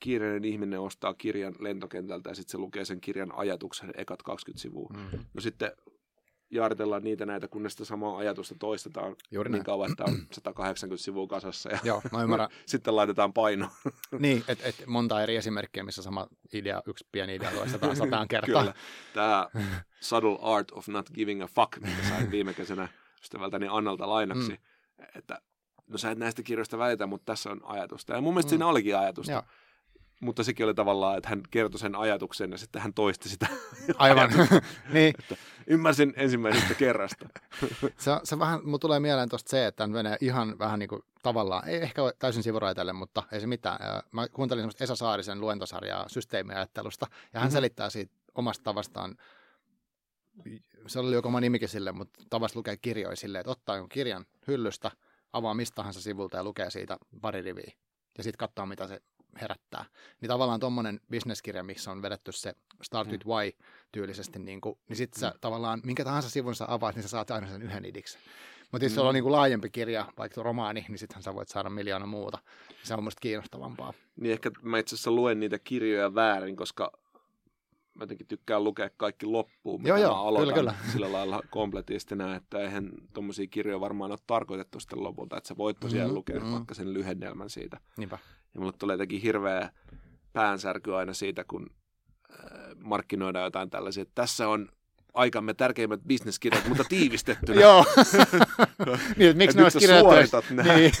[0.00, 4.90] kiireinen ihminen ostaa kirjan lentokentältä ja sitten se lukee sen kirjan ajatuksen ekat 20 sivua.
[4.96, 5.26] Mm-hmm.
[5.34, 5.72] No sitten
[6.52, 9.64] jaaritellaan niitä näitä, kunnes sitä samaa ajatusta toistetaan Juuri niin näin.
[9.64, 12.48] kauan, että on 180 sivua kasassa ja Joo, mä ymmärrän.
[12.66, 13.68] sitten laitetaan paino.
[14.18, 18.60] niin, että et monta eri esimerkkiä, missä sama idea, yksi pieni idea toistetaan sataan kertaa.
[18.62, 18.74] Kyllä.
[19.14, 19.48] Tämä
[20.00, 22.88] Subtle Art of Not Giving a Fuck, minkä sain viime kesänä
[23.22, 25.06] ystävältäni Annalta lainaksi, mm.
[25.14, 25.40] että
[25.86, 28.14] no sä et näistä kirjoista välitä, mutta tässä on ajatusta.
[28.14, 28.50] Ja mun mielestä mm.
[28.50, 29.32] siinä olikin ajatusta.
[29.32, 29.42] Joo.
[30.22, 33.46] Mutta sekin oli tavallaan, että hän kertoi sen ajatuksen ja sitten hän toisti sitä.
[33.98, 34.30] Aivan.
[34.92, 35.14] niin,
[35.66, 37.28] Ymmärsin ensimmäisestä kerrasta.
[37.98, 41.02] se, se vähän, mulla tulee mieleen tuosta se, että tämä menee ihan vähän niin kuin
[41.22, 43.78] tavallaan, ei ehkä ole täysin sivuraiteille, mutta ei se mitään.
[44.12, 47.38] Mä kuuntelin semmoista Esa Saarisen luentosarjaa systeemiajattelusta, ja hän Mhm.
[47.38, 47.52] mm-hmm.
[47.52, 49.16] selittää siitä omasta tavastaan,
[50.86, 54.24] se oli joko oma nimikin sille, mutta tavasta lukee kirjoja silleen, että ottaa jonkun kirjan
[54.48, 54.90] hyllystä,
[55.32, 57.72] avaa mistä tahansa sivulta ja lukee siitä pari riviä.
[58.18, 59.00] Ja sitten katsoo, mitä se
[59.40, 59.84] herättää.
[60.20, 63.50] Niin tavallaan tuommoinen bisneskirja, missä on vedetty se Start with Why
[63.92, 67.30] tyylisesti, niin, kuin, niin sitten sä tavallaan, minkä tahansa sivun sä avaat, niin sä saat
[67.30, 68.20] aina sen yhden idiksen.
[68.72, 71.70] Mutta jos sulla on niin kuin laajempi kirja, vaikka romaani, niin sittenhän sä voit saada
[71.70, 72.38] miljoona muuta.
[72.82, 73.92] Se on musta kiinnostavampaa.
[74.16, 76.92] Niin ehkä mä itse asiassa luen niitä kirjoja väärin, koska
[77.94, 82.36] mä jotenkin tykkään lukea kaikki loppuun, mitä Joo, mä joo, aloitan kyllä, sillä lailla kompletistina,
[82.36, 86.40] että eihän tuommoisia kirjoja varmaan ole tarkoitettu sitten lopulta, että sä voit tosiaan Mhm, lukea
[86.40, 86.52] mhm.
[86.52, 87.80] vaikka sen lyhennelmän siitä.
[87.96, 88.18] Niinpä.
[88.54, 89.70] Ja mulle tulee jotenkin hirveä
[90.32, 91.70] päänsärky aina siitä, kun
[92.30, 94.68] äh, markkinoidaan jotain tällaisia, että tässä on
[95.14, 97.60] aikamme tärkeimmät bisneskirjat, mutta tiivistettynä.
[97.66, 97.84] Joo.
[99.16, 100.54] niin, että miksi ne olisi kirjoitettu?
[100.74, 100.92] Niin,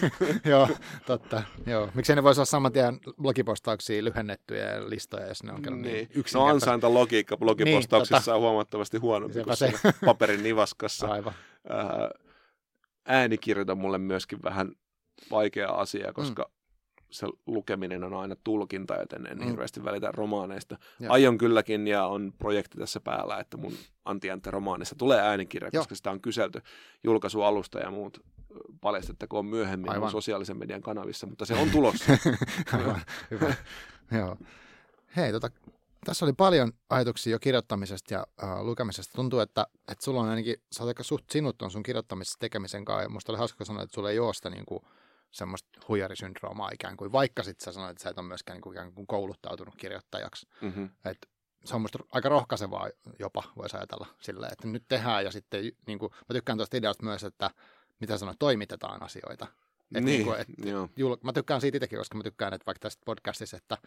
[0.52, 0.68] joo,
[1.06, 1.42] totta.
[1.66, 1.88] Joo.
[1.94, 5.92] Miksei ne voisi olla saman tien blogipostauksia lyhennettyjä ja listoja, jos ne on kerran niin,
[5.94, 6.08] Niin.
[6.14, 6.54] No yksinkertaisia.
[6.54, 8.34] ansaintalogiikka blogipostauksissa Niin, tota.
[8.34, 9.72] on huomattavasti huonompi kuin se.
[10.04, 11.06] paperin nivaskassa.
[11.06, 11.34] Aivan.
[11.68, 12.10] Ää,
[13.06, 14.72] äänikirjat on mulle myöskin vähän
[15.30, 16.61] vaikea asia, koska mm.
[17.12, 19.44] Se lukeminen on aina tulkinta, joten en Mm.
[19.44, 20.78] hirveästi välitä romaaneista.
[21.00, 21.12] Joo.
[21.12, 23.72] Aion kylläkin ja on projekti tässä päällä, että mun
[24.04, 25.80] Antti Antti romaanista tulee äänikirja, Joo.
[25.80, 26.62] koska sitä on kyselty
[27.04, 28.24] julkaisualusta ja muut
[28.80, 30.10] paljastettakoon myöhemmin Aivan.
[30.10, 32.12] sosiaalisen median kanavissa, mutta se on tulossa.
[32.78, 33.00] Aivan.
[33.30, 33.54] Hyvä.
[34.18, 34.36] Joo.
[35.16, 35.50] Hei, tota,
[36.04, 39.12] tässä oli paljon ajatuksia jo kirjoittamisesta ja äh, lukemisesta.
[39.16, 42.84] Tuntuu, että, että sulla on ainakin, sä oot aika suht sinut on sun kirjoittamisessa tekemisen
[42.84, 43.02] kanssa.
[43.02, 44.82] Ja musta oli hauska kun sanoa, että sulla ei ole sitä niin kuin,
[45.32, 48.74] semmoista huijarisyndroomaa ikään kuin, vaikka sitten sä sanoit, että sä et ole myöskään niin kuin,
[48.74, 50.46] ikään kuin kouluttautunut kirjoittajaksi.
[50.60, 50.90] mm-hmm.
[51.04, 51.28] Et
[51.64, 55.98] se on musta aika rohkaisevaa jopa, voisi ajatella silleen, että nyt tehdään ja sitten, niin
[55.98, 57.50] kuin, mä tykkään tuosta ideasta myös, että
[58.00, 59.46] mitä sanoit, toimitetaan asioita.
[59.94, 60.48] Et niin, niin kuin, et,
[60.96, 63.78] jul, mä tykkään siitä itsekin, koska mä tykkään, että vaikka tästä podcastissa, että,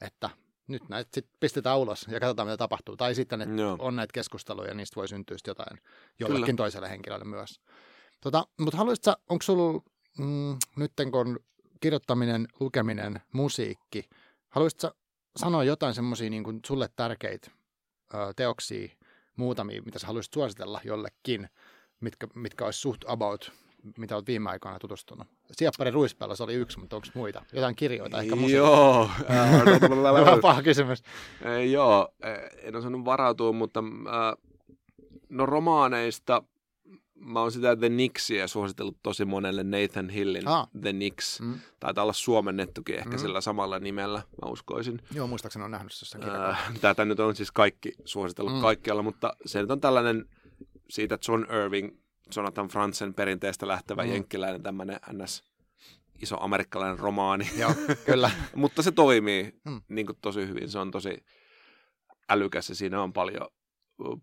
[0.00, 0.30] että
[0.68, 2.96] nyt näitä sitten pistetään ulos ja katsotaan, mitä tapahtuu.
[2.96, 3.76] Tai sitten, että Joo.
[3.78, 5.78] on näitä keskusteluja ja niistä voi syntyä sit jotain
[6.20, 6.56] jollekin Kyllä.
[6.56, 7.60] toiselle henkilölle myös.
[8.20, 9.82] Tota, mutta haluaisitko onko sulla
[10.18, 11.38] mm, nyt kun
[11.80, 14.08] kirjoittaminen, lukeminen, musiikki,
[14.48, 14.90] haluaisitko
[15.36, 17.50] sanoa jotain semmoisia niin kuin sulle tärkeitä
[18.14, 18.88] ö, teoksia,
[19.36, 21.48] muutamia, mitä sä haluaisit suositella jollekin,
[22.00, 23.52] mitkä, mitkä olisi suht about,
[23.98, 25.26] mitä olet viime aikoina tutustunut?
[25.52, 27.44] Sieppari Ruispella, se oli yksi, mutta onko muita?
[27.52, 28.58] Jotain kirjoita, ehkä musiikkia.
[28.58, 29.10] Joo.
[30.24, 31.02] Vähän paha kysymys.
[31.72, 32.08] Joo,
[32.62, 33.84] en osannut varautua, mutta
[35.28, 36.42] no romaaneista
[37.20, 40.68] mä oon sitä The Nixia suositellut tosi monelle Nathan Hillin Ah.
[40.80, 41.40] The Nix.
[41.40, 41.60] Mm.
[41.80, 43.18] Taitaa olla suomennettukin ehkä Mm.
[43.18, 45.02] sillä samalla nimellä, mä uskoisin.
[45.14, 46.48] Joo, muistaakseni on nähnyt se jossain kirjassa.
[46.50, 48.60] Äh, Tätä nyt on siis kaikki suositellut Mm.
[48.60, 50.28] kaikkialla, mutta se nyt on tällainen
[50.90, 51.96] siitä John Irving,
[52.36, 54.10] Jonathan Franzen perinteestä lähtevä Mm.
[54.10, 55.42] jenkkiläinen tämmöinen ns.
[56.22, 57.50] iso amerikkalainen romaani.
[57.58, 57.72] Joo,
[58.06, 58.30] kyllä.
[58.54, 59.80] Mutta se toimii mm.
[59.88, 60.68] niin kuin tosi hyvin.
[60.68, 61.24] Se on tosi
[62.30, 63.48] älykäs ja siinä on paljon,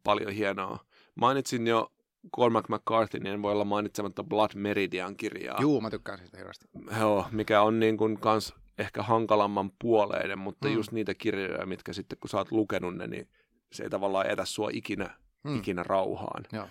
[0.03, 0.79] paljon hienoa.
[1.15, 1.92] Mainitsin jo
[2.35, 5.61] Cormac McCarthy, niin en voi olla mainitsematta Blood Meridian kirjaa.
[5.61, 6.65] Juu, mä tykkään siitä hirveästi.
[6.99, 10.73] Joo, mikä on niin kuin kans ehkä hankalamman puoleinen, mutta Mm.
[10.73, 13.29] just niitä kirjoja, mitkä sitten kun sä oot lukenut ne, niin
[13.71, 15.57] se ei tavallaan etä sua ikinä, Mm.
[15.57, 16.43] ikinä rauhaan.
[16.51, 16.67] Joo.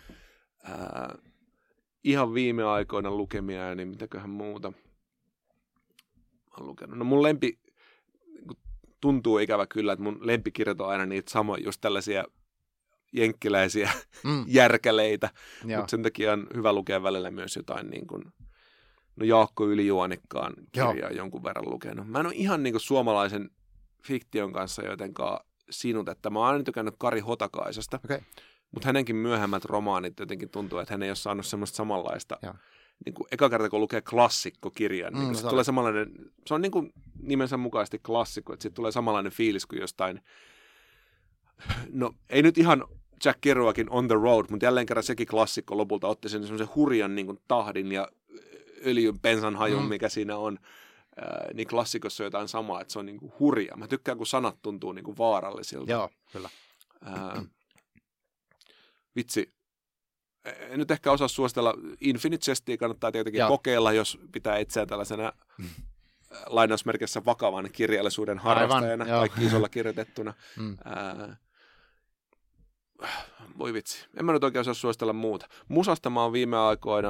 [0.65, 1.19] Ää,
[2.05, 4.77] ihan viime aikoina lukemia, niin mitäköhän muuta mä
[6.59, 6.99] oon lukenut.
[6.99, 7.59] No mun lempi,
[9.01, 12.25] tuntuu ikävä kyllä, että mun lempikirjat on aina niitä samoja, just tällaisia
[13.13, 13.91] jenkkiläisiä
[14.25, 15.31] Mm, järkäleitä,
[15.65, 15.81] joo.
[15.81, 18.25] mutta sen takia on hyvä lukea välillä myös jotain niin kuin,
[19.17, 20.89] no Jaakko Ylijuonikkaan Joo.
[20.93, 22.09] kirjaa jonkun verran lukenut.
[22.09, 23.51] Mä en ole ihan niin kuin suomalaisen
[24.05, 25.41] fiktion kanssa jotenkaan
[25.71, 28.01] sinut, että mä oon aina tykännyt Kari Hotakaisesta.
[28.05, 28.21] Okei.
[28.75, 32.39] mutta hänenkin myöhemmät romaanit jotenkin tuntuu, että hän ei ole saanut semmoista samanlaista.
[32.43, 32.55] Joo.
[33.07, 36.11] Niin kuin eka kerta, kun lukee klassikkokirjan, niin Mm, se tulee samanlainen,
[36.47, 36.93] se on niin kuin
[37.23, 40.21] nimensä mukaisesti klassikko, että siitä tulee samanlainen fiilis kuin jostain,
[41.93, 42.85] no ei nyt ihan
[43.25, 47.15] Jack Kerouakin On the Road, mutta jälleen kerran sekin klassikko lopulta otti sen semmoisen hurjan
[47.15, 48.09] niin kuin tahdin ja
[48.87, 49.89] öljyn pensan hajun, Mm.
[49.89, 50.59] mikä siinä on.
[51.17, 53.77] Ää, niin klassikossa on jotain samaa, että se on niin kuin hurja.
[53.77, 55.93] Mä tykkään, kun sanat tuntuu niin kuin vaarallisilta.
[55.93, 56.49] Joo, kyllä.
[57.05, 57.43] Ää,
[59.17, 59.53] vitsi,
[60.45, 61.75] en nyt ehkä osaa suositella.
[62.01, 63.49] Infinite Chestia kannattaa tietenkin Joo.
[63.49, 65.67] kokeilla, jos pitää itseään tällaisena Mm.
[66.47, 69.19] lainausmerkissä vakavan kirjallisuuden Aivan, harrastajana, joo.
[69.19, 70.35] kaikki isolla kirjoitettuna.
[70.57, 70.77] Mm.
[70.85, 71.37] Ää,
[73.59, 75.49] voi vitsi, en mä nyt oikein osaa suositella muuta.
[75.69, 77.09] Musasta mä oon viime aikoina,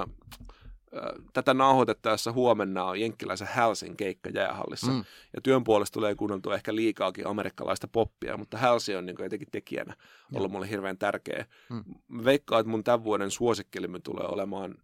[0.95, 4.93] ää, tätä nauhoitettaessa huomenna on jenkkiläisen Halsin keikka jäähallissa.
[4.93, 5.05] Mm.
[5.35, 9.97] Ja työn puolesta tulee kuunneltua ehkä liikaakin amerikkalaista poppia, mutta Halsi on niin jotenkin tekijänä
[10.35, 11.47] ollut mulle hirveän tärkeä.
[11.71, 11.85] Mm.
[12.25, 14.75] Veikkaan, että mun tämän vuoden suosikkelimme tulee olemaan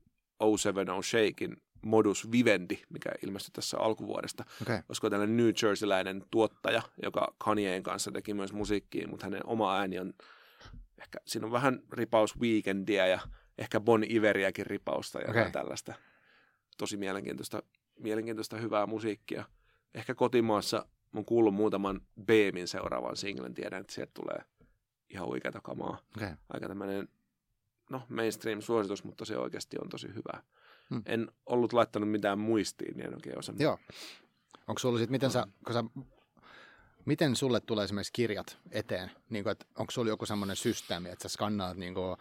[0.57, 4.45] 070 Shakein Modus Vivendi, mikä ilmestyi tässä alkuvuodesta.
[4.63, 4.81] Okay.
[4.89, 9.99] Olisiko tällainen New Jerseyläinen tuottaja, joka Kanyeen kanssa teki myös musiikkia, mutta hänen oma ääni
[9.99, 10.15] on
[11.01, 13.21] ehkä, siinä on vähän ripaus Weekendia ja
[13.59, 15.51] ehkä Bon Iveriäkin ripausta ja okay.
[15.51, 15.95] tällaista.
[16.79, 17.63] Tosi mielenkiintoista,
[17.99, 19.45] mielenkiintoista hyvää musiikkia.
[19.95, 24.45] Ehkä kotimaassa mun kuullut muutaman Beemin seuraavan singlen, tiedän, että sieltä tulee
[25.11, 25.99] ihan oikeata kamaa.
[26.17, 26.35] Okay.
[26.49, 27.09] Aika tämmöinen,
[27.91, 30.43] no mainstream-suositus, mutta se oikeasti on tosi hyvä.
[30.91, 31.03] Hmm.
[31.07, 33.55] En ollut laittanut mitään muistiin, niin en oikein osaa.
[33.59, 33.79] Joo.
[34.69, 35.85] Onko sulla sit, miten sä, kun sä,
[37.09, 39.11] miten sulle tulee esimerkiksi kirjat eteen?
[39.31, 42.17] Niin kuin, että onko sulla joku semmoinen systeemi, että sä skannaat niin kuin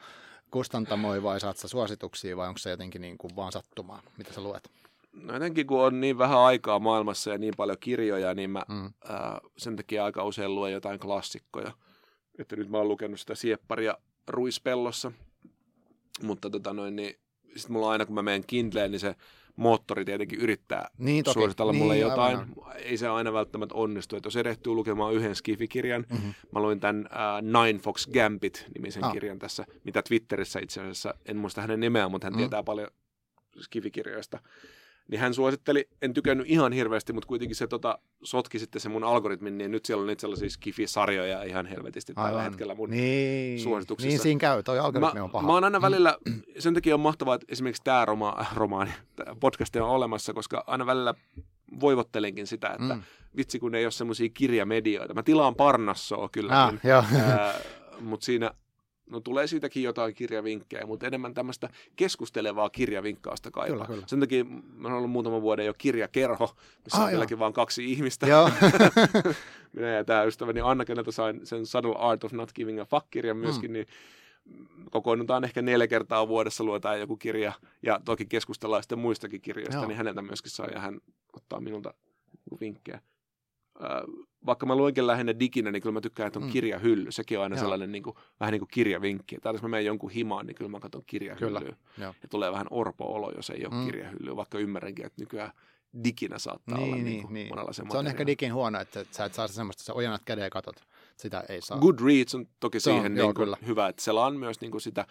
[0.52, 4.42] kustantamoja vai saat sä suosituksia vai onko se jotenkin niin kuin vaan sattumaa, mitä sä
[4.42, 4.70] luet?
[5.14, 8.94] No jotenkin kun on niin vähän aikaa maailmassa ja niin paljon kirjoja, niin mä Mm.
[9.10, 11.72] ää, sen takia aika usein luen jotain klassikkoja.
[12.40, 15.12] Että nyt mä oon lukenut sitä Siepparia Ruispellossa.
[16.22, 17.20] Mutta tota noin, niin
[17.56, 19.16] sit mulla aina kun mä menen Kindleen, niin se
[19.58, 21.34] moottori tietenkin yrittää Niin toki.
[21.34, 22.38] suositella niin, mulle aivan, jotain.
[22.38, 22.76] aivan.
[22.76, 24.16] Ei se aina välttämättä onnistu.
[24.16, 26.28] Että jos erehtyy lukemaan yhden skifikirjan, Mhm.
[26.52, 29.12] mä luin tämän äh, Nine Fox Gambit-nimisen Ah.
[29.14, 32.38] kirjan tässä, mitä Twitterissä itse asiassa, en muista hänen nimeään, mutta hän mm.
[32.38, 32.88] tietää paljon
[33.62, 34.40] skifikirjoista.
[35.12, 39.04] Niin hän suositteli, en tykännyt ihan hirveästi, mutta kuitenkin se tota, sotki sitten se mun
[39.04, 42.44] algoritmin, niin nyt siellä on niitä sellaisia skifisarjoja ihan helvetisti tällä Aivan.
[42.44, 44.10] hetkellä mun niin, suosituksissa.
[44.10, 45.48] Niin siinä käy, toi Mä, algoritmi on paha.
[45.48, 46.18] mä oon aina välillä,
[46.60, 50.86] sen takia on mahtavaa, että esimerkiksi tämä roma, romaani, tää podcast on olemassa, koska aina
[50.86, 51.14] välillä
[51.80, 53.02] voivottelenkin sitä, että Mm.
[53.38, 55.14] vitsi kun ei ole semmoisia kirjamedioita.
[55.14, 57.04] Mä tilaan Parnassoa kyllä, Ah, joo.
[58.10, 58.52] mutta siinä
[59.10, 63.74] no tulee siitäkin jotain kirjavinkkejä, mutta enemmän tämmöistä keskustelevaa kirjavinkkausta kaipaa.
[63.76, 64.04] Kyllä, kyllä.
[64.08, 64.44] Sen takia
[64.76, 66.56] mä oon ollut muutaman vuoden jo kirjakerho,
[66.86, 68.28] missä Ah, on vieläkin vain kaksi ihmistä.
[68.28, 68.50] joo.
[69.74, 73.38] Minä ja tämä ystäväni Anna, keneltä sain sen Subtle Art of Not Giving a Fuck-kirjan
[73.38, 73.74] myöskin, mm.
[73.74, 73.88] niin
[74.92, 79.88] kokoonnutaan ehkä neljä kertaa vuodessa, luetaan joku kirja ja toki keskustellaan sitten muistakin kirjoista, Joo.
[79.88, 81.00] niin häneltä myöskin saa ja hän
[81.34, 81.94] ottaa minulta
[82.62, 83.02] vinkkejä.
[84.46, 86.52] Vaikka mä luenkin lähinnä diginä, niin kyllä mä tykkään, että on Mm.
[86.52, 87.12] kirjahylly.
[87.12, 87.62] Sekin on aina Joo.
[87.62, 89.38] sellainen niin kuin, vähän niin kuin kirjavinkki.
[89.42, 91.76] Tai jos mä menen jonkun himaan, niin kyllä mä katson kirjahyllyä.
[91.98, 92.14] Joo.
[92.22, 93.86] Ja tulee vähän orpo-olo, jos ei ole Mm.
[93.86, 95.52] kirjahyllyä, vaikka ymmärränkin, että nykyään
[96.04, 97.48] diginä saattaa Niin, olla niin, niin, niin.
[97.50, 100.44] monenlaisen Se on ehkä digin huono, että sä et saa semmoista, että sä ojennat käden
[100.44, 100.76] ja katot.
[101.18, 101.78] Sitä ei saa.
[101.80, 103.58] Goodreads on toki Se on, siihen joo, niin kuin kyllä.
[103.68, 105.06] hyvä, että selaan myös niin kuin sitä,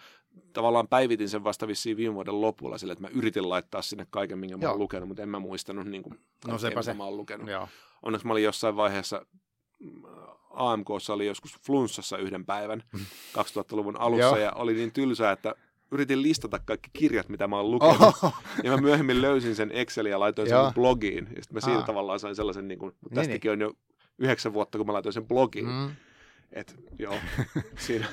[0.53, 4.39] tavallaan päivitin sen vasta vissiin viime vuoden lopulla sille, että mä yritin laittaa sinne kaiken,
[4.39, 4.71] minkä mä Joo.
[4.71, 6.93] oon lukenut, mutta en mä muistanut niin kuin No sepä se.
[6.93, 7.47] mä oon lukenut.
[7.49, 7.67] Joo.
[8.03, 9.25] Onneksi mä olin jossain vaiheessa,
[9.79, 10.03] mm,
[10.49, 12.83] AMKssa oli joskus flunssassa yhden päivän
[13.37, 14.37] 2000-luvun alussa Joo.
[14.37, 15.55] ja oli niin tylsää, että
[15.91, 18.01] yritin listata kaikki kirjat, mitä mä oon lukenut.
[18.01, 18.33] Oho.
[18.63, 21.27] Ja mä myöhemmin löysin sen Excelin ja laitoin sen blogiin.
[21.35, 21.85] Ja sitten mä siitä Aa.
[21.85, 23.73] tavallaan sain sellaisen, niin kuin, mutta Niin, tästäkin on jo
[24.17, 25.67] yhdeksän vuotta, kun mä laitoin sen blogiin.
[25.67, 25.91] Mm.
[26.51, 27.15] Et, joo,
[27.77, 28.07] siinä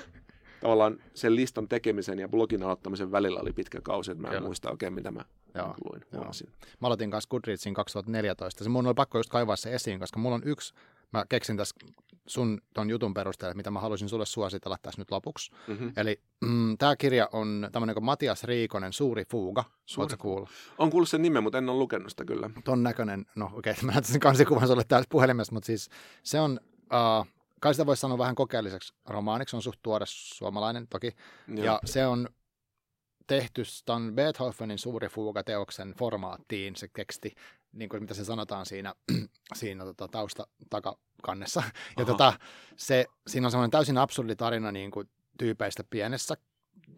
[0.65, 4.47] tavallaan sen listan tekemisen ja blogin aloittamisen välillä oli pitkä kausi, että mä en Kyllä.
[4.47, 6.03] muista oikein, mitä mä Joo, joo, luin.
[6.13, 6.25] joo.
[6.81, 8.65] Mä aloitin kanssa Goodreadsin 2014.
[8.65, 10.75] Se mun oli pakko just kaivaa se esiin, koska mulla on yksi,
[11.13, 11.77] mä keksin tässä
[12.27, 15.51] sun ton jutun perusteella, mitä mä haluaisin sulle suositella tässä nyt lopuksi.
[15.67, 15.93] Mm-hmm.
[15.97, 19.65] Eli mm, tämä kirja on tämmöinen kuin Matias Riikonen, Suuri fuuga.
[19.87, 20.49] Suuri kuullut?
[20.79, 22.51] On kuullut sen nimen, mutta en ole lukenut sitä kyllä.
[22.65, 25.91] Ton näköinen, no okei, okay, mä näytän sen kansikuvan sulle täällä puhelimessa, mutta siis
[26.23, 26.61] se on,
[26.93, 27.27] uh,
[27.65, 31.17] kai sitä voisi sanoa vähän kokeelliseksi romaaniksi, on suht tuore suomalainen toki,
[31.49, 31.65] Joo.
[31.65, 32.29] ja se on
[33.27, 37.35] tehty ton Beethovenin suuri fuuga-teoksen formaattiin se teksti,
[37.73, 38.95] niin kuin mitä se sanotaan siinä,
[39.55, 41.63] siinä tota, tausta takakannessa.
[41.67, 42.05] Ja Aha.
[42.05, 42.33] tota,
[42.77, 45.09] se, siinä on semmoinen täysin absurdi tarina niin kuin
[45.39, 46.35] tyypeistä pienessä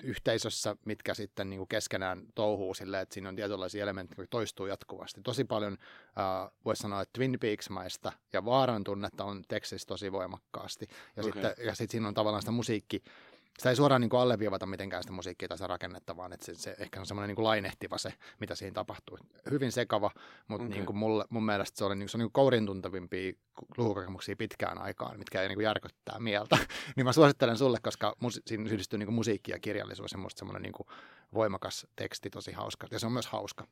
[0.03, 4.67] yhteisössä, mitkä sitten niin kuin keskenään touhuu silleen, että siinä on tietynlaisia elementtejä, jotka toistuu
[4.67, 5.21] jatkuvasti.
[5.23, 5.73] Tosi paljon,
[6.19, 10.87] äh, voisi sanoa, että Twin Peaks-maista ja vaaran tunnetta on tekstissä tosi voimakkaasti.
[11.17, 11.33] Ja Okei.
[11.33, 13.03] sitten ja sit siinä on tavallaan sitä musiikki,
[13.59, 16.55] sitä ei suoraan niin kuin alleviivata mitenkään sitä musiikkia tai sitä rakennetta, vaan että se,
[16.55, 19.19] se ehkä on semmoinen niin kuin lainehtiva se, mitä siinä tapahtuu.
[19.51, 20.11] Hyvin sekava,
[20.49, 20.77] mutta okay.
[20.77, 23.33] niin kuin mulle, mun mielestä se oli niin, se on niin kourin tuntevimpia
[23.77, 26.59] lukukokemuksia pitkään aikaan, mitkä ei niin kuin järkyttää mieltä.
[26.97, 30.63] niin mä suosittelen sulle, koska mus, siinä yhdistyy niin kuin musiikki ja kirjallisuus ja semmoinen
[30.63, 30.87] niin kuin
[31.35, 32.87] voimakas teksti, tosi hauska.
[32.91, 33.67] Ja se on myös hauska.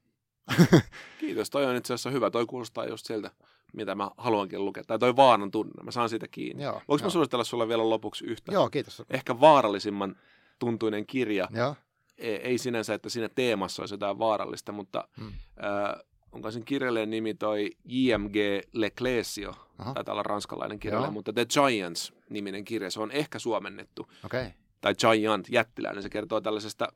[1.21, 2.31] Kiitos, toi on itse asiassa hyvä.
[2.31, 3.31] Toi kuulostaa just siltä,
[3.73, 4.85] mitä mä haluankin lukea.
[4.85, 6.63] Tai toi vaaran tunne, mä saan siitä kiinni.
[6.63, 7.07] Joo, Voinko joo.
[7.07, 8.53] mä suositella sulle vielä lopuksi yhtä?
[8.53, 9.03] Joo, kiitos.
[9.11, 10.17] Ehkä vaarallisimman
[10.59, 11.49] tuntuinen kirja.
[11.53, 11.77] Joo.
[12.19, 15.27] Ei, ei sinänsä, että siinä teemassa olisi jotain vaarallista, mutta hmm.
[15.29, 18.37] äh, onko sen kirjailijan nimi toi J.M.G.
[18.73, 19.55] Leclesio,
[19.95, 24.07] taitaa olla ranskalainen kirjailija, mutta The Giants-niminen kirja, se on ehkä suomennettu.
[24.25, 24.51] Okay.
[24.81, 26.89] Tai Giant, jättiläinen, se kertoo tällaisesta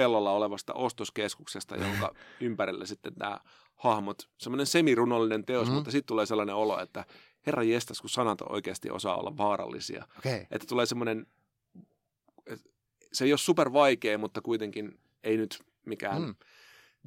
[0.00, 3.40] pellolla olevasta ostoskeskuksesta, jonka ympärillä sitten nämä
[3.76, 5.74] hahmot, semmoinen semirunollinen teos, mm-hmm.
[5.74, 7.04] mutta sitten tulee sellainen olo, että
[7.46, 10.06] herra jestas, kun sanat oikeasti osaa olla vaarallisia.
[10.18, 10.46] Okay.
[10.50, 11.26] Että tulee semmoinen,
[13.12, 16.34] se ei ole super vaikea, mutta kuitenkin ei nyt mikään mm.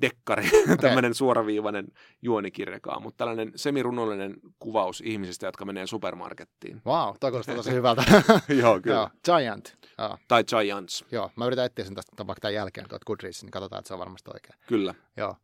[0.01, 0.77] Dekkari, okay.
[0.77, 1.87] tämmöinen suoraviivainen
[2.21, 6.81] juonikirjakaan, mutta tällainen semirunollinen kuvaus ihmisistä, jotka menee supermarkettiin.
[6.85, 8.03] Wow, toi kuulostaa tosi hyvältä.
[8.61, 8.95] Joo, kyllä.
[8.95, 9.77] Joo, Giant.
[9.97, 10.17] Joo.
[10.27, 11.05] Tai Giants.
[11.11, 13.93] Joo, mä yritän etsiä sen tästä vaikka tämän jälkeen tuot Goodreads, niin katsotaan, että se
[13.93, 14.59] on varmasti oikein.
[14.67, 14.93] Kyllä.
[15.17, 15.35] Joo.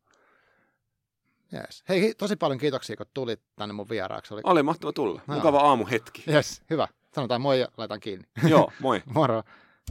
[1.54, 1.84] Yes.
[1.88, 4.34] Hei, tosi paljon kiitoksia, kun tulit tänne mun vieraaksi.
[4.34, 5.20] Oli, Oli mahtava tulla.
[5.26, 6.24] Mukava aamuhetki.
[6.28, 6.88] Yes, hyvä.
[7.14, 8.26] Sanotaan moi ja laitan kiinni.
[8.48, 9.02] Joo, moi.
[9.14, 9.42] Moro.